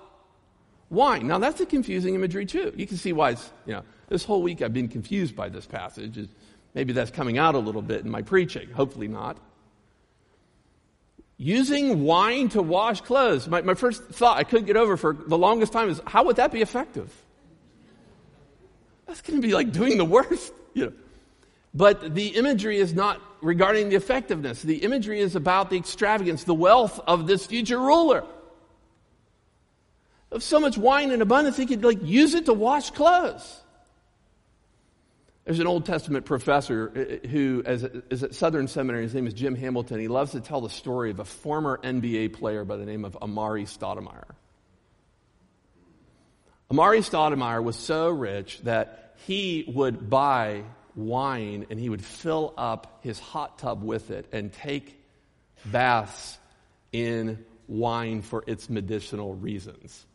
Wine. 0.89 1.27
Now 1.27 1.39
that's 1.39 1.61
a 1.61 1.65
confusing 1.65 2.15
imagery 2.15 2.45
too. 2.45 2.73
You 2.75 2.87
can 2.87 2.97
see 2.97 3.13
why 3.13 3.31
it's, 3.31 3.51
you 3.65 3.73
know, 3.73 3.83
this 4.13 4.23
whole 4.23 4.43
week 4.43 4.61
I've 4.61 4.73
been 4.73 4.87
confused 4.87 5.35
by 5.35 5.49
this 5.49 5.65
passage. 5.65 6.29
Maybe 6.75 6.93
that's 6.93 7.09
coming 7.09 7.39
out 7.39 7.55
a 7.55 7.57
little 7.57 7.81
bit 7.81 8.05
in 8.05 8.11
my 8.11 8.21
preaching. 8.21 8.69
Hopefully 8.69 9.07
not. 9.07 9.37
Using 11.37 12.03
wine 12.03 12.49
to 12.49 12.61
wash 12.61 13.01
clothes. 13.01 13.47
My, 13.47 13.61
my 13.61 13.73
first 13.73 14.03
thought 14.03 14.37
I 14.37 14.43
couldn't 14.43 14.67
get 14.67 14.77
over 14.77 14.97
for 14.97 15.13
the 15.13 15.37
longest 15.37 15.73
time 15.73 15.89
is 15.89 15.99
how 16.05 16.25
would 16.25 16.35
that 16.35 16.51
be 16.51 16.61
effective? 16.61 17.11
That's 19.07 19.21
going 19.21 19.41
to 19.41 19.45
be 19.45 19.53
like 19.53 19.71
doing 19.71 19.97
the 19.97 20.05
worst. 20.05 20.53
You 20.75 20.85
know. 20.87 20.93
But 21.75 22.15
the 22.15 22.29
imagery 22.29 22.77
is 22.77 22.95
not 22.95 23.21
regarding 23.43 23.89
the 23.89 23.95
effectiveness. 23.95 24.63
The 24.63 24.77
imagery 24.77 25.19
is 25.19 25.35
about 25.35 25.69
the 25.69 25.77
extravagance, 25.77 26.45
the 26.45 26.55
wealth 26.55 26.99
of 27.05 27.27
this 27.27 27.45
future 27.45 27.77
ruler. 27.77 28.23
Of 30.31 30.41
so 30.41 30.59
much 30.59 30.79
wine 30.79 31.11
in 31.11 31.21
abundance, 31.21 31.55
he 31.55 31.67
could 31.67 31.83
like 31.83 31.99
use 32.01 32.33
it 32.33 32.45
to 32.45 32.53
wash 32.53 32.89
clothes. 32.89 33.62
There's 35.45 35.59
an 35.59 35.67
Old 35.67 35.85
Testament 35.85 36.25
professor 36.25 37.19
uh, 37.23 37.27
who 37.27 37.63
is 37.65 38.23
at 38.23 38.33
Southern 38.33 38.67
Seminary. 38.67 39.03
His 39.03 39.13
name 39.13 39.27
is 39.27 39.33
Jim 39.33 39.55
Hamilton. 39.55 39.99
He 39.99 40.07
loves 40.07 40.31
to 40.31 40.41
tell 40.41 40.61
the 40.61 40.69
story 40.69 41.11
of 41.11 41.19
a 41.19 41.25
former 41.25 41.79
NBA 41.83 42.33
player 42.33 42.63
by 42.63 42.77
the 42.77 42.85
name 42.85 43.03
of 43.03 43.17
Amar'e 43.21 43.65
Stoudemire. 43.65 44.35
Amar'e 46.71 46.99
Stoudemire 46.99 47.61
was 47.61 47.75
so 47.75 48.09
rich 48.09 48.61
that 48.63 49.15
he 49.27 49.65
would 49.67 50.09
buy 50.09 50.63
wine 50.95 51.65
and 51.69 51.79
he 51.79 51.89
would 51.89 52.03
fill 52.03 52.53
up 52.57 52.99
his 53.01 53.19
hot 53.19 53.59
tub 53.59 53.83
with 53.83 54.11
it 54.11 54.27
and 54.31 54.53
take 54.53 54.97
baths 55.65 56.37
in 56.91 57.43
wine 57.67 58.21
for 58.21 58.43
its 58.47 58.69
medicinal 58.69 59.35
reasons. 59.35 60.05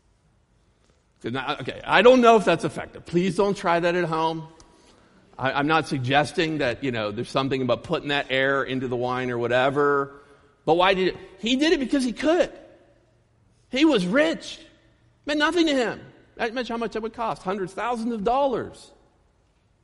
Okay, 1.23 1.81
I 1.83 2.01
don't 2.01 2.21
know 2.21 2.37
if 2.37 2.45
that's 2.45 2.63
effective. 2.63 3.05
Please 3.05 3.35
don't 3.35 3.55
try 3.55 3.79
that 3.79 3.93
at 3.93 4.05
home. 4.05 4.47
I, 5.39 5.59
am 5.59 5.67
not 5.67 5.87
suggesting 5.87 6.57
that, 6.57 6.83
you 6.83 6.91
know, 6.91 7.11
there's 7.11 7.29
something 7.29 7.61
about 7.61 7.83
putting 7.83 8.09
that 8.09 8.27
air 8.29 8.61
into 8.61 8.89
the 8.89 8.97
wine 8.97 9.31
or 9.31 9.37
whatever. 9.37 10.21
But 10.65 10.75
why 10.75 10.93
did 10.93 11.09
it? 11.09 11.17
He 11.39 11.55
did 11.55 11.71
it 11.71 11.79
because 11.79 12.03
he 12.03 12.11
could. 12.11 12.51
He 13.69 13.85
was 13.85 14.05
rich. 14.05 14.59
It 14.59 14.67
meant 15.25 15.39
nothing 15.39 15.67
to 15.67 15.73
him. 15.73 16.01
That 16.35 16.49
Imagine 16.49 16.73
how 16.73 16.77
much 16.77 16.91
that 16.91 17.01
would 17.01 17.13
cost. 17.13 17.41
Hundreds, 17.41 17.73
thousands 17.73 18.13
of 18.13 18.25
dollars. 18.25 18.91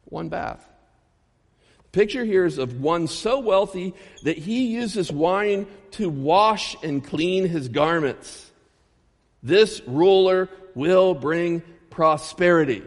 One 0.05 0.27
bath. 0.27 0.67
Picture 1.93 2.25
here 2.25 2.45
is 2.45 2.57
of 2.57 2.81
one 2.81 3.07
so 3.07 3.39
wealthy 3.39 3.93
that 4.23 4.37
he 4.37 4.67
uses 4.67 5.09
wine 5.09 5.67
to 5.91 6.09
wash 6.09 6.75
and 6.83 7.01
clean 7.01 7.47
his 7.47 7.69
garments. 7.69 8.51
This 9.41 9.81
ruler 9.87 10.49
will 10.73 11.13
bring 11.13 11.61
prosperity. 11.89 12.83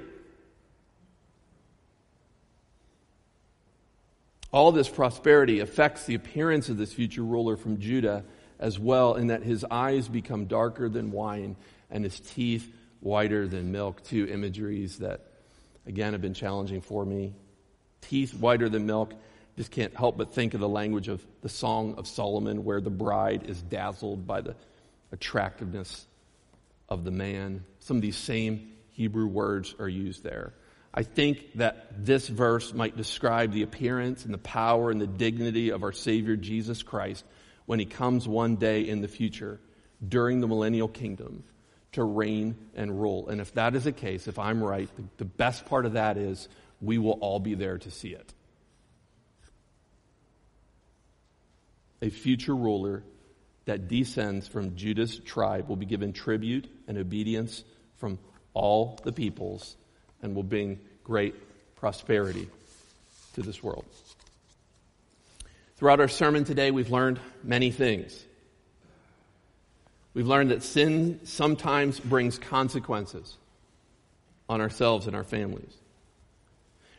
All 4.50 4.72
this 4.72 4.88
prosperity 4.88 5.60
affects 5.60 6.04
the 6.04 6.14
appearance 6.14 6.68
of 6.68 6.78
this 6.78 6.92
future 6.92 7.22
ruler 7.22 7.56
from 7.56 7.78
Judah 7.80 8.24
as 8.58 8.78
well, 8.78 9.14
in 9.14 9.26
that 9.28 9.42
his 9.42 9.64
eyes 9.70 10.08
become 10.08 10.46
darker 10.46 10.88
than 10.88 11.12
wine 11.12 11.56
and 11.90 12.02
his 12.02 12.18
teeth 12.18 12.72
whiter 13.00 13.46
than 13.46 13.72
milk. 13.72 14.02
Two 14.02 14.26
imageries 14.26 14.98
that, 14.98 15.20
again, 15.86 16.12
have 16.12 16.22
been 16.22 16.34
challenging 16.34 16.80
for 16.80 17.04
me. 17.04 17.34
Teeth 18.00 18.34
whiter 18.34 18.68
than 18.68 18.86
milk. 18.86 19.12
Just 19.56 19.70
can't 19.70 19.94
help 19.94 20.16
but 20.16 20.32
think 20.32 20.54
of 20.54 20.60
the 20.60 20.68
language 20.68 21.08
of 21.08 21.24
the 21.42 21.48
Song 21.48 21.94
of 21.96 22.06
Solomon, 22.06 22.64
where 22.64 22.80
the 22.80 22.90
bride 22.90 23.44
is 23.48 23.60
dazzled 23.60 24.26
by 24.26 24.40
the 24.40 24.54
attractiveness 25.12 26.06
of 26.88 27.04
the 27.04 27.10
man. 27.10 27.64
Some 27.80 27.96
of 27.96 28.02
these 28.02 28.16
same 28.16 28.72
Hebrew 28.92 29.26
words 29.26 29.74
are 29.78 29.88
used 29.88 30.22
there. 30.22 30.54
I 30.98 31.04
think 31.04 31.52
that 31.54 32.04
this 32.04 32.26
verse 32.26 32.74
might 32.74 32.96
describe 32.96 33.52
the 33.52 33.62
appearance 33.62 34.24
and 34.24 34.34
the 34.34 34.38
power 34.38 34.90
and 34.90 35.00
the 35.00 35.06
dignity 35.06 35.70
of 35.70 35.84
our 35.84 35.92
Savior 35.92 36.34
Jesus 36.34 36.82
Christ 36.82 37.24
when 37.66 37.78
he 37.78 37.84
comes 37.84 38.26
one 38.26 38.56
day 38.56 38.80
in 38.80 39.00
the 39.00 39.06
future 39.06 39.60
during 40.04 40.40
the 40.40 40.48
millennial 40.48 40.88
kingdom 40.88 41.44
to 41.92 42.02
reign 42.02 42.56
and 42.74 43.00
rule. 43.00 43.28
And 43.28 43.40
if 43.40 43.54
that 43.54 43.76
is 43.76 43.84
the 43.84 43.92
case, 43.92 44.26
if 44.26 44.40
I'm 44.40 44.60
right, 44.60 44.88
the, 44.96 45.04
the 45.18 45.24
best 45.24 45.66
part 45.66 45.86
of 45.86 45.92
that 45.92 46.16
is 46.16 46.48
we 46.80 46.98
will 46.98 47.18
all 47.20 47.38
be 47.38 47.54
there 47.54 47.78
to 47.78 47.92
see 47.92 48.08
it. 48.08 48.34
A 52.02 52.10
future 52.10 52.56
ruler 52.56 53.04
that 53.66 53.86
descends 53.86 54.48
from 54.48 54.74
Judah's 54.74 55.16
tribe 55.20 55.68
will 55.68 55.76
be 55.76 55.86
given 55.86 56.12
tribute 56.12 56.68
and 56.88 56.98
obedience 56.98 57.62
from 57.98 58.18
all 58.52 58.98
the 59.04 59.12
peoples 59.12 59.76
and 60.22 60.34
will 60.34 60.42
bring 60.42 60.80
great 61.08 61.34
prosperity 61.76 62.46
to 63.32 63.40
this 63.40 63.62
world. 63.62 63.86
Throughout 65.76 66.00
our 66.00 66.08
sermon 66.08 66.44
today, 66.44 66.70
we've 66.70 66.90
learned 66.90 67.18
many 67.42 67.70
things. 67.70 68.22
We've 70.12 70.26
learned 70.26 70.50
that 70.50 70.62
sin 70.62 71.20
sometimes 71.24 71.98
brings 71.98 72.38
consequences 72.38 73.38
on 74.50 74.60
ourselves 74.60 75.06
and 75.06 75.16
our 75.16 75.24
families. 75.24 75.72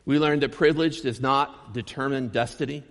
We 0.05 0.17
learned 0.17 0.41
that 0.41 0.53
privilege 0.53 1.03
does 1.03 1.21
not 1.21 1.75
determine 1.75 2.29
destiny. 2.29 2.83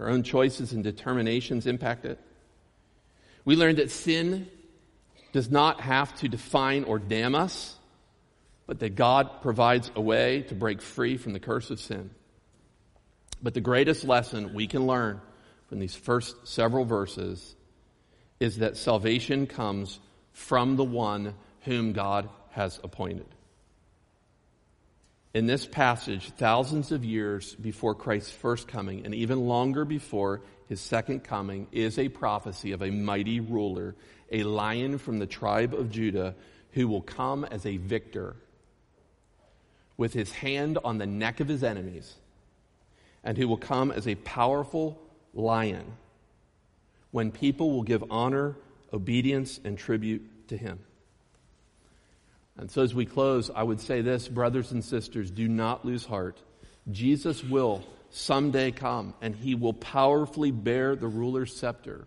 Our 0.00 0.08
own 0.08 0.24
choices 0.24 0.72
and 0.72 0.82
determinations 0.82 1.68
impact 1.68 2.06
it. 2.06 2.18
We 3.44 3.54
learned 3.54 3.78
that 3.78 3.92
sin 3.92 4.48
does 5.32 5.48
not 5.48 5.80
have 5.80 6.12
to 6.16 6.28
define 6.28 6.82
or 6.82 6.98
damn 6.98 7.36
us 7.36 7.75
but 8.66 8.80
that 8.80 8.96
God 8.96 9.42
provides 9.42 9.90
a 9.94 10.00
way 10.00 10.42
to 10.42 10.54
break 10.54 10.82
free 10.82 11.16
from 11.16 11.32
the 11.32 11.40
curse 11.40 11.70
of 11.70 11.80
sin. 11.80 12.10
But 13.42 13.54
the 13.54 13.60
greatest 13.60 14.04
lesson 14.04 14.54
we 14.54 14.66
can 14.66 14.86
learn 14.86 15.20
from 15.68 15.78
these 15.78 15.94
first 15.94 16.48
several 16.48 16.84
verses 16.84 17.54
is 18.40 18.58
that 18.58 18.76
salvation 18.76 19.46
comes 19.46 20.00
from 20.32 20.76
the 20.76 20.84
one 20.84 21.34
whom 21.62 21.92
God 21.92 22.28
has 22.50 22.80
appointed. 22.82 23.26
In 25.34 25.46
this 25.46 25.66
passage, 25.66 26.30
thousands 26.30 26.92
of 26.92 27.04
years 27.04 27.54
before 27.56 27.94
Christ's 27.94 28.30
first 28.30 28.68
coming, 28.68 29.04
and 29.04 29.14
even 29.14 29.46
longer 29.46 29.84
before 29.84 30.40
his 30.66 30.80
second 30.80 31.24
coming, 31.24 31.66
is 31.72 31.98
a 31.98 32.08
prophecy 32.08 32.72
of 32.72 32.82
a 32.82 32.90
mighty 32.90 33.40
ruler, 33.40 33.94
a 34.32 34.44
lion 34.44 34.96
from 34.96 35.18
the 35.18 35.26
tribe 35.26 35.74
of 35.74 35.90
Judah, 35.90 36.34
who 36.72 36.88
will 36.88 37.02
come 37.02 37.44
as 37.44 37.66
a 37.66 37.76
victor 37.76 38.36
with 39.96 40.12
his 40.12 40.32
hand 40.32 40.78
on 40.84 40.98
the 40.98 41.06
neck 41.06 41.40
of 41.40 41.48
his 41.48 41.64
enemies, 41.64 42.14
and 43.24 43.36
who 43.36 43.48
will 43.48 43.56
come 43.56 43.90
as 43.90 44.06
a 44.06 44.14
powerful 44.16 45.00
lion 45.34 45.84
when 47.10 47.30
people 47.30 47.72
will 47.72 47.82
give 47.82 48.04
honor, 48.10 48.56
obedience, 48.92 49.60
and 49.64 49.78
tribute 49.78 50.48
to 50.48 50.56
him. 50.56 50.78
And 52.58 52.70
so, 52.70 52.82
as 52.82 52.94
we 52.94 53.06
close, 53.06 53.50
I 53.54 53.62
would 53.62 53.80
say 53.80 54.00
this, 54.00 54.28
brothers 54.28 54.72
and 54.72 54.84
sisters, 54.84 55.30
do 55.30 55.48
not 55.48 55.84
lose 55.84 56.04
heart. 56.04 56.40
Jesus 56.90 57.42
will 57.44 57.84
someday 58.10 58.70
come, 58.70 59.14
and 59.20 59.34
he 59.34 59.54
will 59.54 59.74
powerfully 59.74 60.50
bear 60.50 60.96
the 60.96 61.08
ruler's 61.08 61.54
scepter 61.54 62.06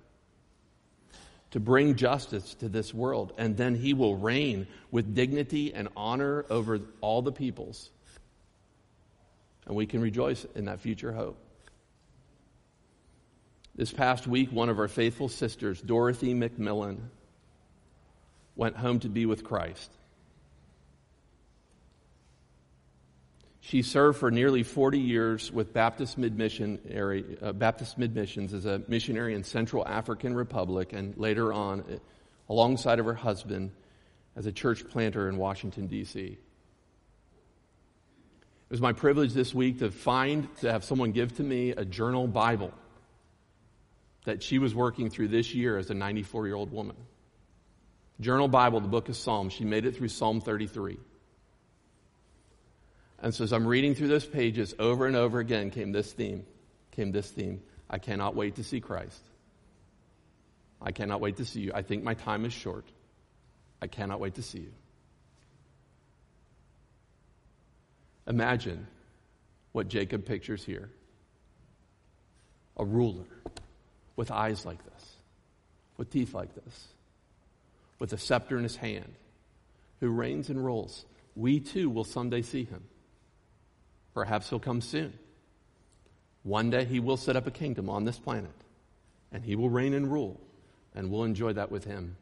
to 1.51 1.59
bring 1.59 1.95
justice 1.95 2.53
to 2.55 2.69
this 2.69 2.93
world, 2.93 3.33
and 3.37 3.57
then 3.57 3.75
he 3.75 3.93
will 3.93 4.15
reign 4.15 4.67
with 4.91 5.15
dignity 5.15 5.73
and 5.73 5.87
honor 5.95 6.45
over 6.49 6.79
all 7.01 7.21
the 7.21 7.31
peoples. 7.31 7.89
And 9.65 9.75
we 9.75 9.85
can 9.85 10.01
rejoice 10.01 10.45
in 10.55 10.65
that 10.65 10.79
future 10.79 11.11
hope. 11.11 11.37
This 13.75 13.91
past 13.91 14.27
week, 14.27 14.51
one 14.51 14.69
of 14.69 14.79
our 14.79 14.87
faithful 14.87 15.29
sisters, 15.29 15.81
Dorothy 15.81 16.33
McMillan, 16.33 16.97
went 18.55 18.75
home 18.75 18.99
to 18.99 19.09
be 19.09 19.25
with 19.25 19.43
Christ. 19.43 19.91
She 23.69 23.83
served 23.83 24.17
for 24.17 24.31
nearly 24.31 24.63
40 24.63 24.97
years 24.97 25.51
with 25.51 25.73
Baptist 25.73 26.17
Mid-Missionary, 26.17 27.37
uh, 27.39 27.51
Baptist 27.51 27.99
Mid-Missions 27.99 28.51
as 28.51 28.65
a 28.65 28.81
missionary 28.87 29.35
in 29.35 29.43
Central 29.43 29.87
African 29.87 30.33
Republic 30.33 30.91
and 30.91 31.15
later 31.17 31.53
on, 31.53 31.81
uh, 31.81 31.97
alongside 32.49 32.97
of 32.97 33.05
her 33.05 33.13
husband, 33.13 33.69
as 34.35 34.47
a 34.47 34.51
church 34.51 34.89
planter 34.89 35.29
in 35.29 35.37
Washington, 35.37 35.85
D.C. 35.85 36.19
It 36.19 36.39
was 38.71 38.81
my 38.81 38.91
privilege 38.91 39.33
this 39.33 39.53
week 39.53 39.77
to 39.79 39.91
find, 39.91 40.47
to 40.61 40.71
have 40.71 40.83
someone 40.83 41.11
give 41.11 41.35
to 41.35 41.43
me 41.43 41.69
a 41.69 41.85
journal 41.85 42.25
Bible 42.25 42.73
that 44.25 44.41
she 44.41 44.57
was 44.57 44.73
working 44.73 45.11
through 45.11 45.27
this 45.27 45.53
year 45.53 45.77
as 45.77 45.91
a 45.91 45.93
94 45.93 46.47
year 46.47 46.55
old 46.55 46.71
woman. 46.71 46.95
Journal 48.19 48.47
Bible, 48.47 48.79
the 48.79 48.87
book 48.87 49.09
of 49.09 49.15
Psalms. 49.15 49.53
She 49.53 49.63
made 49.63 49.85
it 49.85 49.95
through 49.95 50.07
Psalm 50.07 50.41
33. 50.41 50.97
And 53.21 53.33
so 53.33 53.43
as 53.43 53.51
I'm 53.51 53.67
reading 53.67 53.95
through 53.95 54.07
those 54.07 54.25
pages 54.25 54.73
over 54.79 55.05
and 55.05 55.15
over 55.15 55.39
again 55.39 55.71
came 55.71 55.91
this 55.91 56.11
theme, 56.11 56.45
came 56.91 57.11
this 57.11 57.29
theme. 57.29 57.61
I 57.89 57.97
cannot 57.97 58.35
wait 58.35 58.55
to 58.55 58.63
see 58.63 58.79
Christ. 58.79 59.21
I 60.81 60.91
cannot 60.91 61.19
wait 61.19 61.37
to 61.37 61.45
see 61.45 61.59
you. 61.59 61.71
I 61.73 61.81
think 61.81 62.03
my 62.03 62.13
time 62.13 62.45
is 62.45 62.53
short. 62.53 62.85
I 63.81 63.87
cannot 63.87 64.19
wait 64.19 64.35
to 64.35 64.43
see 64.43 64.59
you. 64.59 64.71
Imagine 68.27 68.87
what 69.71 69.87
Jacob 69.87 70.25
pictures 70.25 70.63
here 70.63 70.89
a 72.77 72.85
ruler 72.85 73.25
with 74.15 74.31
eyes 74.31 74.65
like 74.65 74.81
this, 74.85 75.15
with 75.97 76.09
teeth 76.09 76.33
like 76.33 76.55
this, 76.55 76.87
with 77.99 78.13
a 78.13 78.17
scepter 78.17 78.57
in 78.57 78.63
his 78.63 78.77
hand, 78.77 79.13
who 79.99 80.09
reigns 80.09 80.49
and 80.49 80.63
rules. 80.63 81.05
We 81.35 81.59
too 81.59 81.89
will 81.89 82.05
someday 82.05 82.41
see 82.41 82.63
him. 82.63 82.83
Perhaps 84.13 84.49
he'll 84.49 84.59
come 84.59 84.81
soon. 84.81 85.13
One 86.43 86.69
day 86.69 86.85
he 86.85 86.99
will 86.99 87.17
set 87.17 87.35
up 87.35 87.47
a 87.47 87.51
kingdom 87.51 87.89
on 87.89 88.05
this 88.05 88.17
planet, 88.17 88.55
and 89.31 89.43
he 89.43 89.55
will 89.55 89.69
reign 89.69 89.93
and 89.93 90.11
rule, 90.11 90.39
and 90.95 91.11
we'll 91.11 91.23
enjoy 91.23 91.53
that 91.53 91.71
with 91.71 91.83
him. 91.83 92.15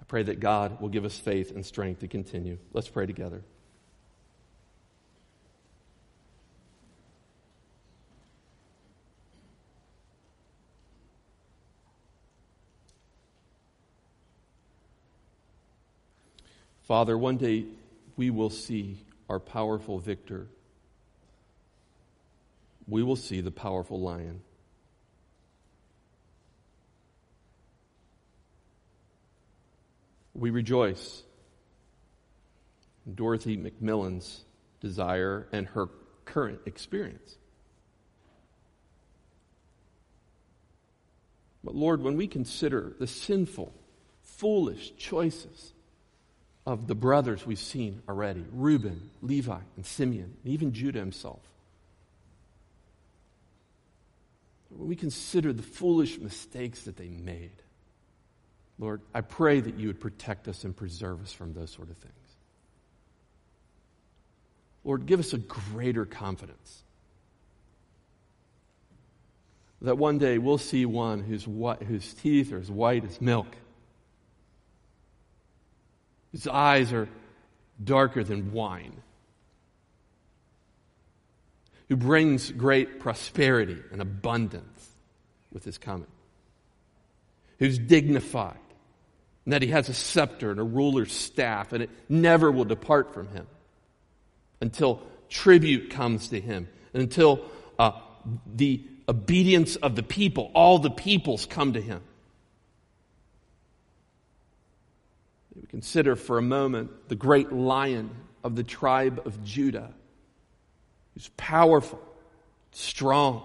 I 0.00 0.04
pray 0.04 0.22
that 0.22 0.40
God 0.40 0.80
will 0.80 0.88
give 0.88 1.04
us 1.04 1.18
faith 1.18 1.50
and 1.50 1.66
strength 1.66 2.00
to 2.00 2.08
continue. 2.08 2.58
Let's 2.72 2.88
pray 2.88 3.06
together. 3.06 3.42
Father, 16.88 17.18
one 17.18 17.36
day 17.36 17.66
we 18.16 18.30
will 18.30 18.48
see 18.48 18.96
our 19.28 19.38
powerful 19.38 19.98
victor. 19.98 20.48
We 22.86 23.02
will 23.02 23.16
see 23.16 23.40
the 23.40 23.50
powerful 23.50 24.00
lion. 24.00 24.40
We 30.34 30.50
rejoice 30.50 31.22
Dorothy 33.12 33.56
McMillan's 33.56 34.44
desire 34.80 35.48
and 35.52 35.66
her 35.68 35.88
current 36.24 36.60
experience. 36.66 37.36
But 41.64 41.74
Lord, 41.74 42.02
when 42.02 42.16
we 42.16 42.28
consider 42.28 42.94
the 42.98 43.06
sinful, 43.06 43.74
foolish 44.22 44.96
choices 44.96 45.72
of 46.68 46.86
the 46.86 46.94
brothers 46.94 47.46
we've 47.46 47.58
seen 47.58 48.02
already 48.06 48.44
Reuben, 48.52 49.08
Levi, 49.22 49.58
and 49.76 49.86
Simeon, 49.86 50.36
and 50.44 50.52
even 50.52 50.74
Judah 50.74 50.98
himself. 50.98 51.40
When 54.68 54.86
we 54.86 54.94
consider 54.94 55.54
the 55.54 55.62
foolish 55.62 56.18
mistakes 56.18 56.82
that 56.82 56.98
they 56.98 57.08
made, 57.08 57.62
Lord, 58.78 59.00
I 59.14 59.22
pray 59.22 59.60
that 59.60 59.78
you 59.78 59.86
would 59.86 59.98
protect 59.98 60.46
us 60.46 60.62
and 60.64 60.76
preserve 60.76 61.22
us 61.22 61.32
from 61.32 61.54
those 61.54 61.70
sort 61.70 61.88
of 61.88 61.96
things. 61.96 62.14
Lord, 64.84 65.06
give 65.06 65.20
us 65.20 65.32
a 65.32 65.38
greater 65.38 66.04
confidence 66.04 66.82
that 69.80 69.96
one 69.96 70.18
day 70.18 70.36
we'll 70.36 70.58
see 70.58 70.84
one 70.84 71.20
whose, 71.20 71.44
whose 71.86 72.12
teeth 72.12 72.52
are 72.52 72.58
as 72.58 72.70
white 72.70 73.06
as 73.06 73.22
milk 73.22 73.46
his 76.32 76.46
eyes 76.46 76.92
are 76.92 77.08
darker 77.82 78.24
than 78.24 78.52
wine. 78.52 78.94
Who 81.88 81.96
brings 81.96 82.50
great 82.50 83.00
prosperity 83.00 83.78
and 83.92 84.02
abundance 84.02 84.90
with 85.52 85.64
his 85.64 85.78
coming. 85.78 86.08
Who's 87.58 87.78
dignified. 87.78 88.58
And 89.44 89.54
that 89.54 89.62
he 89.62 89.68
has 89.68 89.88
a 89.88 89.94
scepter 89.94 90.50
and 90.50 90.60
a 90.60 90.64
ruler's 90.64 91.12
staff, 91.12 91.72
and 91.72 91.82
it 91.82 91.90
never 92.08 92.50
will 92.50 92.66
depart 92.66 93.14
from 93.14 93.28
him 93.28 93.46
until 94.60 95.00
tribute 95.30 95.90
comes 95.90 96.28
to 96.28 96.40
him, 96.40 96.68
and 96.92 97.02
until 97.02 97.40
uh, 97.78 97.92
the 98.54 98.82
obedience 99.08 99.76
of 99.76 99.96
the 99.96 100.02
people, 100.02 100.50
all 100.54 100.78
the 100.78 100.90
peoples 100.90 101.46
come 101.46 101.72
to 101.72 101.80
him. 101.80 102.02
We 105.60 105.66
consider 105.66 106.14
for 106.16 106.38
a 106.38 106.42
moment 106.42 107.08
the 107.08 107.16
great 107.16 107.52
lion 107.52 108.10
of 108.44 108.54
the 108.54 108.62
tribe 108.62 109.22
of 109.24 109.42
Judah, 109.44 109.92
who's 111.14 111.28
powerful, 111.36 112.00
strong, 112.70 113.42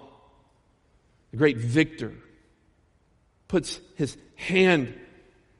the 1.32 1.36
great 1.36 1.56
victor, 1.56 2.12
puts 3.48 3.80
his 3.96 4.16
hand 4.36 4.94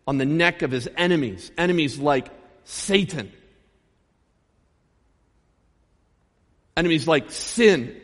on 0.06 0.18
the 0.18 0.26
neck 0.26 0.62
of 0.62 0.70
his 0.70 0.88
enemies, 0.96 1.50
enemies 1.58 1.98
like 1.98 2.28
Satan, 2.64 3.32
enemies 6.76 7.08
like 7.08 7.30
sin, 7.32 8.00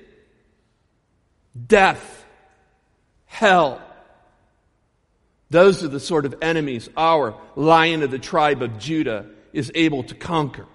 death, 1.66 2.24
hell, 3.26 3.80
those 5.50 5.82
are 5.82 5.88
the 5.88 6.00
sort 6.00 6.24
of 6.24 6.36
enemies 6.40 6.88
our 6.96 7.34
lion 7.56 8.02
of 8.02 8.10
the 8.10 8.18
tribe 8.18 8.62
of 8.62 8.78
Judah 8.78 9.26
is 9.52 9.70
able 9.74 10.04
to 10.04 10.14
conquer. 10.14 10.66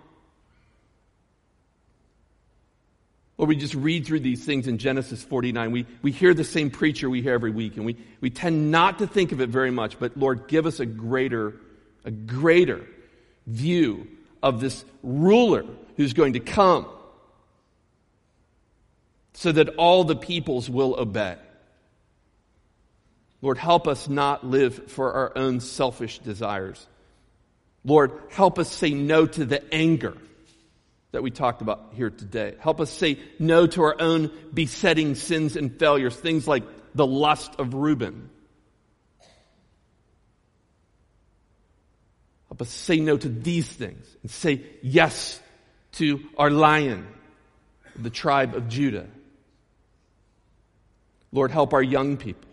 Or 3.37 3.47
we 3.47 3.55
just 3.55 3.75
read 3.75 4.05
through 4.05 4.21
these 4.21 4.45
things 4.45 4.67
in 4.67 4.77
Genesis 4.77 5.23
49. 5.23 5.71
We, 5.71 5.85
we 6.01 6.11
hear 6.11 6.33
the 6.33 6.43
same 6.43 6.69
preacher 6.69 7.09
we 7.09 7.21
hear 7.21 7.33
every 7.33 7.51
week, 7.51 7.75
and 7.75 7.85
we, 7.85 7.97
we 8.21 8.29
tend 8.29 8.71
not 8.71 8.99
to 8.99 9.07
think 9.07 9.31
of 9.31 9.41
it 9.41 9.49
very 9.49 9.71
much, 9.71 9.99
but 9.99 10.15
Lord, 10.15 10.47
give 10.47 10.65
us 10.65 10.79
a 10.79 10.85
greater, 10.85 11.53
a 12.05 12.11
greater 12.11 12.85
view 13.47 14.07
of 14.41 14.61
this 14.61 14.85
ruler 15.03 15.65
who's 15.97 16.13
going 16.13 16.33
to 16.33 16.39
come 16.39 16.87
so 19.33 19.51
that 19.51 19.69
all 19.75 20.05
the 20.05 20.15
peoples 20.15 20.69
will 20.69 20.97
obey. 20.97 21.35
Lord, 23.41 23.57
help 23.57 23.87
us 23.87 24.07
not 24.07 24.45
live 24.45 24.91
for 24.91 25.13
our 25.13 25.37
own 25.37 25.59
selfish 25.59 26.19
desires. 26.19 26.85
Lord, 27.83 28.11
help 28.29 28.57
us 28.57 28.71
say 28.71 28.91
no 28.91 29.25
to 29.27 29.45
the 29.45 29.73
anger 29.73 30.17
that 31.11 31.21
we 31.21 31.31
talked 31.31 31.61
about 31.61 31.93
here 31.93 32.09
today. 32.09 32.55
Help 32.59 32.81
us 32.81 32.89
say 32.89 33.19
no 33.39 33.67
to 33.67 33.83
our 33.83 33.95
own 34.01 34.31
besetting 34.53 35.15
sins 35.15 35.55
and 35.55 35.77
failures, 35.77 36.15
things 36.15 36.47
like 36.47 36.63
the 36.95 37.05
lust 37.05 37.55
of 37.59 37.73
Reuben. 37.73 38.29
Help 42.49 42.61
us 42.61 42.69
say 42.69 42.99
no 42.99 43.17
to 43.17 43.29
these 43.29 43.67
things 43.67 44.07
and 44.21 44.31
say 44.31 44.63
yes 44.81 45.39
to 45.93 46.21
our 46.37 46.49
lion, 46.49 47.05
the 47.95 48.09
tribe 48.09 48.55
of 48.55 48.67
Judah. 48.69 49.07
Lord, 51.31 51.51
help 51.51 51.73
our 51.73 51.83
young 51.83 52.17
people 52.17 52.49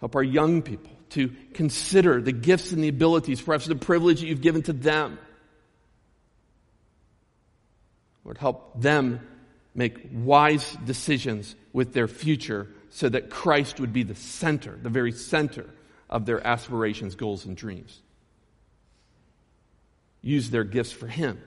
Help 0.00 0.14
our 0.14 0.22
young 0.22 0.62
people 0.62 0.92
to 1.10 1.32
consider 1.54 2.20
the 2.20 2.32
gifts 2.32 2.72
and 2.72 2.82
the 2.82 2.88
abilities, 2.88 3.40
perhaps 3.40 3.66
the 3.66 3.74
privilege 3.74 4.20
that 4.20 4.26
you've 4.26 4.40
given 4.40 4.62
to 4.62 4.72
them. 4.72 5.18
Lord, 8.24 8.38
help 8.38 8.80
them 8.80 9.20
make 9.74 9.96
wise 10.12 10.76
decisions 10.84 11.54
with 11.72 11.94
their 11.94 12.08
future 12.08 12.68
so 12.90 13.08
that 13.08 13.30
Christ 13.30 13.80
would 13.80 13.92
be 13.92 14.02
the 14.02 14.14
center, 14.14 14.78
the 14.82 14.90
very 14.90 15.12
center 15.12 15.66
of 16.10 16.26
their 16.26 16.46
aspirations, 16.46 17.14
goals, 17.14 17.44
and 17.46 17.56
dreams. 17.56 18.00
Use 20.20 20.50
their 20.50 20.64
gifts 20.64 20.92
for 20.92 21.06
Him. 21.06 21.40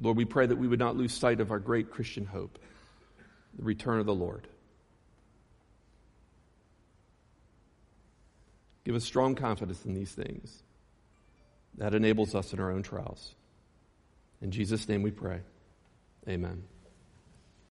Lord, 0.00 0.16
we 0.16 0.24
pray 0.24 0.46
that 0.46 0.56
we 0.56 0.66
would 0.66 0.78
not 0.78 0.96
lose 0.96 1.12
sight 1.12 1.40
of 1.40 1.50
our 1.50 1.58
great 1.58 1.90
Christian 1.90 2.24
hope 2.24 2.58
the 3.56 3.64
return 3.64 4.00
of 4.00 4.06
the 4.06 4.14
Lord. 4.14 4.48
Give 8.84 8.94
us 8.94 9.04
strong 9.04 9.34
confidence 9.34 9.84
in 9.84 9.94
these 9.94 10.12
things. 10.12 10.62
that 11.78 11.94
enables 11.94 12.34
us 12.34 12.52
in 12.52 12.60
our 12.60 12.70
own 12.70 12.82
trials. 12.82 13.34
In 14.42 14.50
Jesus' 14.50 14.88
name 14.88 15.02
we 15.02 15.10
pray. 15.10 15.40
Amen. 16.28 16.64